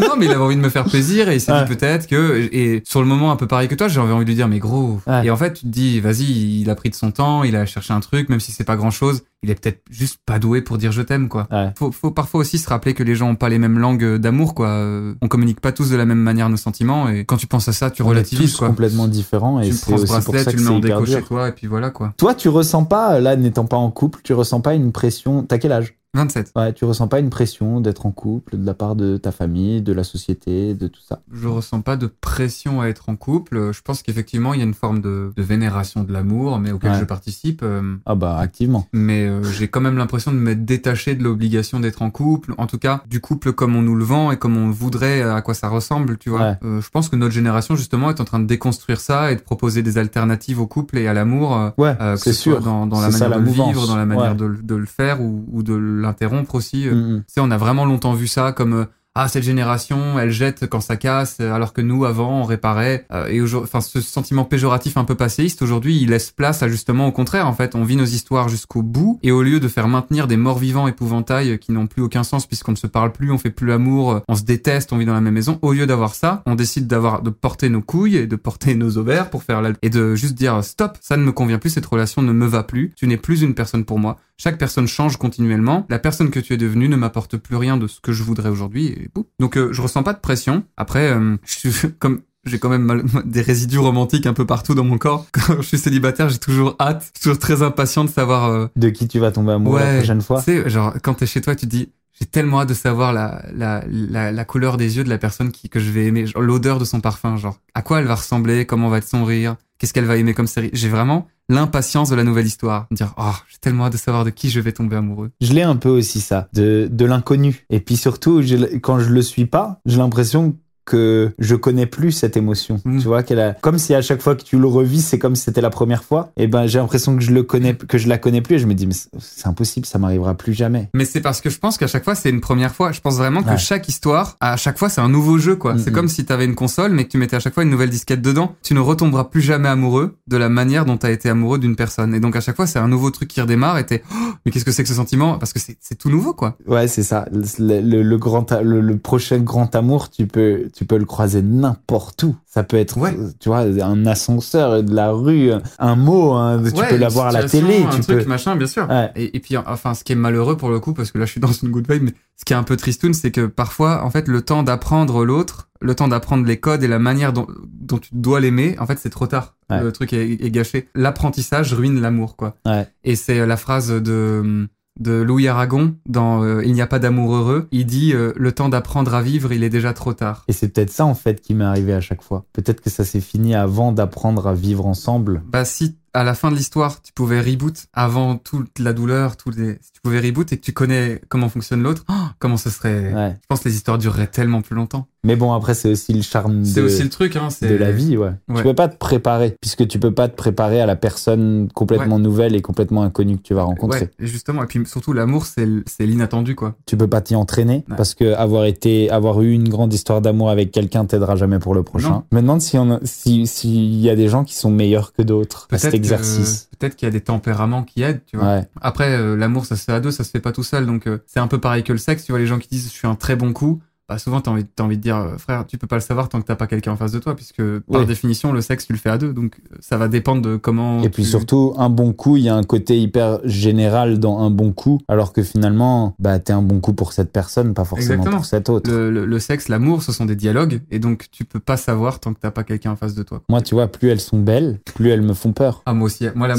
Non, 0.01 0.15
mais 0.17 0.25
il 0.25 0.31
avait 0.31 0.41
envie 0.41 0.55
de 0.55 0.61
me 0.61 0.69
faire 0.69 0.85
plaisir 0.85 1.29
et 1.29 1.35
il 1.35 1.41
s'est 1.41 1.51
Ouais. 1.51 1.63
dit 1.65 1.75
peut-être 1.75 2.07
que 2.07 2.49
et 2.51 2.81
sur 2.85 3.01
le 3.01 3.07
moment 3.07 3.31
un 3.31 3.35
peu 3.35 3.47
pareil 3.47 3.67
que 3.67 3.75
toi, 3.75 3.87
j'avais 3.87 4.11
envie 4.13 4.25
de 4.25 4.29
lui 4.29 4.35
dire 4.35 4.47
mais 4.47 4.59
gros. 4.59 4.99
Ouais. 5.07 5.25
Et 5.25 5.29
en 5.31 5.37
fait, 5.37 5.53
tu 5.53 5.61
te 5.61 5.67
dis 5.67 5.99
vas-y, 5.99 6.61
il 6.61 6.69
a 6.69 6.75
pris 6.75 6.89
de 6.89 6.95
son 6.95 7.11
temps, 7.11 7.43
il 7.43 7.55
a 7.55 7.65
cherché 7.65 7.93
un 7.93 7.99
truc, 7.99 8.29
même 8.29 8.39
si 8.39 8.51
c'est 8.51 8.63
pas 8.63 8.75
grand 8.75 8.91
chose. 8.91 9.23
Il 9.43 9.51
est 9.51 9.55
peut-être 9.55 9.81
juste 9.89 10.19
pas 10.25 10.39
doué 10.39 10.61
pour 10.61 10.77
dire 10.77 10.91
je 10.91 11.01
t'aime, 11.01 11.29
quoi. 11.29 11.47
Ouais. 11.51 11.71
Faut, 11.77 11.91
faut 11.91 12.11
parfois 12.11 12.41
aussi 12.41 12.57
se 12.57 12.67
rappeler 12.67 12.93
que 12.93 13.03
les 13.03 13.15
gens 13.15 13.29
ont 13.29 13.35
pas 13.35 13.49
les 13.49 13.59
mêmes 13.59 13.77
langues 13.79 14.15
d'amour, 14.15 14.55
quoi. 14.55 14.67
Euh, 14.69 15.13
On 15.21 15.27
communique 15.27 15.61
pas 15.61 15.71
tous 15.71 15.89
de 15.89 15.95
la 15.95 16.05
même 16.05 16.19
manière 16.21 16.49
nos 16.49 16.57
sentiments, 16.57 17.07
et 17.09 17.23
quand 17.25 17.37
tu 17.37 17.47
penses 17.47 17.67
à 17.67 17.73
ça, 17.73 17.91
tu 17.91 18.01
On 18.01 18.05
est 18.05 18.09
relativises, 18.09 18.51
tous 18.53 18.57
quoi. 18.59 18.67
complètement 18.69 19.07
différents 19.07 19.59
et 19.59 19.67
tu 19.69 19.73
c'est 19.75 19.93
aussi 19.93 20.05
pour 20.05 20.35
ça 20.35 20.45
tu 20.45 20.57
que 20.57 20.61
le 20.61 20.63
mets 20.63 20.75
en 20.75 20.79
déco 20.79 21.05
chez 21.05 21.21
toi, 21.21 21.49
et 21.49 21.51
puis 21.51 21.67
voilà, 21.67 21.89
quoi. 21.91 22.13
Toi, 22.17 22.33
tu 22.35 22.49
ressens 22.49 22.85
pas, 22.85 23.19
là, 23.19 23.35
n'étant 23.35 23.65
pas 23.65 23.77
en 23.77 23.91
couple, 23.91 24.19
tu 24.23 24.33
ressens 24.33 24.61
pas 24.61 24.73
une 24.73 24.91
pression. 24.91 25.43
T'as 25.43 25.57
quel 25.59 25.71
âge? 25.71 25.93
27. 26.13 26.51
Ouais, 26.55 26.73
tu 26.73 26.83
ressens 26.85 27.07
pas 27.09 27.19
une 27.19 27.29
pression 27.29 27.79
d'être 27.79 28.07
en 28.07 28.11
couple 28.11 28.57
de 28.57 28.65
la 28.65 28.73
part 28.73 28.95
de 28.95 29.17
ta 29.17 29.31
famille, 29.31 29.83
de 29.83 29.93
la 29.93 30.03
société, 30.03 30.73
de 30.73 30.87
tout 30.87 31.01
ça? 31.07 31.19
Je 31.31 31.47
ressens 31.47 31.81
pas 31.81 31.95
de 31.95 32.07
pression 32.07 32.81
à 32.81 32.87
être 32.87 33.09
en 33.09 33.15
couple. 33.15 33.71
Je 33.71 33.81
pense 33.83 34.01
qu'effectivement, 34.01 34.55
il 34.55 34.59
y 34.59 34.63
a 34.63 34.65
une 34.65 34.73
forme 34.73 34.99
de, 35.01 35.31
de 35.35 35.43
vénération 35.43 36.03
de 36.03 36.11
l'amour, 36.11 36.57
mais 36.59 36.71
auquel 36.71 36.91
Ouais. 36.93 36.99
je 36.99 37.05
participe. 37.05 37.61
euh, 37.61 37.97
Ah 38.07 38.15
bah 38.15 38.37
activement. 38.39 38.87
mais 38.93 39.26
euh, 39.27 39.43
j'ai 39.43 39.67
quand 39.67 39.81
même 39.81 39.97
l'impression 39.97 40.31
de 40.31 40.37
m'être 40.37 40.65
détaché 40.65 41.15
de 41.15 41.23
l'obligation 41.23 41.79
d'être 41.79 42.01
en 42.01 42.09
couple, 42.09 42.53
en 42.57 42.67
tout 42.67 42.77
cas 42.77 43.01
du 43.09 43.19
couple 43.21 43.53
comme 43.53 43.75
on 43.75 43.81
nous 43.81 43.95
le 43.95 44.03
vend 44.03 44.31
et 44.31 44.37
comme 44.37 44.57
on 44.57 44.69
voudrait 44.71 45.21
à 45.21 45.41
quoi 45.41 45.53
ça 45.53 45.69
ressemble, 45.69 46.17
tu 46.17 46.29
vois. 46.29 46.39
Ouais. 46.41 46.53
Euh, 46.63 46.81
je 46.81 46.89
pense 46.89 47.09
que 47.09 47.15
notre 47.15 47.33
génération 47.33 47.75
justement 47.75 48.09
est 48.09 48.19
en 48.21 48.25
train 48.25 48.39
de 48.39 48.45
déconstruire 48.45 48.99
ça 48.99 49.31
et 49.31 49.35
de 49.35 49.41
proposer 49.41 49.83
des 49.83 49.97
alternatives 49.97 50.59
au 50.59 50.67
couple 50.67 50.97
et 50.97 51.07
à 51.07 51.13
l'amour, 51.13 51.55
euh, 51.57 51.69
Ouais, 51.77 51.95
euh, 52.01 52.13
que 52.15 52.19
c'est 52.21 52.33
ce 52.33 52.41
soit 52.41 52.53
sûr. 52.53 52.61
dans, 52.61 52.87
dans 52.87 53.01
la 53.01 53.11
ça, 53.11 53.19
manière 53.25 53.29
la 53.29 53.37
de 53.39 53.49
mouvance. 53.49 53.67
vivre, 53.69 53.87
dans 53.87 53.95
la 53.97 54.05
manière 54.05 54.31
Ouais. 54.31 54.37
de, 54.37 54.45
le- 54.45 54.61
de 54.61 54.75
le 54.75 54.85
faire 54.85 55.21
ou, 55.21 55.45
ou 55.51 55.63
de 55.63 55.75
l'interrompre 55.75 56.55
aussi. 56.55 56.87
Euh, 56.87 56.93
Mm, 56.93 57.13
mm. 57.15 57.17
Tu 57.19 57.33
sais, 57.33 57.41
on 57.41 57.51
a 57.51 57.57
vraiment 57.57 57.85
longtemps 57.85 58.13
vu 58.13 58.27
ça 58.27 58.51
comme 58.53 58.73
euh, 58.73 58.85
ah 59.19 59.27
cette 59.27 59.41
génération, 59.41 60.19
elle 60.19 60.29
jette 60.29 60.67
quand 60.67 60.79
ça 60.79 60.95
casse, 60.95 61.37
euh, 61.41 61.51
alors 61.51 61.73
que 61.73 61.81
nous 61.81 62.05
avant 62.05 62.41
on 62.41 62.43
réparait. 62.43 63.07
Euh, 63.11 63.25
et 63.25 63.41
enfin 63.41 63.81
ce 63.81 63.99
sentiment 63.99 64.45
péjoratif 64.45 64.95
un 64.95 65.05
peu 65.05 65.15
passéiste 65.15 65.63
aujourd'hui, 65.63 65.97
il 65.99 66.09
laisse 66.09 66.29
place 66.29 66.61
à 66.61 66.69
justement 66.69 67.07
au 67.07 67.11
contraire. 67.11 67.47
En 67.47 67.53
fait, 67.53 67.73
on 67.73 67.83
vit 67.83 67.95
nos 67.95 68.05
histoires 68.05 68.47
jusqu'au 68.47 68.83
bout 68.83 69.19
et 69.23 69.31
au 69.31 69.41
lieu 69.41 69.59
de 69.59 69.67
faire 69.67 69.87
maintenir 69.87 70.27
des 70.27 70.37
morts 70.37 70.59
vivants 70.59 70.87
épouvantails 70.87 71.53
euh, 71.53 71.57
qui 71.57 71.71
n'ont 71.71 71.87
plus 71.87 72.03
aucun 72.03 72.21
sens 72.21 72.45
puisqu'on 72.45 72.73
ne 72.73 72.77
se 72.77 72.85
parle 72.85 73.11
plus, 73.11 73.31
on 73.31 73.39
fait 73.39 73.49
plus 73.49 73.65
l'amour, 73.65 74.21
on 74.27 74.35
se 74.35 74.43
déteste, 74.43 74.93
on 74.93 74.99
vit 74.99 75.05
dans 75.05 75.15
la 75.15 75.21
même 75.21 75.33
maison. 75.33 75.57
Au 75.63 75.73
lieu 75.73 75.87
d'avoir 75.87 76.13
ça, 76.13 76.43
on 76.45 76.53
décide 76.53 76.85
d'avoir 76.85 77.23
de 77.23 77.31
porter 77.31 77.69
nos 77.69 77.81
couilles 77.81 78.17
et 78.17 78.27
de 78.27 78.35
porter 78.35 78.75
nos 78.75 78.99
ovaires 78.99 79.31
pour 79.31 79.41
faire 79.41 79.63
la 79.63 79.71
et 79.81 79.89
de 79.89 80.13
juste 80.13 80.35
dire 80.35 80.63
stop, 80.63 80.95
ça 81.01 81.17
ne 81.17 81.23
me 81.23 81.31
convient 81.31 81.57
plus, 81.57 81.71
cette 81.71 81.87
relation 81.87 82.21
ne 82.21 82.33
me 82.33 82.45
va 82.45 82.61
plus, 82.61 82.93
tu 82.95 83.07
n'es 83.07 83.17
plus 83.17 83.41
une 83.41 83.55
personne 83.55 83.83
pour 83.83 83.97
moi. 83.97 84.17
Chaque 84.39 84.57
personne 84.57 84.87
change 84.87 85.17
continuellement. 85.17 85.85
La 85.89 85.99
personne 85.99 86.29
que 86.29 86.39
tu 86.39 86.53
es 86.53 86.57
devenue 86.57 86.87
ne 86.89 86.95
m'apporte 86.95 87.37
plus 87.37 87.55
rien 87.55 87.75
de 87.77 87.87
ce 87.87 87.99
que 87.99 88.11
je 88.13 88.21
voudrais 88.23 88.49
aujourd'hui. 88.49 88.87
Et 88.87 89.09
boum. 89.13 89.23
Donc 89.39 89.57
euh, 89.57 89.69
je 89.73 89.81
ressens 89.81 90.03
pas 90.03 90.13
de 90.13 90.19
pression. 90.19 90.63
Après, 90.77 91.09
euh, 91.11 91.37
je 91.45 91.69
suis 91.69 91.91
comme 91.99 92.21
j'ai 92.45 92.59
quand 92.59 92.69
même 92.69 92.83
mal- 92.83 93.03
des 93.25 93.41
résidus 93.41 93.79
romantiques 93.79 94.25
un 94.27 94.33
peu 94.33 94.45
partout 94.45 94.75
dans 94.75 94.83
mon 94.83 94.97
corps. 94.97 95.25
Quand 95.33 95.57
je 95.61 95.67
suis 95.67 95.77
célibataire, 95.79 96.29
j'ai 96.29 96.37
toujours 96.37 96.75
hâte, 96.79 97.01
je 97.15 97.19
suis 97.19 97.23
toujours 97.23 97.39
très 97.39 97.61
impatient 97.63 98.03
de 98.05 98.09
savoir. 98.09 98.45
euh, 98.51 98.67
De 98.75 98.89
qui 98.89 99.07
tu 99.07 99.19
vas 99.19 99.31
tomber 99.31 99.53
amoureux 99.53 99.79
la 99.79 99.97
prochaine 99.97 100.21
fois 100.21 100.39
tu 100.39 100.45
sais, 100.63 100.69
genre 100.69 100.93
quand 101.01 101.15
t'es 101.15 101.25
chez 101.25 101.41
toi, 101.41 101.55
tu 101.55 101.65
te 101.65 101.71
dis. 101.71 101.89
J'ai 102.19 102.25
tellement 102.25 102.61
hâte 102.61 102.69
de 102.69 102.73
savoir 102.73 103.13
la, 103.13 103.45
la, 103.53 103.83
la, 103.87 104.31
la 104.31 104.43
couleur 104.45 104.77
des 104.77 104.97
yeux 104.97 105.03
de 105.03 105.09
la 105.09 105.19
personne 105.19 105.51
qui, 105.51 105.69
que 105.69 105.79
je 105.79 105.91
vais 105.91 106.05
aimer, 106.05 106.25
l'odeur 106.35 106.79
de 106.79 106.83
son 106.85 106.99
parfum, 106.99 107.37
genre 107.37 107.59
à 107.75 107.83
quoi 107.83 107.99
elle 107.99 108.07
va 108.07 108.15
ressembler, 108.15 108.65
comment 108.65 108.89
va 108.89 108.97
être 108.97 109.07
son 109.07 109.23
rire, 109.23 109.55
qu'est-ce 109.77 109.93
qu'elle 109.93 110.05
va 110.05 110.17
aimer 110.17 110.33
comme 110.33 110.47
série. 110.47 110.69
J'ai 110.73 110.89
vraiment 110.89 111.27
l'impatience 111.49 112.09
de 112.09 112.15
la 112.15 112.23
nouvelle 112.23 112.45
histoire. 112.45 112.87
Dire, 112.91 113.13
oh, 113.17 113.33
j'ai 113.49 113.57
tellement 113.59 113.85
hâte 113.85 113.93
de 113.93 113.97
savoir 113.97 114.25
de 114.25 114.29
qui 114.29 114.49
je 114.49 114.59
vais 114.59 114.71
tomber 114.71 114.95
amoureux. 114.95 115.31
Je 115.41 115.53
l'ai 115.53 115.61
un 115.61 115.75
peu 115.75 115.89
aussi 115.89 116.19
ça, 116.19 116.49
de, 116.53 116.87
de 116.91 117.05
l'inconnu. 117.05 117.65
Et 117.69 117.79
puis 117.79 117.97
surtout, 117.97 118.41
quand 118.81 118.99
je 118.99 119.09
le 119.09 119.21
suis 119.21 119.45
pas, 119.45 119.79
j'ai 119.85 119.97
l'impression 119.97 120.57
que 120.87 121.31
je 121.37 121.53
connais 121.55 121.85
plus 121.85 122.11
cette 122.13 122.37
émotion. 122.37 122.79
Mm. 122.85 122.99
Tu 122.99 123.07
vois 123.07 123.21
qu'elle 123.21 123.39
a, 123.41 123.53
comme 123.53 123.77
si 123.77 123.93
à 123.93 124.01
chaque 124.01 124.21
fois 124.21 124.35
que 124.35 124.43
tu 124.43 124.57
le 124.57 124.67
revis, 124.67 125.01
c'est 125.01 125.19
comme 125.19 125.35
si 125.35 125.43
c'était 125.43 125.61
la 125.61 125.69
première 125.69 126.03
fois. 126.03 126.31
Et 126.37 126.47
ben, 126.47 126.65
j'ai 126.65 126.79
l'impression 126.79 127.15
que 127.15 127.21
je 127.21 127.31
le 127.31 127.43
connais, 127.43 127.75
que 127.75 127.97
je 127.97 128.07
la 128.07 128.17
connais 128.17 128.41
plus. 128.41 128.55
Et 128.55 128.59
je 128.59 128.65
me 128.65 128.73
dis, 128.73 128.87
mais 128.87 128.93
c'est- 128.93 129.45
impossible, 129.47 129.85
ça 129.85 129.99
m'arrivera 129.99 130.33
plus 130.35 130.53
jamais. 130.53 130.89
Mais 130.93 131.05
c'est 131.05 131.21
parce 131.21 131.41
que 131.41 131.49
je 131.49 131.59
pense 131.59 131.77
qu'à 131.77 131.87
chaque 131.87 132.03
fois, 132.03 132.15
c'est 132.15 132.29
une 132.29 132.41
première 132.41 132.73
fois. 132.73 132.91
Je 132.91 133.01
pense 133.01 133.17
vraiment 133.17 133.43
que 133.43 133.49
Ouais. 133.49 133.57
chaque 133.57 133.87
histoire, 133.89 134.37
à 134.39 134.55
chaque 134.57 134.77
fois, 134.77 134.87
c'est 134.89 135.01
un 135.01 135.09
nouveau 135.09 135.37
jeu, 135.37 135.55
quoi. 135.57 135.77
C'est 135.77 135.91
mm. 135.91 135.93
comme 135.93 136.07
si 136.07 136.25
t'avais 136.25 136.45
une 136.45 136.55
console, 136.55 136.91
mais 136.93 137.03
que 137.03 137.09
tu 137.09 137.17
mettais 137.17 137.35
à 137.35 137.39
chaque 137.39 137.53
fois 137.53 137.63
une 137.63 137.69
nouvelle 137.69 137.89
disquette 137.89 138.21
dedans. 138.21 138.55
Tu 138.63 138.73
ne 138.73 138.79
retomberas 138.79 139.25
plus 139.25 139.41
jamais 139.41 139.67
amoureux 139.69 140.15
de 140.27 140.37
la 140.37 140.47
manière 140.49 140.85
dont 140.85 140.95
t'as 140.97 141.11
été 141.11 141.29
amoureux 141.29 141.59
d'une 141.59 141.75
personne. 141.75 142.13
Et 142.15 142.19
donc, 142.21 142.35
à 142.37 142.41
chaque 142.41 142.55
fois, 142.55 142.65
c'est 142.67 142.79
un 142.79 142.87
nouveau 142.87 143.11
truc 143.11 143.27
qui 143.27 143.41
redémarre 143.41 143.77
et 143.77 143.85
t'es, 143.85 144.03
oh, 144.11 144.15
mais 144.45 144.51
qu'est-ce 144.51 144.65
que 144.65 144.71
c'est 144.71 144.83
que 144.83 144.89
ce 144.89 144.95
sentiment? 144.95 145.37
Parce 145.37 145.51
que 145.53 145.59
c'est 145.59 145.95
tout 145.95 146.09
nouveau, 146.09 146.33
quoi. 146.33 146.57
Ouais, 146.65 146.87
c'est 146.87 147.03
ça. 147.03 147.25
Le, 147.59 147.81
le- 147.81 148.03
le 148.03 148.17
grand, 148.17 148.51
le, 148.61 148.79
le 148.81 148.97
prochain 148.97 149.39
grand 149.39 149.73
amour, 149.75 150.09
tu 150.09 150.27
peux, 150.27 150.69
tu 150.77 150.85
peux 150.85 150.97
le 150.99 151.05
croiser 151.05 151.41
n'importe 151.41 152.21
où. 152.21 152.35
Ça 152.45 152.61
peut 152.63 152.77
être, 152.77 152.99
Ouais. 152.99 153.17
tu 153.39 153.49
vois, 153.49 153.61
un 153.61 154.05
ascenseur 154.05 154.83
de 154.83 154.93
la 154.93 155.11
rue, 155.11 155.49
un 155.79 155.95
mot, 155.95 156.33
hein, 156.33 156.61
tu 156.63 156.79
Ouais, 156.79 156.89
peux 156.89 156.97
l'avoir 156.97 157.27
à 157.27 157.31
la 157.31 157.49
télé, 157.49 157.81
un 157.83 157.89
tu 157.89 158.01
truc, 158.01 158.19
peux. 158.19 158.25
machin, 158.25 158.55
bien 158.55 158.67
sûr. 158.67 158.87
Ouais. 158.87 159.11
Et, 159.15 159.35
et 159.35 159.39
puis, 159.39 159.57
enfin, 159.57 159.95
ce 159.95 160.03
qui 160.03 160.11
est 160.11 160.15
malheureux 160.15 160.55
pour 160.55 160.69
le 160.69 160.79
coup, 160.79 160.93
parce 160.93 161.11
que 161.11 161.17
là, 161.17 161.25
je 161.25 161.31
suis 161.31 161.41
dans 161.41 161.51
une 161.51 161.69
good 161.71 161.91
vibe, 161.91 162.03
mais 162.03 162.13
ce 162.35 162.45
qui 162.45 162.53
est 162.53 162.55
un 162.55 162.61
peu 162.61 162.77
tristoun, 162.77 163.15
c'est 163.15 163.31
que 163.31 163.47
parfois, 163.47 164.03
en 164.05 164.11
fait, 164.11 164.27
le 164.27 164.43
temps 164.43 164.61
d'apprendre 164.61 165.25
l'autre, 165.25 165.67
le 165.81 165.95
temps 165.95 166.07
d'apprendre 166.07 166.45
les 166.45 166.59
codes 166.59 166.83
et 166.83 166.87
la 166.87 166.99
manière 166.99 167.33
dont, 167.33 167.47
dont 167.81 167.97
tu 167.97 168.09
dois 168.13 168.39
l'aimer, 168.39 168.75
en 168.79 168.85
fait, 168.85 168.99
c'est 168.99 169.09
trop 169.09 169.25
tard. 169.25 169.55
Le 169.71 169.91
truc 169.91 170.13
est, 170.13 170.31
est 170.43 170.51
gâché. 170.51 170.89
L'apprentissage 170.93 171.73
ruine 171.73 171.99
l'amour, 171.99 172.35
quoi. 172.35 172.55
Et 173.03 173.15
c'est 173.15 173.45
la 173.47 173.57
phrase 173.57 173.89
de 173.89 174.67
de 174.99 175.13
Louis 175.13 175.47
Aragon 175.47 175.95
dans 176.05 176.43
euh, 176.43 176.63
Il 176.65 176.73
n'y 176.73 176.81
a 176.81 176.87
pas 176.87 176.99
d'amour 176.99 177.35
heureux. 177.35 177.67
Il 177.71 177.85
dit 177.85 178.13
euh, 178.13 178.33
le 178.35 178.51
temps 178.51 178.69
d'apprendre 178.69 179.13
à 179.13 179.21
vivre, 179.21 179.51
il 179.51 179.63
est 179.63 179.69
déjà 179.69 179.93
trop 179.93 180.13
tard. 180.13 180.43
Et 180.47 180.53
c'est 180.53 180.69
peut-être 180.69 180.91
ça, 180.91 181.05
en 181.05 181.15
fait, 181.15 181.41
qui 181.41 181.53
m'est 181.53 181.63
arrivé 181.63 181.93
à 181.93 182.01
chaque 182.01 182.21
fois. 182.21 182.45
Peut-être 182.53 182.81
que 182.81 182.89
ça 182.89 183.05
s'est 183.05 183.21
fini 183.21 183.55
avant 183.55 183.91
d'apprendre 183.91 184.47
à 184.47 184.53
vivre 184.53 184.85
ensemble. 184.85 185.41
Bah 185.47 185.65
si 185.65 185.95
à 186.13 186.23
la 186.23 186.33
fin 186.33 186.49
de 186.49 186.55
l'histoire, 186.55 187.01
tu 187.03 187.13
pouvais 187.13 187.39
reboot 187.39 187.85
avant 187.93 188.37
toute 188.37 188.79
la 188.79 188.93
douleur, 188.93 189.37
tous 189.37 189.51
les 189.51 189.77
si 189.81 189.91
tu 189.91 190.01
pouvais 190.01 190.19
reboot 190.19 190.51
et 190.51 190.57
que 190.57 190.63
tu 190.63 190.73
connais 190.73 191.21
comment 191.29 191.47
fonctionne 191.47 191.83
l'autre, 191.83 192.05
oh, 192.09 192.13
comment 192.39 192.57
ce 192.57 192.71
serait? 192.71 193.13
Ouais. 193.13 193.37
Je 193.39 193.47
pense 193.47 193.59
que 193.59 193.69
les 193.69 193.75
histoires 193.75 193.99
dureraient 193.99 194.27
tellement 194.27 194.63
plus 194.63 194.75
longtemps. 194.75 195.07
Mais 195.27 195.35
bon, 195.35 195.53
après, 195.53 195.73
c'est 195.73 195.91
aussi 195.91 196.13
le 196.13 196.21
charme 196.21 196.63
de, 196.63 196.81
aussi 196.81 197.03
le 197.03 197.09
truc 197.09 197.35
hein, 197.35 197.49
de 197.61 197.75
la 197.75 197.91
vie, 197.91 198.17
ouais. 198.17 198.31
Ouais. 198.47 198.55
Tu 198.57 198.63
peux 198.63 198.73
pas 198.73 198.87
te 198.87 198.97
préparer, 198.97 199.55
puisque 199.61 199.87
tu 199.87 199.99
peux 199.99 200.13
pas 200.13 200.27
te 200.29 200.35
préparer 200.35 200.81
à 200.81 200.85
la 200.85 200.95
personne 200.95 201.67
complètement 201.73 202.17
nouvelle 202.17 202.55
et 202.55 202.61
complètement 202.61 203.03
inconnue 203.03 203.37
que 203.37 203.41
tu 203.43 203.53
vas 203.53 203.63
rencontrer. 203.63 203.99
Ouais, 204.01 204.09
et 204.19 204.25
justement 204.27 204.63
et 204.63 204.65
puis 204.67 204.81
surtout 204.85 205.13
l'amour 205.13 205.45
c'est 205.45 205.67
l'inattendu 205.99 206.55
quoi. 206.55 206.75
Tu 206.85 206.95
peux 206.97 207.07
pas 207.07 207.21
t'y 207.21 207.35
entraîner, 207.35 207.83
parce 207.97 208.15
que 208.15 208.33
avoir 208.33 208.65
été, 208.65 209.09
avoir 209.09 209.41
eu 209.41 209.51
une 209.51 209.69
grande 209.69 209.93
histoire 209.93 210.21
d'amour 210.21 210.49
avec 210.49 210.71
quelqu'un 210.71 211.05
t'aidera 211.05 211.35
jamais 211.35 211.59
pour 211.59 211.75
le 211.75 211.83
prochain. 211.83 212.09
Non. 212.09 212.23
Je 212.31 212.35
me 212.37 212.41
demande 212.41 212.61
si 212.61 212.77
on, 212.77 212.91
a- 212.91 212.99
si, 213.03 213.45
s'il 213.47 213.99
y 213.99 214.09
a 214.09 214.15
des 214.15 214.29
gens 214.29 214.43
qui 214.43 214.55
sont 214.55 214.71
meilleurs 214.71 215.13
que 215.13 215.21
d'autres 215.21 215.67
à 215.71 215.77
cet 215.77 215.93
exercice. 215.93 216.69
Peut-être 216.79 216.95
qu'il 216.95 217.07
y 217.07 217.09
a 217.09 217.11
des 217.11 217.21
tempéraments 217.21 217.83
qui 217.83 218.03
aident, 218.03 218.21
tu 218.27 218.37
vois. 218.37 218.61
Après, 218.81 219.09
euh, 219.17 219.35
l'amour, 219.35 219.65
ça 219.65 219.75
se 219.75 219.83
fait 219.83 219.91
à 219.93 219.99
deux, 219.99 220.11
ça 220.11 220.23
se 220.23 220.29
fait 220.29 220.39
pas 220.39 220.51
tout 220.51 220.61
seul. 220.63 220.85
Donc, 220.85 221.07
euh, 221.07 221.17
c'est 221.25 221.39
un 221.39 221.47
peu 221.47 221.59
pareil 221.59 221.83
que 221.83 221.91
le 221.91 221.97
sexe. 221.97 222.23
Tu 222.25 222.31
vois, 222.31 222.37
les 222.39 222.45
gens 222.45 222.59
qui 222.59 222.67
disent 222.69 222.85
je 222.85 222.93
suis 222.97 223.07
un 223.07 223.15
très 223.15 223.35
bon 223.35 223.51
coup. 223.51 223.79
Bah, 224.09 224.17
souvent, 224.17 224.39
t'as 224.39 224.51
envie, 224.51 224.65
envie 224.79 224.95
de 224.95 225.01
dire, 225.01 225.17
euh, 225.17 225.37
frère, 225.37 225.67
tu 225.67 225.77
peux 225.77 225.85
pas 225.85 225.97
le 225.97 226.01
savoir 226.01 226.29
tant 226.29 226.39
que 226.39 226.45
t'as 226.45 226.55
pas 226.55 226.65
quelqu'un 226.67 226.93
en 226.93 226.95
face 226.95 227.11
de 227.11 227.19
toi, 227.19 227.35
puisque 227.35 227.57
par 227.61 227.99
Oui. 227.99 228.05
définition, 228.05 228.53
le 228.53 228.61
sexe, 228.61 228.87
tu 228.87 228.93
le 228.93 228.99
fais 228.99 229.09
à 229.09 229.17
deux. 229.17 229.33
Donc, 229.33 229.57
euh, 229.73 229.75
ça 229.81 229.97
va 229.97 230.07
dépendre 230.07 230.41
de 230.41 230.55
comment. 230.55 231.03
Et 231.03 231.09
puis 231.09 231.25
surtout, 231.25 231.73
un 231.77 231.89
bon 231.89 232.13
coup, 232.13 232.37
il 232.37 232.43
y 232.43 232.47
a 232.47 232.55
un 232.55 232.63
côté 232.63 232.97
hyper 232.97 233.39
général 233.43 234.17
dans 234.19 234.39
un 234.39 234.49
bon 234.49 234.71
coup, 234.71 235.01
alors 235.09 235.33
que 235.33 235.43
finalement, 235.43 236.15
bah, 236.19 236.39
t'es 236.39 236.53
un 236.53 236.61
bon 236.61 236.79
coup 236.79 236.93
pour 236.93 237.11
cette 237.11 237.33
personne, 237.33 237.73
pas 237.73 237.83
forcément 237.83 238.13
Exactement. 238.13 238.37
pour 238.37 238.45
cette 238.45 238.69
autre. 238.69 238.89
Le, 238.89 239.11
le- 239.11 239.25
le 239.25 239.39
sexe, 239.39 239.67
l'amour, 239.67 240.01
ce 240.01 240.13
sont 240.13 240.23
des 240.23 240.37
dialogues, 240.37 240.79
et 240.89 240.99
donc 240.99 241.25
tu 241.29 241.43
peux 241.43 241.59
pas 241.59 241.75
savoir 241.75 242.21
tant 242.21 242.33
que 242.33 242.39
t'as 242.39 242.51
pas 242.51 242.63
quelqu'un 242.63 242.91
en 242.91 242.95
face 242.95 243.13
de 243.13 243.23
toi. 243.23 243.41
Moi, 243.49 243.59
tu 243.61 243.75
vois, 243.75 243.87
plus 243.89 244.07
elles 244.07 244.21
sont 244.21 244.39
belles, 244.39 244.79
plus 244.85 245.09
elles 245.09 245.21
me 245.21 245.33
font 245.33 245.51
peur. 245.51 245.81
Ah, 245.85 245.93
moi 245.93 246.05
aussi. 246.05 246.25
Moi, 246.33 246.47
la, 246.47 246.55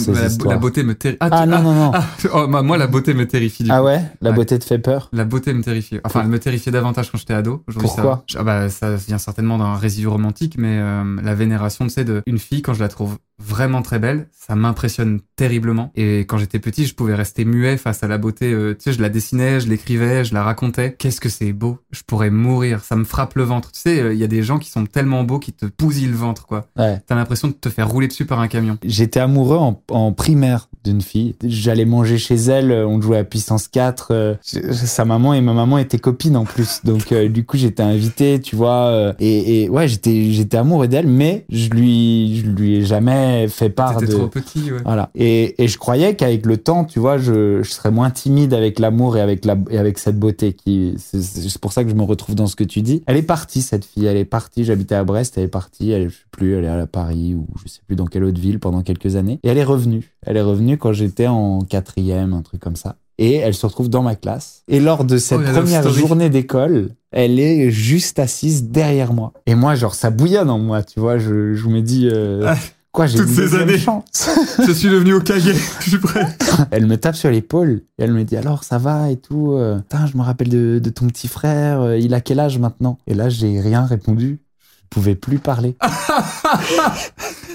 beauté 0.59 0.83
me 0.83 0.95
terrifie. 0.95 1.17
Ah, 1.23 1.47
non, 1.47 1.63
non, 1.63 1.73
non. 1.73 1.93
Ah, 1.95 2.05
oh, 2.35 2.47
bah, 2.47 2.61
moi, 2.61 2.77
la 2.77 2.89
beauté 2.89 3.15
me 3.15 3.27
terrifie. 3.27 3.63
Du 3.65 3.71
Ah 3.73 3.79
coup. 3.79 3.87
ouais? 3.87 4.03
La 4.21 4.29
Ouais. 4.33 4.37
beauté 4.37 4.59
te 4.59 4.65
fait 4.67 4.79
peur? 4.79 5.09
La 5.15 5.25
beauté 5.25 5.55
me 5.55 5.63
terrifiait. 5.63 6.03
Enfin, 6.05 6.21
elle 6.25 6.29
me 6.29 6.39
terrifiait 6.39 6.73
davantage 6.73 7.11
quand 7.11 7.17
j'étais 7.17 7.38
ado. 7.39 7.65
Pourquoi 7.79 8.25
ça, 8.29 8.41
ah 8.41 8.45
bah, 8.45 8.69
ça 8.69 8.97
vient 8.97 9.19
certainement 9.19 9.59
d'un 9.59 9.77
résidu 9.77 10.07
romantique, 10.07 10.57
mais 10.59 10.79
euh, 10.79 11.21
la 11.23 11.35
vénération, 11.35 11.87
tu 11.87 11.93
sais, 11.93 12.05
de 12.05 12.23
une 12.27 12.39
fille 12.39 12.63
quand 12.63 12.75
je 12.75 12.81
la 12.81 12.89
trouve 12.89 13.19
vraiment 13.39 13.83
très 13.83 13.99
belle, 13.99 14.29
ça 14.33 14.55
m'impressionne 14.57 15.21
terriblement. 15.37 15.93
Et 15.95 16.21
quand 16.21 16.39
j'étais 16.39 16.59
petit, 16.59 16.87
je 16.87 16.95
pouvais 16.95 17.15
rester 17.15 17.45
muet 17.45 17.77
face 17.77 18.03
à 18.03 18.09
la 18.09 18.19
beauté. 18.19 18.53
euh, 18.53 18.75
tu 18.75 18.85
sais, 18.85 18.93
je 18.93 19.01
la 19.01 19.09
dessinais, 19.09 19.61
je 19.61 19.69
l'écrivais, 19.69 20.25
je 20.25 20.35
la 20.35 20.43
racontais. 20.43 20.95
Qu'est-ce 20.99 21.21
que 21.21 21.29
c'est 21.29 21.53
beau 21.53 21.79
Je 21.93 22.03
pourrais 22.07 22.31
mourir. 22.31 22.83
Ça 22.83 22.97
me 22.97 23.05
frappe 23.05 23.35
le 23.37 23.45
ventre. 23.45 23.71
Tu 23.73 23.81
sais, 23.81 24.01
euh, 24.01 24.13
il 24.15 24.19
y 24.19 24.25
a 24.25 24.29
des 24.29 24.43
gens 24.43 24.59
qui 24.59 24.71
sont 24.71 24.87
tellement 24.87 25.23
beaux 25.25 25.39
qui 25.39 25.53
te 25.53 25.67
bousillent 25.79 26.07
le 26.09 26.17
ventre, 26.17 26.47
quoi. 26.47 26.67
Ouais. 26.77 26.99
T'as 27.07 27.15
l'impression 27.15 27.49
de 27.49 27.53
te 27.53 27.69
faire 27.69 27.89
rouler 27.89 28.09
dessus 28.09 28.25
par 28.27 28.41
un 28.41 28.49
camion. 28.49 28.79
J'étais 28.85 29.21
amoureux 29.21 29.59
en, 29.59 29.81
en 29.91 30.13
primaire 30.13 30.69
d'une 30.85 31.03
fille. 31.03 31.35
J'allais 31.45 31.85
manger 31.85 32.19
chez 32.19 32.37
elle, 32.37 32.73
euh, 32.73 32.87
on 32.89 33.01
jouait 33.01 33.19
à 33.19 33.25
puissance 33.25 33.69
4. 33.69 34.09
euh, 34.13 34.35
je- 34.45 34.73
sa 34.73 35.05
maman 35.05 35.35
et 35.35 35.41
ma 35.41 35.53
maman 35.53 35.79
étaient 35.79 35.99
copines 35.99 36.37
en 36.37 36.45
plus. 36.45 36.81
Donc 36.85 37.13
du 37.15 37.45
coup, 37.45 37.57
j'étais 37.57 37.83
invité, 37.83 38.41
tu 38.41 38.57
vois. 38.57 39.15
et, 39.21 39.65
et 39.65 39.69
ouais, 39.69 39.87
j'étais 39.87 40.33
j'étais 40.33 40.57
amoureux 40.57 40.89
d'elle, 40.89 41.07
mais 41.07 41.45
je 41.51 41.69
lui 41.69 42.41
je 42.41 42.47
lui 42.51 42.77
ai 42.77 42.85
jamais 42.85 43.28
jamais 43.29 43.49
fait 43.49 43.71
part 43.71 44.01
de. 44.01 44.07
trop 44.07 44.27
petit, 44.29 44.73
ouais. 44.73 44.79
Voilà. 44.85 45.11
Et, 45.15 45.63
et 45.63 45.69
je 45.69 45.79
croyais 45.79 46.15
qu'avec 46.17 46.47
le 46.47 46.57
temps, 46.57 46.85
tu 46.85 46.99
vois, 46.99 47.19
je, 47.19 47.63
je 47.63 47.71
serais 47.71 47.91
moins 47.91 48.11
timide 48.11 48.55
avec 48.55 48.79
l'amour 48.79 49.17
et 49.17 49.21
avec 49.21 49.45
la 49.45 49.57
et 49.71 49.79
avec 49.79 49.99
cette 49.99 50.19
beauté 50.19 50.53
qui. 50.53 50.95
C'est 50.99 51.59
pour 51.59 51.73
ça 51.73 51.85
que 51.85 51.91
je 51.91 51.95
me 51.95 52.03
retrouve 52.03 52.35
dans 52.35 52.47
ce 52.47 52.57
que 52.57 52.65
tu 52.65 52.83
dis. 52.83 53.03
Elle 53.07 53.17
est 53.17 53.23
partie 53.23 53.63
cette 53.63 53.85
fille. 53.85 54.07
Elle 54.07 54.17
est 54.17 54.25
partie. 54.25 54.65
J'habitais 54.65 54.95
à 54.95 55.05
Brest. 55.05 55.39
Elle 55.39 55.45
est 55.45 55.49
partie. 55.49 55.91
Elle, 55.91 56.09
je 56.09 56.15
sais 56.15 56.23
plus. 56.31 56.55
Elle 56.57 56.65
est 56.65 56.69
à 56.69 56.87
Paris 56.87 57.35
ou 57.35 57.47
je 57.63 57.69
sais 57.69 57.81
plus 57.87 57.97
dans 57.97 58.07
quelle 58.07 58.25
autre 58.25 58.41
ville 58.41 58.59
pendant 58.61 58.83
quelques 58.83 59.17
années. 59.17 59.41
Et 59.43 59.49
elle 59.49 59.59
est 59.59 59.65
revenue. 59.65 60.13
Elle 60.27 60.37
est 60.37 60.43
revenue 60.43 60.79
quand 60.79 60.93
j'étais 60.93 61.27
en 61.27 61.61
quatrième, 61.61 62.33
un 62.33 62.43
truc 62.43 62.61
comme 62.61 62.77
ça. 62.77 62.97
Et 63.21 63.35
elle 63.35 63.55
se 63.55 63.67
retrouve 63.67 63.89
dans 63.89 64.03
ma 64.03 64.15
classe. 64.15 64.63
Et 64.69 64.79
lors 64.79 65.05
de 65.05 65.19
cette 65.19 65.41
Oh, 65.41 65.53
première 65.53 65.89
journée 65.89 66.31
d'école, 66.31 66.91
elle 67.11 67.41
est 67.41 67.69
juste 67.71 68.21
assise 68.21 68.65
derrière 68.71 69.13
moi. 69.13 69.33
Et 69.47 69.57
moi, 69.57 69.75
genre, 69.75 69.97
ça 69.97 70.11
bouillonne 70.11 70.51
en 70.51 70.61
moi, 70.61 70.85
tu 70.85 71.01
vois. 71.01 71.19
Je, 71.19 71.53
je 71.55 71.67
me 71.69 71.81
dis, 71.83 72.09
euh, 72.13 72.55
quoi, 72.93 73.07
j'ai 73.07 73.19
toutes 73.19 73.29
une 73.29 73.35
ces 73.35 73.55
années. 73.55 73.79
chance. 73.79 74.29
Je 74.67 74.73
suis 74.73 74.89
devenu 74.89 75.15
au 75.15 75.21
Kage, 75.21 75.43
je 75.81 75.89
suis 75.89 75.99
prêt. 75.99 76.27
Elle 76.71 76.87
me 76.87 76.97
tape 76.97 77.15
sur 77.17 77.31
l'épaule 77.31 77.83
et 77.99 78.03
elle 78.05 78.13
me 78.13 78.25
dit 78.25 78.37
alors 78.37 78.65
ça 78.65 78.79
va 78.79 79.11
et 79.11 79.17
tout. 79.17 79.53
euh, 79.53 79.79
Putain, 79.79 80.07
je 80.07 80.17
me 80.17 80.23
rappelle 80.23 80.49
de, 80.49 80.79
de 80.83 80.91
ton 80.91 81.07
petit 81.07 81.29
frère. 81.29 81.81
euh, 81.81 81.99
Il 81.99 82.15
a 82.15 82.21
quel 82.21 82.41
âge 82.41 82.59
maintenant? 82.59 82.99
Et 83.07 83.15
là, 83.15 83.29
j'ai 83.29 83.61
rien 83.61 83.85
répondu. 83.85 84.41
Je 84.85 84.89
pouvais 84.91 85.15
plus 85.15 85.39
parler. 85.39 85.77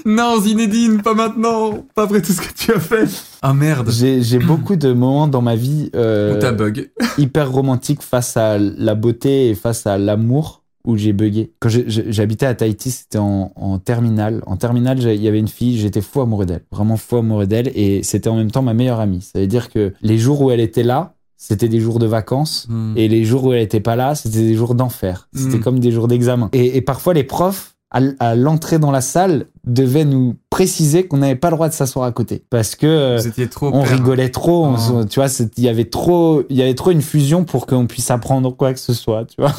Non, 0.06 0.38
Zinedine, 0.38 1.00
pas 1.00 1.14
maintenant. 1.14 1.86
Pas 1.94 2.02
après 2.02 2.20
tout 2.20 2.32
ce 2.32 2.40
que 2.42 2.52
tu 2.54 2.72
as 2.72 2.78
fait. 2.80 3.06
Ah 3.40 3.54
merde. 3.54 3.90
J'ai 3.90 4.38
beaucoup 4.46 4.76
de 4.76 4.92
moments 4.92 5.28
dans 5.28 5.40
ma 5.40 5.56
vie 5.56 5.90
euh, 5.96 6.52
bug. 6.52 6.90
hyper 7.16 7.50
romantiques 7.50 8.02
face 8.02 8.36
à 8.36 8.58
la 8.58 8.94
beauté 8.94 9.48
et 9.48 9.54
face 9.54 9.86
à 9.86 9.96
l'amour 9.96 10.62
où 10.84 10.96
j'ai 10.96 11.12
bugué. 11.12 11.52
Quand 11.60 11.68
j'habitais 11.86 12.46
à 12.46 12.54
Tahiti, 12.54 12.90
c'était 12.90 13.18
en, 13.18 13.52
en 13.56 13.78
terminale. 13.78 14.42
En 14.46 14.56
terminale, 14.56 14.98
il 15.02 15.22
y 15.22 15.28
avait 15.28 15.38
une 15.38 15.48
fille, 15.48 15.78
j'étais 15.78 16.00
fou 16.02 16.20
amoureux 16.20 16.46
d'elle. 16.46 16.62
Vraiment 16.70 16.96
fou 16.96 17.16
amoureux 17.16 17.46
d'elle. 17.46 17.70
Et 17.74 18.02
c'était 18.02 18.28
en 18.28 18.36
même 18.36 18.50
temps 18.50 18.62
ma 18.62 18.74
meilleure 18.74 19.00
amie. 19.00 19.22
Ça 19.22 19.40
veut 19.40 19.46
dire 19.46 19.70
que 19.70 19.92
les 20.02 20.18
jours 20.18 20.42
où 20.42 20.50
elle 20.50 20.60
était 20.60 20.82
là, 20.82 21.14
c'était 21.36 21.68
des 21.68 21.80
jours 21.80 21.98
de 21.98 22.06
vacances. 22.06 22.66
Hmm. 22.68 22.92
Et 22.96 23.08
les 23.08 23.24
jours 23.24 23.44
où 23.44 23.52
elle 23.52 23.62
était 23.62 23.80
pas 23.80 23.96
là, 23.96 24.14
c'était 24.14 24.38
des 24.40 24.54
jours 24.54 24.74
d'enfer. 24.74 25.28
C'était 25.34 25.58
Mm. 25.58 25.60
comme 25.60 25.78
des 25.80 25.90
jours 25.90 26.08
d'examen. 26.08 26.48
Et, 26.52 26.76
et 26.76 26.80
parfois, 26.80 27.12
les 27.12 27.24
profs, 27.24 27.73
à, 28.18 28.34
l'entrée 28.34 28.78
dans 28.78 28.90
la 28.90 29.00
salle, 29.00 29.46
devaient 29.66 30.04
nous 30.04 30.34
préciser 30.50 31.06
qu'on 31.06 31.18
n'avait 31.18 31.36
pas 31.36 31.48
le 31.50 31.56
droit 31.56 31.68
de 31.68 31.72
s'asseoir 31.74 32.04
à 32.04 32.12
côté. 32.12 32.42
Parce 32.50 32.74
que 32.74 32.86
euh, 32.86 33.46
trop 33.50 33.68
on 33.68 33.82
père. 33.82 33.90
rigolait 33.90 34.28
trop. 34.30 34.66
on 34.66 34.74
Oh. 34.74 35.02
se- 35.02 35.06
tu 35.06 35.20
vois, 35.20 35.28
il 35.56 35.64
y 35.64 35.68
avait 35.68 35.84
trop, 35.86 36.42
il 36.50 36.56
y 36.56 36.62
avait 36.62 36.74
trop 36.74 36.90
une 36.90 37.02
fusion 37.02 37.44
pour 37.44 37.66
qu'on 37.66 37.86
puisse 37.86 38.10
apprendre 38.10 38.54
quoi 38.56 38.72
que 38.74 38.80
ce 38.80 38.92
soit, 38.92 39.24
tu 39.24 39.36
vois. 39.40 39.52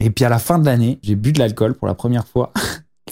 Et 0.00 0.10
puis 0.10 0.24
à 0.24 0.28
la 0.28 0.38
fin 0.38 0.58
de 0.58 0.66
l'année, 0.66 0.98
j'ai 1.02 1.14
bu 1.14 1.32
de 1.32 1.38
l'alcool 1.38 1.74
pour 1.74 1.86
la 1.86 1.94
première 1.94 2.26
fois. 2.26 2.52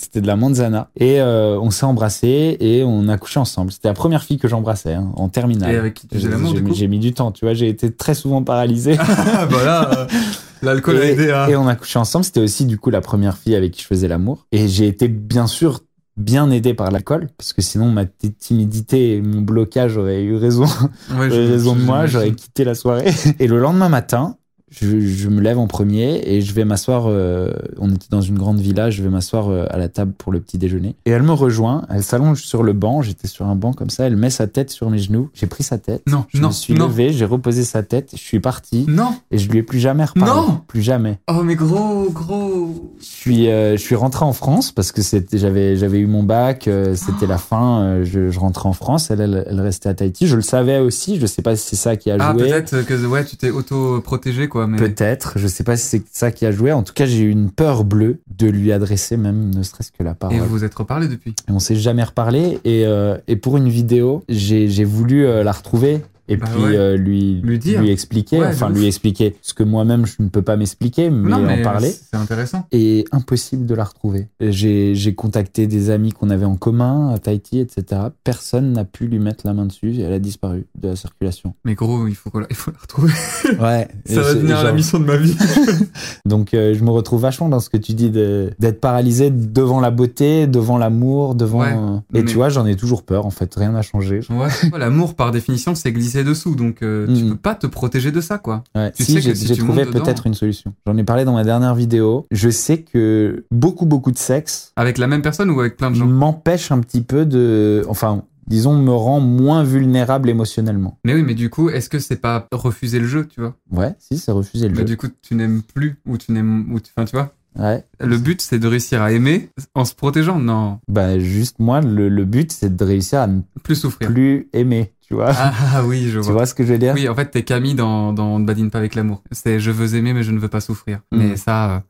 C'était 0.01 0.23
de 0.23 0.27
la 0.27 0.37
manzana. 0.37 0.89
Et 0.97 1.21
euh, 1.21 1.59
on 1.61 1.71
s'est 1.71 1.85
embrassés 1.85 2.57
et 2.61 2.83
on 2.83 3.09
a 3.09 3.19
couché 3.19 3.39
ensemble. 3.39 3.71
C'était 3.73 3.89
la 3.89 3.95
première 3.95 4.23
fille 4.25 4.39
que 4.39 4.49
j'embrassais 4.49 4.95
hein, 4.95 5.13
en 5.17 5.29
terminale. 5.29 5.73
Et 5.75 5.77
avec 5.77 5.95
qui 5.95 6.09
tu 6.09 6.17
faisais 6.17 6.31
J'ai- 6.75 6.89
mis- 6.89 6.99
du 6.99 7.13
temps, 7.13 7.31
tu 7.31 7.45
vois. 7.45 7.53
J'ai 7.55 7.69
été 7.69 7.93
très 7.93 8.15
souvent 8.15 8.43
paralysé. 8.43 8.97
Ah, 8.99 9.47
voilà. 9.49 10.07
L'alcool 10.63 10.97
a 10.97 11.05
Et, 11.05 11.13
aidé 11.13 11.45
et 11.49 11.57
on 11.57 11.67
a 11.67 11.75
couché 11.75 11.99
ensemble. 11.99 12.25
C'était 12.25 12.41
aussi 12.41 12.65
du 12.65 12.79
coup 12.79 12.91
la 12.91 13.01
première 13.01 13.37
fille 13.37 13.57
avec 13.57 13.73
qui 13.73 13.83
je 13.83 13.87
faisais 13.87 14.09
l'amour. 14.09 14.47
Et 14.53 14.69
j'ai 14.69 14.87
été 14.87 15.09
bien 15.09 15.47
sûr 15.47 15.81
bien 16.17 16.51
aidé 16.51 16.75
par 16.75 16.91
l'alcool, 16.91 17.29
parce 17.39 17.53
que 17.53 17.63
sinon 17.63 17.91
ma 17.91 18.05
timidité 18.05 19.17
et 19.17 19.23
mon 19.23 19.41
blocage 19.41 19.97
auraient 19.97 20.23
eu 20.23 20.37
raison, 20.37 20.67
Ouais, 21.11 21.29
raison 21.29 21.75
de 21.75 21.83
moi. 21.83 22.07
J'aurais 22.07 22.33
quitté 22.33 22.65
la 22.65 22.75
soirée. 22.75 23.13
Et 23.39 23.47
le 23.47 23.59
lendemain 23.59 23.89
matin, 23.89 24.37
je, 24.73 25.01
je 25.01 25.29
me 25.29 25.41
lève 25.41 25.59
en 25.59 25.67
premier 25.67 26.21
et 26.25 26.41
je 26.41 26.53
vais 26.55 26.65
m'asseoir. 26.65 27.05
euh, 27.07 27.53
on 27.79 27.91
était 27.91 28.07
dans 28.11 28.21
une 28.21 28.39
grande 28.39 28.59
villa. 28.59 28.91
Je 28.91 29.03
vais 29.03 29.09
m'asseoir 29.09 29.49
euh, 29.51 29.67
à 29.71 29.79
la 29.79 29.89
table 29.89 30.13
pour 30.17 30.33
le 30.33 30.41
petit 30.41 30.59
déjeuner. 30.59 30.97
Et 31.07 31.11
elle 31.11 31.23
me 31.23 31.33
rejoint. 31.33 31.85
Elle 31.91 32.03
s'allonge 32.03 32.43
sur 32.43 32.63
le 32.63 32.73
banc. 32.73 33.03
J'étais 33.03 33.29
sur 33.29 33.47
un 33.47 33.55
banc 33.55 33.73
comme 33.73 33.91
ça. 33.91 34.07
Elle 34.07 34.17
met 34.17 34.31
sa 34.31 34.47
tête 34.47 34.71
sur 34.71 34.91
mes 34.91 34.99
genoux. 34.99 35.31
J'ai 35.35 35.47
pris 35.47 35.63
sa 35.63 35.79
tête. 35.79 36.03
Non, 36.07 36.25
Je 36.33 36.41
non, 36.41 36.49
me 36.49 36.53
suis 36.53 36.75
non. 36.75 36.87
levé. 36.89 37.13
J'ai 37.13 37.25
reposé 37.25 37.65
sa 37.65 37.83
tête. 37.83 38.11
Je 38.15 38.21
suis 38.23 38.41
parti. 38.41 38.85
Non. 38.89 39.15
Et 39.31 39.39
je 39.39 39.49
lui 39.51 39.59
ai 39.59 39.63
plus 39.63 39.79
jamais 39.79 40.05
reparlé. 40.05 40.33
Non 40.33 40.61
Plus 40.67 40.83
jamais. 40.83 41.19
Oh, 41.29 41.43
mais 41.45 41.55
gros, 41.55 42.09
gros. 42.11 42.93
Je 43.01 43.05
suis, 43.05 43.49
euh, 43.49 43.77
je 43.77 43.83
suis 43.83 43.95
rentré 43.97 44.25
en 44.25 44.33
France 44.33 44.73
parce 44.73 44.93
que 44.93 45.03
j'avais, 45.33 45.77
j'avais 45.77 45.99
eu 45.99 46.07
mon 46.07 46.23
bac, 46.23 46.67
euh, 46.69 46.95
c'était 46.95 47.27
la 47.27 47.39
fin, 47.39 48.03
je, 48.05 48.31
je 48.31 48.39
rentrais 48.39 48.69
en 48.69 48.73
France, 48.73 49.11
elle, 49.11 49.21
elle, 49.21 49.45
elle 49.49 49.61
restait 49.61 49.89
à 49.89 49.95
Tahiti. 49.95 50.27
Je 50.27 50.37
le 50.37 50.43
savais 50.43 50.79
aussi, 50.79 51.19
je 51.19 51.27
sais 51.27 51.43
pas 51.43 51.57
si 51.57 51.69
c'est 51.71 51.77
ça 51.77 51.97
qui 51.97 52.11
a 52.11 52.17
Ah, 52.19 52.33
joué. 52.33 52.49
peut-être 52.49 52.83
que 52.87 53.07
ouais, 53.07 53.25
tu 53.25 53.37
t'es 53.37 53.51
auto-protégé, 53.51 54.49
quoi. 54.49 54.62
Mais... 54.67 54.79
Peut-être, 54.79 55.39
je 55.39 55.47
sais 55.47 55.65
pas 55.65 55.77
si 55.77 55.87
c'est 55.87 56.03
ça 56.11 56.31
qui 56.31 56.47
a 56.47 56.53
joué. 56.53 56.73
En 56.73 56.83
tout 56.83 56.95
cas, 56.95 57.07
j'ai 57.07 57.21
eu 57.21 57.31
une 57.31 57.51
peur 57.51 57.85
bleue 57.85 58.21
de 58.37 58.49
lui 58.49 58.73
adresser 58.73 59.17
même, 59.17 59.55
ne 59.55 59.63
serait-ce 59.63 59.93
que 59.93 60.03
la 60.03 60.15
parole. 60.15 60.37
Et 60.37 60.41
vous 60.41 60.47
vous 60.47 60.65
êtes 60.65 60.75
reparlé 60.75 61.09
depuis 61.09 61.35
Et 61.49 61.53
on 61.53 61.59
s'est 61.59 61.77
jamais 61.77 62.05
reparlé. 62.05 62.59
Et, 62.65 62.87
euh, 62.87 63.17
et 63.29 63.37
pour 63.37 63.57
une 63.57 63.69
vidéo, 63.69 64.25
j'ai, 64.29 64.69
j'ai 64.69 64.85
voulu 64.85 65.27
euh, 65.27 65.43
la 65.45 65.53
retrouver 65.53 66.03
et 66.29 66.37
Bah 66.37 66.47
puis 66.53 66.63
ouais. 66.63 66.77
euh, 66.77 66.97
lui, 66.97 67.41
Lui 67.43 67.91
expliquer, 67.91 68.41
Ouais, 68.41 68.47
enfin 68.49 68.71
lui 68.71 68.87
expliquer 68.87 69.37
ce 69.43 69.55
que 69.55 69.63
moi-même 69.63 70.07
je 70.07 70.15
ne 70.21 70.29
peux 70.29 70.43
pas 70.43 70.57
m'expliquer, 70.57 71.11
mais, 71.11 71.31
Non, 71.31 71.39
mais 71.43 71.61
en 71.61 71.63
parler. 71.63 71.91
c'est 71.91 72.17
intéressant. 72.17 72.67
et 72.73 73.05
impossible 73.13 73.67
de 73.67 73.75
la 73.75 73.85
retrouver. 73.85 74.29
J'ai 74.41 74.95
j'ai 74.95 75.15
contacté 75.15 75.67
des 75.67 75.91
amis 75.91 76.13
qu'on 76.13 76.31
avait 76.31 76.45
en 76.45 76.57
commun 76.57 77.11
à 77.13 77.19
Tahiti, 77.19 77.59
etc. 77.59 78.01
Personne 78.25 78.73
n'a 78.73 78.85
pu 78.85 79.07
lui 79.07 79.19
mettre 79.19 79.47
la 79.47 79.53
main 79.55 79.67
dessus. 79.67 79.95
Elle 80.01 80.13
a 80.13 80.19
disparu 80.19 80.67
de 80.79 80.89
la 80.89 80.97
circulation. 80.97 81.55
Mais 81.65 81.75
gros, 81.75 82.07
il 82.07 82.15
faut, 82.15 82.31
la- 82.39 82.47
il 82.51 82.57
faut 82.57 82.71
la 82.71 82.79
retrouver. 82.79 83.13
Ouais. 83.61 83.89
Ça 84.07 84.21
va 84.23 84.35
devenir 84.35 84.63
la 84.63 84.73
mission 84.73 84.99
de 84.99 85.05
ma 85.05 85.17
vie. 85.17 85.37
Donc 86.27 86.55
euh, 86.55 86.75
je 86.75 86.83
me 86.85 86.91
retrouve 86.91 87.21
vachement 87.23 87.49
dans 87.49 87.61
ce 87.61 87.69
que 87.71 87.77
tu 87.77 87.95
dis 87.95 88.11
d'être 88.11 88.81
paralysé 88.81 89.31
devant 89.31 89.81
la 89.81 89.91
beauté, 89.91 90.47
devant 90.47 90.79
l'amour, 90.79 91.35
devant. 91.35 91.61
Ouais, 91.61 91.73
Et 92.15 92.23
mais- 92.23 92.25
tu 92.25 92.35
vois, 92.37 92.49
j'en 92.49 92.67
ai 92.67 92.77
toujours 92.77 93.03
peur. 93.03 93.27
En 93.27 93.31
fait, 93.31 93.53
rien 93.55 93.73
n'a 93.73 93.83
changé. 93.83 94.21
Ouais. 94.31 94.49
L'amour, 94.79 95.15
par 95.15 95.31
définition, 95.31 95.75
c'est 95.75 95.93
glisser 95.93 96.12
dessous. 96.25 96.55
Donc, 96.55 96.83
euh, 96.83 97.07
tu 97.07 97.25
Mhm. 97.25 97.31
peux 97.31 97.37
pas 97.37 97.55
te 97.55 97.67
protéger 97.67 98.13
de 98.13 98.21
ça, 98.21 98.39
quoi. 98.39 98.63
Ouais. 98.75 98.93
Tu 98.93 99.05
si, 99.05 99.13
sais 99.15 99.21
j'ai 99.21 99.35
si 99.35 99.57
trouvé 99.57 99.85
peut-être 99.87 100.27
une 100.27 100.35
solution. 100.35 100.73
J'en 100.87 100.97
ai 100.97 101.05
parlé 101.05 101.25
dans 101.25 101.33
ma 101.35 101.45
dernière 101.45 101.75
vidéo. 101.75 102.27
Je 102.31 102.51
sais 102.51 102.79
que 102.83 103.45
beaucoup, 103.51 103.87
beaucoup 103.87 104.13
de 104.13 104.19
sexe 104.19 104.73
Avec 104.77 104.99
la 104.99 105.07
même 105.07 105.23
personne 105.23 105.51
ou 105.51 105.59
avec 105.61 105.77
plein 105.77 105.91
de 105.91 105.97
gens 105.97 106.07
m'empêche 106.07 106.71
un 106.71 106.81
petit 106.81 107.01
peu 107.03 107.25
de. 107.27 107.85
Enfin, 107.89 108.23
disons, 108.47 108.77
me 108.77 108.91
rend 108.93 109.21
moins 109.21 109.63
vulnérable 109.65 110.29
émotionnellement. 110.29 110.99
Mais 111.05 111.15
oui, 111.15 111.23
mais 111.23 111.35
du 111.35 111.49
coup, 111.51 111.71
est-ce 111.71 111.89
que 111.89 111.99
c'est 111.99 112.17
pas 112.21 112.47
refuser 112.53 112.99
le 112.99 113.07
jeu, 113.07 113.27
tu 113.27 113.41
vois? 113.41 113.55
Ouais, 113.71 113.95
si, 113.99 114.19
c'est 114.19 114.33
refuser 114.33 114.67
le 114.69 114.73
Mais 114.75 114.81
jeu. 114.81 114.85
du 114.85 114.97
coup, 114.97 115.07
tu 115.23 115.35
n'aimes 115.35 115.63
plus 115.63 115.97
ou 116.07 116.19
tu 116.19 116.33
n'aimes. 116.33 116.73
ou 116.73 116.81
tu- 116.81 116.91
Enfin, 116.97 117.05
tu 117.07 117.17
vois? 117.17 117.33
Ouais. 117.59 117.85
Le 118.01 118.17
but, 118.17 118.41
c'est 118.41 118.59
de 118.59 118.67
réussir 118.67 119.03
à 119.03 119.13
aimer 119.13 119.51
en 119.75 119.85
se 119.85 119.95
protégeant. 119.95 120.39
Non, 120.39 120.79
Bah, 120.89 121.19
juste 121.19 121.59
moi, 121.59 121.83
le, 121.83 122.09
le 122.09 122.25
but, 122.25 122.51
c'est 122.51 122.75
de 122.75 122.83
réussir 122.85 123.21
à 123.21 123.27
ne 123.27 123.41
plus 123.63 123.75
souffrir. 123.77 124.09
plus 124.09 124.49
aimer, 124.55 124.93
tu 125.13 125.17
vois. 125.17 125.31
Ah, 125.37 125.53
ah, 125.75 125.85
oui, 125.85 126.09
je 126.09 126.21
tu 126.21 126.25
vois. 126.25 126.33
vois 126.33 126.47
ce 126.47 126.55
que 126.55 126.65
je 126.65 126.73
veux 126.73 126.79
dire? 126.79 126.95
Oui, 126.95 127.07
en 127.07 127.15
fait, 127.15 127.27
t'es 127.27 127.43
Camille 127.43 127.75
dans, 127.75 128.15
dans 128.15 128.39
Ne 128.39 128.47
badine 128.47 128.71
pas 128.71 128.79
avec 128.79 128.95
l'amour. 128.95 129.23
C'est 129.31 129.61
je 129.61 129.71
veux 129.71 129.95
aimer, 129.95 130.15
mais 130.15 130.23
je 130.23 130.33
ne 130.33 130.39
veux 130.39 130.49
pas 130.49 130.63
souffrir. 130.63 131.01
Mm. 131.13 131.19
Mais 131.19 131.37
ça, 131.37 131.71
euh, 131.71 131.81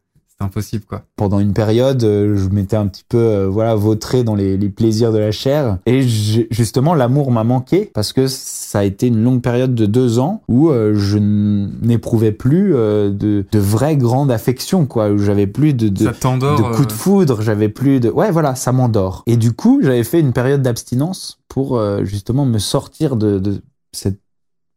impossible, 0.43 0.85
quoi. 0.85 1.03
Pendant 1.17 1.39
une 1.41 1.53
période, 1.53 2.03
euh, 2.05 2.37
je 2.37 2.49
m'étais 2.49 2.77
un 2.77 2.87
petit 2.87 3.05
peu, 3.09 3.19
euh, 3.19 3.49
voilà, 3.49 3.75
vautré 3.75 4.25
dans 4.25 4.35
les, 4.35 4.57
les 4.57 4.69
plaisirs 4.69 5.13
de 5.13 5.19
la 5.19 5.33
chair. 5.33 5.79
Et 5.87 6.03
justement, 6.03 6.95
l'amour 6.95 7.31
m'a 7.31 7.45
manqué 7.45 7.91
parce 7.95 8.13
que 8.13 8.27
ça 8.27 8.81
a 8.81 8.85
été 8.85 9.07
une 9.07 9.23
longue 9.23 9.41
période 9.41 9.75
de 9.75 9.87
deux 9.87 10.19
ans 10.19 10.43
où 10.49 10.71
euh, 10.71 10.95
je 10.95 11.19
n'éprouvais 11.19 12.33
plus 12.33 12.75
euh, 12.75 13.11
de, 13.11 13.45
de 13.51 13.59
vraie 13.59 13.97
grande 13.97 14.31
affection, 14.31 14.87
quoi. 14.87 15.11
Où 15.11 15.19
j'avais 15.19 15.47
plus 15.47 15.75
de, 15.75 15.89
de, 15.89 16.05
de 16.05 16.75
coups 16.75 16.89
de 16.89 16.93
foudre, 16.93 17.43
j'avais 17.43 17.69
plus 17.69 18.01
de... 18.01 18.11
Ouais, 18.11 18.31
voilà, 18.31 18.55
ça 18.55 18.73
m'endort. 18.73 19.23
Et 19.27 19.37
du 19.37 19.53
coup, 19.53 19.81
j'avais 19.83 20.05
fait 20.05 20.21
une 20.21 20.33
période 20.33 20.63
d'abstinence 20.63 21.39
pour 21.49 21.81
justement 22.05 22.47
me 22.47 22.59
sortir 22.59 23.17
de, 23.17 23.39
de 23.39 23.61
cette 23.93 24.19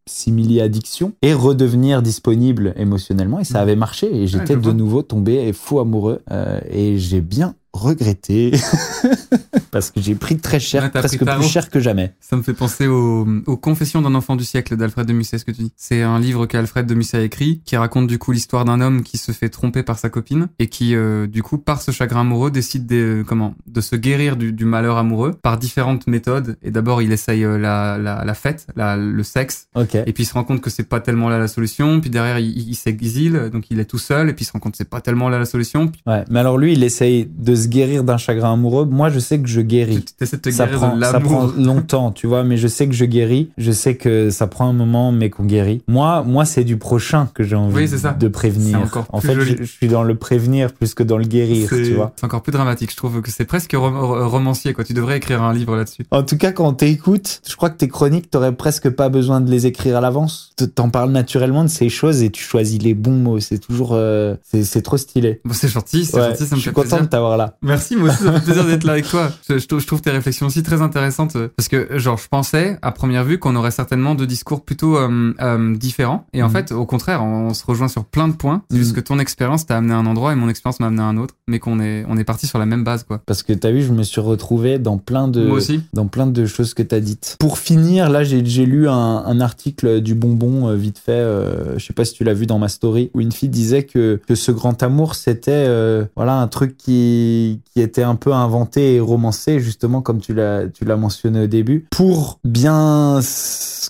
simili-addiction 0.08 1.14
et 1.22 1.34
redevenir 1.34 2.02
disponible 2.02 2.74
émotionnellement. 2.78 3.40
Et 3.40 3.44
ça 3.44 3.60
Mhm. 3.60 3.64
avait 3.64 3.76
marché. 3.76 4.16
Et 4.16 4.28
j'étais 4.28 4.56
de 4.56 4.72
nouveau 4.72 5.02
tombé 5.02 5.52
fou 5.54 5.80
amoureux. 5.80 6.22
Euh, 6.32 6.60
et 6.70 6.98
j'ai 6.98 7.22
bien 7.22 7.56
regretté 7.76 8.52
parce 9.72 9.92
que 9.92 10.00
j'ai 10.02 10.16
pris 10.16 10.38
très 10.38 10.60
cher, 10.60 10.84
Ouais, 10.84 10.90
presque 10.90 11.24
plus 11.26 11.44
cher 11.48 11.70
que 11.70 11.80
jamais. 11.80 12.14
Ça 12.20 12.36
me 12.36 12.42
fait 12.42 12.54
penser 12.54 12.88
aux, 12.88 13.28
aux 13.46 13.58
Confessions 13.58 14.02
d'un 14.02 14.16
enfant 14.16 14.36
du 14.36 14.44
siècle 14.46 14.76
d'Alfred 14.78 15.06
de 15.08 15.14
Musset, 15.14 15.38
ce 15.38 15.46
que 15.46 15.52
tu 15.52 15.64
dis. 15.64 15.72
C'est 15.76 16.02
un 16.02 16.20
livre 16.20 16.46
qu'Alfred 16.46 16.86
de 16.86 16.96
Musset 16.96 17.18
a 17.18 17.22
écrit, 17.22 17.62
qui 17.66 17.76
raconte 17.78 18.08
du 18.08 18.18
coup 18.18 18.32
l'histoire 18.32 18.66
d'un 18.66 18.82
homme 18.82 19.04
qui 19.04 19.18
se 19.18 19.32
fait 19.32 19.50
tromper 19.50 19.84
par 19.84 19.98
sa 20.00 20.10
copine 20.10 20.48
et 20.60 20.68
qui, 20.68 20.96
euh, 20.96 21.28
du 21.28 21.44
coup, 21.44 21.58
par 21.58 21.82
ce 21.82 21.92
chagrin 21.92 22.22
amoureux, 22.22 22.52
décide 22.52 22.86
de, 22.88 23.24
comment, 23.28 23.56
de 23.68 23.82
se 23.82 23.96
guérir 23.96 24.38
du, 24.38 24.54
du 24.54 24.66
malheur 24.66 24.98
amoureux 24.98 25.34
par 25.34 25.58
différentes 25.58 26.08
méthodes. 26.08 26.58
Et 26.64 26.72
d'abord, 26.72 27.02
il 27.02 27.12
essaye 27.12 27.44
euh, 27.44 27.58
la, 27.58 27.98
la, 27.98 28.24
la 28.26 28.34
fête, 28.34 28.68
la, 28.76 28.96
le 28.98 29.24
sexe, 29.24 29.68
Ok. 29.76 29.96
et 29.96 30.14
puis 30.14 30.24
il 30.24 30.26
se 30.28 30.34
rend 30.34 30.44
compte 30.44 30.62
que 30.62 30.70
c'est 30.70 30.84
pas 30.88 31.00
tellement 31.00 31.30
là 31.30 31.38
la 31.40 31.48
solution. 31.48 32.00
Puis 32.02 32.10
derrière, 32.10 32.40
il, 32.40 32.58
il 32.70 32.76
s'exile, 32.76 33.50
donc 33.52 33.66
il 33.72 33.80
est 33.80 33.86
tout 33.86 33.98
seul, 34.00 34.30
et 34.30 34.34
puis 34.34 34.44
il 34.44 34.48
se 34.48 34.52
rend 34.54 34.60
compte 34.60 34.74
que 34.74 34.78
c'est 34.78 34.90
pas 34.90 35.02
tellement 35.02 35.30
là 35.30 35.38
la 35.40 35.46
solution. 35.46 35.88
Puis- 35.88 36.02
Ouais. 36.06 36.24
Mais 36.30 36.40
alors 36.40 36.58
lui, 36.58 36.74
il 36.74 36.84
essaye 36.84 37.26
de 37.36 37.56
se 37.56 37.65
se 37.66 37.70
guérir 37.70 38.04
d'un 38.04 38.18
chagrin 38.18 38.54
amoureux, 38.54 38.86
moi 38.86 39.10
je 39.10 39.20
sais 39.20 39.40
que 39.40 39.48
je 39.48 39.62
guéris. 39.62 40.04
Tu 40.18 40.24
essaies 40.24 40.38
de 40.38 40.42
te 40.42 40.50
Ça 40.52 40.66
guérir 40.66 40.80
prend, 40.80 40.96
de 40.98 41.04
ça 41.04 41.20
prend 41.20 41.48
longtemps, 41.58 42.12
tu 42.12 42.28
vois, 42.28 42.44
mais 42.44 42.58
je 42.58 42.68
sais 42.68 42.88
que 42.88 42.94
je 42.94 43.06
guéris. 43.06 43.50
Je 43.58 43.72
sais 43.72 43.96
que 43.96 44.30
ça 44.30 44.48
prend 44.48 44.68
un 44.70 44.74
moment, 44.74 45.12
mais 45.12 45.30
qu'on 45.30 45.46
guérit. 45.46 45.82
Moi, 45.88 46.24
moi, 46.24 46.46
c'est 46.46 46.64
du 46.64 46.78
prochain 46.78 47.30
que 47.34 47.44
j'ai 47.44 47.56
envie 47.56 47.76
Oui, 47.76 47.88
c'est 47.88 47.98
ça. 48.00 48.12
de 48.14 48.28
prévenir. 48.28 48.80
Encore 48.80 49.06
en 49.12 49.20
fait, 49.22 49.40
je, 49.40 49.58
je 49.58 49.64
suis 49.64 49.88
dans 49.88 50.04
le 50.04 50.16
prévenir 50.16 50.74
plus 50.74 50.94
que 50.94 51.04
dans 51.04 51.18
le 51.18 51.26
guérir, 51.26 51.68
tu 51.70 51.94
vois. 51.94 52.14
c'est 52.16 52.26
encore 52.26 52.42
plus 52.42 52.52
dramatique. 52.52 52.92
Je 52.92 52.98
trouve 52.98 53.22
que 53.22 53.32
c'est 53.32 53.46
presque 53.46 53.74
rom- 53.74 53.98
ro- 53.98 54.28
romancier, 54.30 54.74
quoi. 54.74 54.84
Tu 54.84 54.94
devrais 54.94 55.18
écrire 55.18 55.42
un 55.44 55.54
livre 55.54 55.76
là-dessus. 55.76 56.06
En 56.12 56.24
tout 56.24 56.38
cas, 56.38 56.52
quand 56.52 56.74
t'écoutes, 56.74 57.42
je 57.48 57.56
crois 57.56 57.70
que 57.70 57.78
tes 57.78 57.88
chroniques, 57.88 58.30
t'aurais 58.32 58.54
presque 58.56 58.90
pas 58.90 59.10
besoin 59.10 59.42
de 59.42 59.50
les 59.50 59.66
écrire 59.66 59.98
à 59.98 60.02
l'avance. 60.02 60.52
T'en 60.76 60.90
parles 60.90 61.12
naturellement 61.12 61.64
de 61.64 61.70
ces 61.70 61.90
choses 61.90 62.22
et 62.24 62.30
tu 62.30 62.44
choisis 62.44 62.82
les 62.82 62.94
bons 62.94 63.12
mots. 63.18 63.40
C'est 63.40 63.60
toujours, 63.60 63.90
euh, 63.94 64.36
c'est 64.44 64.82
trop 64.82 64.98
stylé. 64.98 65.42
Bon, 65.46 65.54
c'est 65.54 65.68
gentil, 65.68 66.06
c'est 66.06 66.16
Ouais, 66.18 66.30
gentil, 66.30 66.44
ça 66.44 66.46
je 66.52 66.56
me 66.56 66.60
suis 66.60 66.70
fait 66.70 66.74
content 66.74 66.88
plaisir. 66.88 67.06
de 67.06 67.10
t'avoir 67.10 67.38
là. 67.38 67.55
Merci, 67.62 67.96
moi 67.96 68.10
aussi, 68.10 68.24
ça 68.24 68.32
me 68.32 68.38
fait 68.40 68.46
plaisir 68.46 68.66
d'être 68.66 68.84
là 68.84 68.94
avec 68.94 69.08
toi. 69.08 69.32
Je, 69.50 69.58
je 69.58 69.68
trouve- 69.68 69.80
je 69.80 69.88
trouve 69.88 70.02
tes 70.02 70.12
réflexions 70.12 70.48
aussi 70.48 70.64
très 70.64 70.82
intéressantes 70.82 71.36
euh, 71.36 71.48
parce 71.56 71.68
que, 71.68 71.98
genre, 71.98 72.18
je 72.18 72.28
pensais 72.28 72.78
à 72.82 72.92
première 72.92 73.24
vue 73.24 73.40
qu'on 73.40 73.56
aurait 73.56 73.72
certainement 73.72 74.16
deux 74.16 74.28
discours 74.28 74.64
plutôt 74.64 74.98
euh, 74.98 75.34
euh, 75.42 75.76
différents. 75.76 76.26
Et 76.34 76.44
en 76.44 76.48
Mhm. 76.48 76.52
fait, 76.54 76.72
au 76.72 76.86
contraire, 76.86 77.24
on, 77.24 77.54
se 77.54 77.66
rejoint 77.66 77.88
sur 77.88 78.06
plein 78.06 78.28
de 78.28 78.34
points. 78.34 78.62
C'est 78.70 78.78
Mhm. 78.78 78.84
juste 78.84 78.96
que 78.96 79.00
ton 79.02 79.20
expérience 79.20 79.66
t'a 79.66 79.78
amené 79.78 79.94
à 79.94 79.98
un 79.98 80.06
endroit 80.06 80.34
et 80.34 80.36
mon 80.36 80.50
expérience 80.50 80.80
m'a 80.80 80.88
amené 80.88 81.02
à 81.02 81.06
un 81.06 81.18
autre, 81.18 81.36
mais 81.48 81.60
qu'on 81.60 81.80
est, 81.80 82.06
on 82.10 82.18
est 82.18 82.24
parti 82.24 82.48
sur 82.48 82.60
la 82.60 82.66
même 82.66 82.84
base, 82.84 83.04
quoi. 83.04 83.22
Parce 83.26 83.44
que 83.44 83.54
t'as 83.54 83.72
vu, 83.72 83.82
je 83.84 83.92
me 83.94 84.04
suis 84.04 84.22
retrouvé 84.22 84.78
dans 84.80 84.98
plein 84.98 85.28
de, 85.28 85.46
Moi 85.46 85.58
aussi. 85.58 85.82
dans 85.94 86.08
plein 86.08 86.28
de 86.28 86.46
choses 86.46 86.74
que 86.74 86.84
t'as 86.84 87.00
dites. 87.00 87.38
Pour 87.40 87.58
finir, 87.58 88.10
là, 88.10 88.24
j'ai 88.24 88.44
j'ai 88.46 88.66
lu 88.66 88.88
un, 88.90 88.94
un 89.26 89.40
article 89.40 90.02
du 90.02 90.14
bonbon 90.16 90.68
euh, 90.70 90.76
vite 90.76 91.00
fait. 91.00 91.12
euh, 91.14 91.78
je 91.80 91.86
sais 91.86 91.94
pas 91.94 92.06
si 92.06 92.14
tu 92.14 92.24
l'as 92.24 92.34
vu 92.34 92.46
dans 92.46 92.60
ma 92.60 92.68
story, 92.68 93.10
où 93.14 93.22
une 93.22 93.32
fille 93.32 93.50
disait 93.50 93.84
que 93.84 94.20
que 94.28 94.36
ce 94.36 94.52
grand 94.52 94.82
amour, 94.84 95.16
c'était 95.16 95.52
euh, 95.54 96.06
voilà 96.16 96.36
un 96.40 96.48
truc 96.48 96.76
qui 96.78 97.45
qui 97.74 97.82
était 97.82 98.04
un 98.04 98.16
peu 98.16 98.34
inventé 98.34 98.96
et 98.96 99.00
romancé, 99.00 99.60
justement 99.60 100.02
comme 100.02 100.20
tu 100.20 100.34
l'as 100.34 100.68
tu 100.68 100.86
l'as 100.86 100.98
mentionné 100.98 101.44
au 101.44 101.48
début, 101.48 101.88
pour 101.92 102.40
bien 102.44 103.20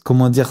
comment 0.04 0.30
dire 0.30 0.50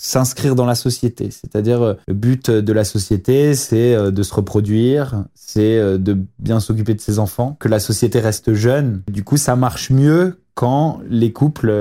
s'inscrire 0.00 0.54
dans 0.54 0.64
la 0.64 0.74
société. 0.74 1.30
C'est-à-dire 1.30 1.82
euh, 1.82 1.94
le 2.08 2.14
but 2.14 2.50
de 2.50 2.72
la 2.72 2.84
société, 2.84 3.54
c'est 3.54 3.94
euh, 3.94 4.10
de 4.10 4.22
se 4.22 4.32
reproduire, 4.32 5.24
c'est 5.34 5.76
euh, 5.78 5.98
de 5.98 6.16
bien 6.38 6.58
s'occuper 6.58 6.94
de 6.94 7.02
ses 7.02 7.18
enfants, 7.18 7.56
que 7.60 7.68
la 7.68 7.80
société 7.80 8.18
reste 8.18 8.54
jeune. 8.54 9.02
Du 9.10 9.24
coup, 9.24 9.36
ça 9.36 9.56
marche 9.56 9.90
mieux 9.90 10.38
quand 10.54 11.00
les 11.08 11.32
couples 11.32 11.72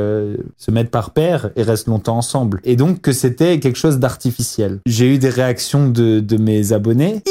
se 0.58 0.72
mettent 0.72 0.92
par 0.92 1.12
paire 1.12 1.50
et 1.58 1.64
restent 1.64 1.88
longtemps 1.88 2.18
ensemble. 2.18 2.62
Et 2.64 2.78
donc 2.78 3.02
que 3.02 3.12
c'était 3.12 3.60
quelque 3.60 3.78
chose 3.78 4.00
d'artificiel. 4.00 4.80
J'ai 4.86 5.14
eu 5.14 5.18
des 5.18 5.30
réactions 5.30 5.90
de, 5.90 6.22
de 6.22 6.38
mes 6.38 6.72
abonnés 6.72 7.22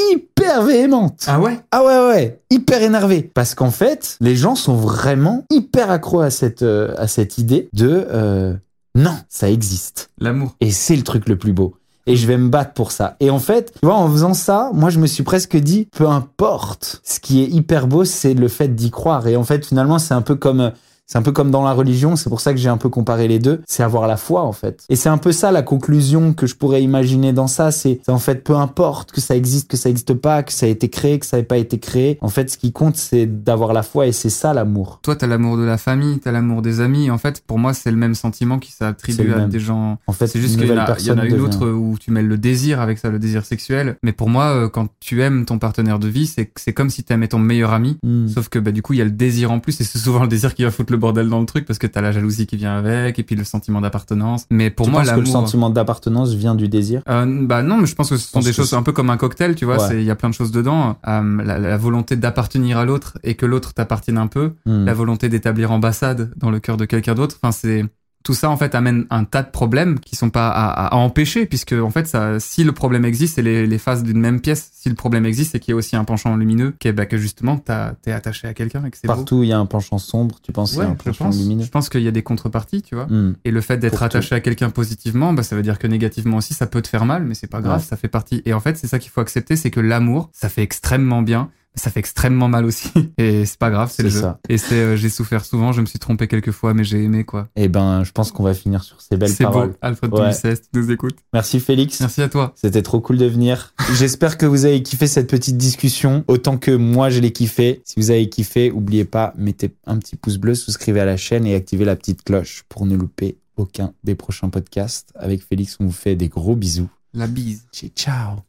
véhémentes. 0.63 1.25
Ah 1.27 1.39
ouais? 1.39 1.59
Ah 1.71 1.83
ouais, 1.83 2.07
ouais, 2.09 2.41
hyper 2.49 2.81
énervé. 2.81 3.29
Parce 3.33 3.55
qu'en 3.55 3.71
fait, 3.71 4.17
les 4.21 4.35
gens 4.35 4.55
sont 4.55 4.75
vraiment 4.75 5.45
hyper 5.49 5.91
accros 5.91 6.21
à 6.21 6.29
cette, 6.29 6.61
euh, 6.61 6.93
à 6.97 7.07
cette 7.07 7.37
idée 7.37 7.69
de 7.73 8.07
euh, 8.11 8.53
non, 8.95 9.15
ça 9.29 9.49
existe. 9.49 10.11
L'amour. 10.19 10.55
Et 10.61 10.71
c'est 10.71 10.95
le 10.95 11.03
truc 11.03 11.29
le 11.29 11.37
plus 11.37 11.53
beau. 11.53 11.75
Et 12.05 12.15
je 12.15 12.25
vais 12.25 12.37
me 12.37 12.49
battre 12.49 12.73
pour 12.73 12.91
ça. 12.91 13.15
Et 13.19 13.29
en 13.29 13.37
fait, 13.37 13.73
tu 13.73 13.85
vois, 13.85 13.95
en 13.95 14.09
faisant 14.09 14.33
ça, 14.33 14.71
moi, 14.73 14.89
je 14.89 14.99
me 14.99 15.05
suis 15.05 15.21
presque 15.21 15.55
dit, 15.55 15.87
peu 15.95 16.07
importe. 16.07 17.01
Ce 17.03 17.19
qui 17.19 17.43
est 17.43 17.47
hyper 17.47 17.85
beau, 17.85 18.03
c'est 18.03 18.33
le 18.33 18.47
fait 18.47 18.69
d'y 18.69 18.89
croire. 18.89 19.27
Et 19.27 19.35
en 19.35 19.43
fait, 19.43 19.65
finalement, 19.65 19.99
c'est 19.99 20.15
un 20.15 20.23
peu 20.23 20.33
comme, 20.35 20.71
c'est 21.11 21.17
un 21.17 21.23
peu 21.23 21.31
comme 21.31 21.49
dans 21.49 21.63
la 21.63 21.73
religion. 21.73 22.15
C'est 22.15 22.29
pour 22.29 22.39
ça 22.39 22.53
que 22.53 22.59
j'ai 22.59 22.69
un 22.69 22.77
peu 22.77 22.87
comparé 22.89 23.27
les 23.27 23.39
deux. 23.39 23.61
C'est 23.67 23.81
avoir 23.81 24.05
la 24.07 24.15
foi, 24.15 24.43
en 24.43 24.51
fait. 24.51 24.83
Et 24.89 24.95
c'est 24.95 25.09
un 25.09 25.17
peu 25.17 25.31
ça 25.31 25.51
la 25.51 25.63
conclusion 25.63 26.33
que 26.33 26.45
je 26.45 26.53
pourrais 26.55 26.83
imaginer 26.83 27.33
dans 27.33 27.47
ça. 27.47 27.71
C'est, 27.71 27.99
en 28.07 28.19
fait, 28.19 28.43
peu 28.43 28.55
importe 28.55 29.11
que 29.11 29.19
ça 29.19 29.35
existe, 29.35 29.67
que 29.71 29.75
ça 29.75 29.89
existe 29.89 30.13
pas, 30.13 30.43
que 30.43 30.53
ça 30.53 30.67
a 30.67 30.69
été 30.69 30.87
créé, 30.89 31.17
que 31.17 31.25
ça 31.25 31.37
n'ait 31.37 31.43
pas 31.43 31.57
été 31.57 31.79
créé. 31.79 32.19
En 32.21 32.29
fait, 32.29 32.51
ce 32.51 32.57
qui 32.59 32.71
compte, 32.71 32.95
c'est 32.95 33.25
d'avoir 33.25 33.73
la 33.73 33.81
foi 33.81 34.05
et 34.05 34.11
c'est 34.11 34.29
ça 34.29 34.53
l'amour. 34.53 34.99
Toi, 35.01 35.15
t'as 35.15 35.25
l'amour 35.25 35.57
de 35.57 35.63
la 35.63 35.79
famille, 35.79 36.19
t'as 36.19 36.31
l'amour 36.31 36.61
des 36.61 36.79
amis. 36.79 37.09
En 37.09 37.17
fait, 37.17 37.41
pour 37.47 37.57
moi, 37.57 37.73
c'est 37.73 37.89
le 37.89 37.97
même 37.97 38.13
sentiment 38.13 38.59
qui 38.59 38.71
s'attribue 38.71 39.33
à 39.33 39.45
des 39.47 39.59
gens. 39.59 39.97
En 40.05 40.13
fait, 40.13 40.27
C'est 40.27 40.39
juste 40.39 40.57
qu'il 40.59 40.65
y, 40.65 40.69
y 40.69 40.73
en 41.11 41.17
a 41.17 41.25
une 41.25 41.31
devient- 41.31 41.41
autre 41.41 41.67
où 41.67 41.97
tu 41.99 42.11
mêles 42.11 42.27
le 42.27 42.37
désir 42.37 42.81
avec 42.81 42.99
ça, 42.99 43.09
le 43.09 43.17
désir 43.17 43.45
sexuel. 43.45 43.97
Mais 44.03 44.11
pour 44.11 44.29
moi, 44.29 44.45
euh, 44.45 44.69
quand 44.69 44.87
tu 44.99 45.23
aimes 45.23 45.45
ton 45.45 45.57
partenaire 45.57 45.97
de 45.97 46.07
vie, 46.07 46.27
c'est 46.27 46.51
c'est 46.55 46.73
comme 46.73 46.91
si 46.91 47.03
t'aimais 47.03 47.27
ton 47.29 47.39
meilleur 47.39 47.73
ami. 47.73 47.97
Hmm. 48.03 48.27
Sauf 48.27 48.49
que 48.49 48.59
bah, 48.59 48.71
du 48.71 48.83
coup, 48.83 48.93
il 48.93 48.99
y 48.99 49.01
a 49.01 49.05
le 49.05 49.11
désir 49.11 49.51
en 49.51 49.59
plus, 49.59 49.81
et 49.81 49.83
c'est 49.83 49.97
souvent 49.97 50.21
le 50.21 50.27
désir 50.27 50.53
qui 50.53 50.63
va 50.63 50.69
foutre 50.69 50.91
le 50.93 50.98
bordel 50.99 51.29
dans 51.29 51.39
le 51.39 51.45
truc, 51.45 51.65
parce 51.65 51.79
que 51.79 51.87
t'as 51.87 52.01
la 52.01 52.11
jalousie 52.11 52.45
qui 52.45 52.57
vient 52.57 52.77
avec, 52.77 53.17
et 53.17 53.23
puis 53.23 53.35
le 53.35 53.43
sentiment 53.43 53.81
d'appartenance. 53.81 54.45
Mais 54.51 54.69
pour 54.69 54.85
tu 54.85 54.91
moi, 54.91 55.01
penses 55.01 55.09
que 55.09 55.15
le 55.15 55.21
l'amour... 55.21 55.33
sentiment 55.33 55.69
d'appartenance 55.71 56.33
vient 56.33 56.53
du 56.53 56.67
désir? 56.67 57.01
Euh, 57.09 57.25
bah 57.47 57.63
non, 57.63 57.77
mais 57.77 57.87
je 57.87 57.95
pense 57.95 58.09
que 58.09 58.17
ce 58.17 58.29
sont 58.29 58.41
des 58.41 58.53
choses 58.53 58.73
un 58.73 58.83
peu 58.83 58.91
comme 58.91 59.09
un 59.09 59.17
cocktail, 59.17 59.55
tu 59.55 59.65
vois. 59.65 59.77
Ouais. 59.87 60.01
Il 60.01 60.03
y 60.03 60.11
a 60.11 60.15
plein 60.15 60.29
de 60.29 60.35
choses 60.35 60.51
dedans. 60.51 60.97
Euh, 61.07 61.43
la, 61.43 61.57
la 61.57 61.77
volonté 61.77 62.15
d'appartenir 62.15 62.77
à 62.77 62.85
l'autre 62.85 63.17
et 63.23 63.35
que 63.35 63.45
l'autre 63.45 63.73
t'appartienne 63.73 64.17
un 64.17 64.27
peu. 64.27 64.51
Hmm. 64.65 64.85
La 64.85 64.93
volonté 64.93 65.29
d'établir 65.29 65.71
ambassade 65.71 66.31
dans 66.37 66.51
le 66.51 66.59
cœur 66.59 66.77
de 66.77 66.85
quelqu'un 66.85 67.15
d'autre. 67.15 67.37
Enfin, 67.41 67.51
c'est 67.51 67.85
tout 68.23 68.33
ça 68.33 68.49
en 68.49 68.57
fait 68.57 68.75
amène 68.75 69.05
un 69.09 69.23
tas 69.23 69.43
de 69.43 69.49
problèmes 69.49 69.99
qui 69.99 70.15
sont 70.15 70.29
pas 70.29 70.49
à, 70.49 70.87
à- 70.87 70.95
empêcher 70.95 71.45
puisque 71.45 71.71
en 71.73 71.89
fait 71.89 72.05
ça 72.07 72.39
si 72.39 72.63
le 72.63 72.73
problème 72.73 73.05
existe 73.05 73.35
c'est 73.35 73.41
les, 73.41 73.65
les 73.65 73.77
faces 73.77 74.03
d'une 74.03 74.19
même 74.19 74.41
pièce 74.41 74.69
si 74.73 74.89
le 74.89 74.95
problème 74.95 75.25
existe 75.25 75.53
c'est 75.53 75.59
qu'il 75.59 75.71
y 75.71 75.73
a 75.73 75.75
aussi 75.77 75.95
un 75.95 76.03
penchant 76.03 76.35
lumineux 76.35 76.73
qui 76.79 76.87
est 76.89 76.93
bah, 76.93 77.05
que 77.05 77.17
justement 77.17 77.57
t'as- 77.57 77.93
t'es 78.01 78.11
attaché 78.11 78.47
à 78.47 78.53
quelqu'un 78.53 78.83
et 78.85 78.91
que 78.91 78.97
c'est 78.97 79.07
Partout 79.07 79.43
il 79.43 79.49
y 79.49 79.53
a 79.53 79.57
un 79.57 79.65
penchant 79.65 79.97
sombre, 79.97 80.39
tu 80.43 80.51
penses 80.51 80.71
qu'il 80.71 80.79
y 80.79 80.81
ouais 80.81 80.87
a 80.87 80.91
un 80.91 80.97
je 80.99 81.03
penchant 81.03 81.25
pense 81.25 81.37
lumineux. 81.39 81.63
je 81.63 81.69
pense 81.69 81.87
qu'il 81.89 82.01
y 82.01 82.07
a 82.07 82.11
des 82.11 82.23
contreparties 82.23 82.81
tu 82.81 82.95
vois 82.95 83.05
Hmm. 83.07 83.35
et 83.45 83.51
le 83.51 83.61
fait 83.61 83.77
d'être 83.77 84.03
attaché 84.03 84.35
à 84.35 84.41
quelqu'un 84.41 84.69
positivement, 84.69 85.33
bah, 85.33 85.43
ça 85.43 85.55
veut 85.55 85.61
dire 85.63 85.79
que 85.79 85.87
négativement 85.87 86.37
aussi, 86.37 86.53
ça 86.53 86.67
peut 86.67 86.81
te 86.81 86.87
faire 86.87 87.05
mal, 87.05 87.23
mais 87.23 87.33
c'est 87.33 87.47
pas 87.47 87.61
grave, 87.61 87.79
Ouais. 87.79 87.83
ça 87.85 87.95
fait 87.97 88.07
partie. 88.09 88.41
Et 88.45 88.53
en 88.53 88.59
fait, 88.59 88.77
c'est 88.77 88.87
ça 88.87 88.99
qu'il 88.99 89.09
faut 89.11 89.21
accepter, 89.21 89.55
c'est 89.55 89.71
que 89.71 89.79
l'amour, 89.79 90.29
ça 90.33 90.49
fait 90.49 90.61
extrêmement 90.61 91.21
bien, 91.21 91.49
ça 91.79 91.89
fait 91.89 91.99
extrêmement 91.99 92.47
mal 92.47 92.65
aussi. 92.65 92.91
Et 93.17 93.45
c'est 93.45 93.57
pas 93.57 93.71
grave, 93.71 93.91
c'est 93.93 94.03
le 94.03 94.09
C'est 94.09 94.15
jeu. 94.15 94.21
ça. 94.21 94.39
Et 94.49 94.57
c'est, 94.57 94.75
euh, 94.75 94.95
j'ai 94.95 95.09
souffert 95.09 95.43
souvent, 95.43 95.71
je 95.71 95.81
me 95.81 95.85
suis 95.85 95.97
trompé 95.99 96.27
quelques 96.27 96.51
fois, 96.51 96.73
mais 96.73 96.83
j'ai 96.83 97.03
aimé, 97.03 97.23
quoi. 97.23 97.47
Eh 97.55 97.67
ben, 97.67 98.03
je 98.03 98.11
pense 98.11 98.31
qu'on 98.31 98.43
va 98.43 98.53
finir 98.53 98.83
sur 98.83 99.01
ces 99.01 99.17
belles 99.17 99.29
C'est 99.29 99.43
paroles. 99.43 99.69
beau. 99.69 99.75
Alfred 99.81 100.13
Ouais. 100.13 100.31
Tu 100.33 100.57
nous 100.73 100.91
écoutes. 100.91 101.17
Merci 101.33 101.59
Félix. 101.59 101.99
Merci 101.99 102.21
à 102.21 102.29
toi. 102.29 102.53
C'était 102.55 102.81
trop 102.81 102.99
cool 102.99 103.17
de 103.17 103.25
venir. 103.25 103.73
J'espère 103.97 104.37
que 104.37 104.45
vous 104.45 104.65
avez 104.65 104.83
kiffé 104.83 105.07
cette 105.07 105.29
petite 105.29 105.57
discussion 105.57 106.23
autant 106.27 106.57
que 106.57 106.71
moi 106.71 107.09
je 107.09 107.19
l'ai 107.19 107.31
kiffé. 107.31 107.81
Si 107.85 107.95
vous 107.99 108.11
avez 108.11 108.27
kiffé, 108.29 108.71
oubliez 108.71 109.05
pas, 109.05 109.33
mettez 109.37 109.71
un 109.87 109.97
petit 109.97 110.15
pouce 110.15 110.37
bleu, 110.37 110.55
souscrivez 110.55 110.99
à 110.99 111.05
la 111.05 111.17
chaîne 111.17 111.45
et 111.45 111.55
activez 111.55 111.85
la 111.85 111.95
petite 111.95 112.23
cloche 112.23 112.63
pour 112.69 112.85
ne 112.85 112.95
louper 112.95 113.37
aucun 113.57 113.93
des 114.03 114.15
prochains 114.15 114.49
podcasts. 114.49 115.11
Avec 115.15 115.41
Félix, 115.43 115.77
on 115.79 115.85
vous 115.85 115.91
fait 115.91 116.15
des 116.15 116.27
gros 116.27 116.55
bisous. 116.55 116.89
La 117.13 117.27
bise. 117.27 117.63
Ciao, 117.71 117.89
ciao. 117.95 118.48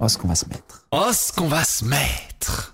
Oh, 0.00 0.06
ce 0.06 0.16
qu'on 0.16 0.28
va 0.28 0.36
se 0.36 0.46
mettre. 0.48 0.84
Oh, 0.92 1.10
ce 1.12 1.32
qu'on 1.32 1.48
va 1.48 1.64
se 1.64 1.84
mettre. 1.84 2.72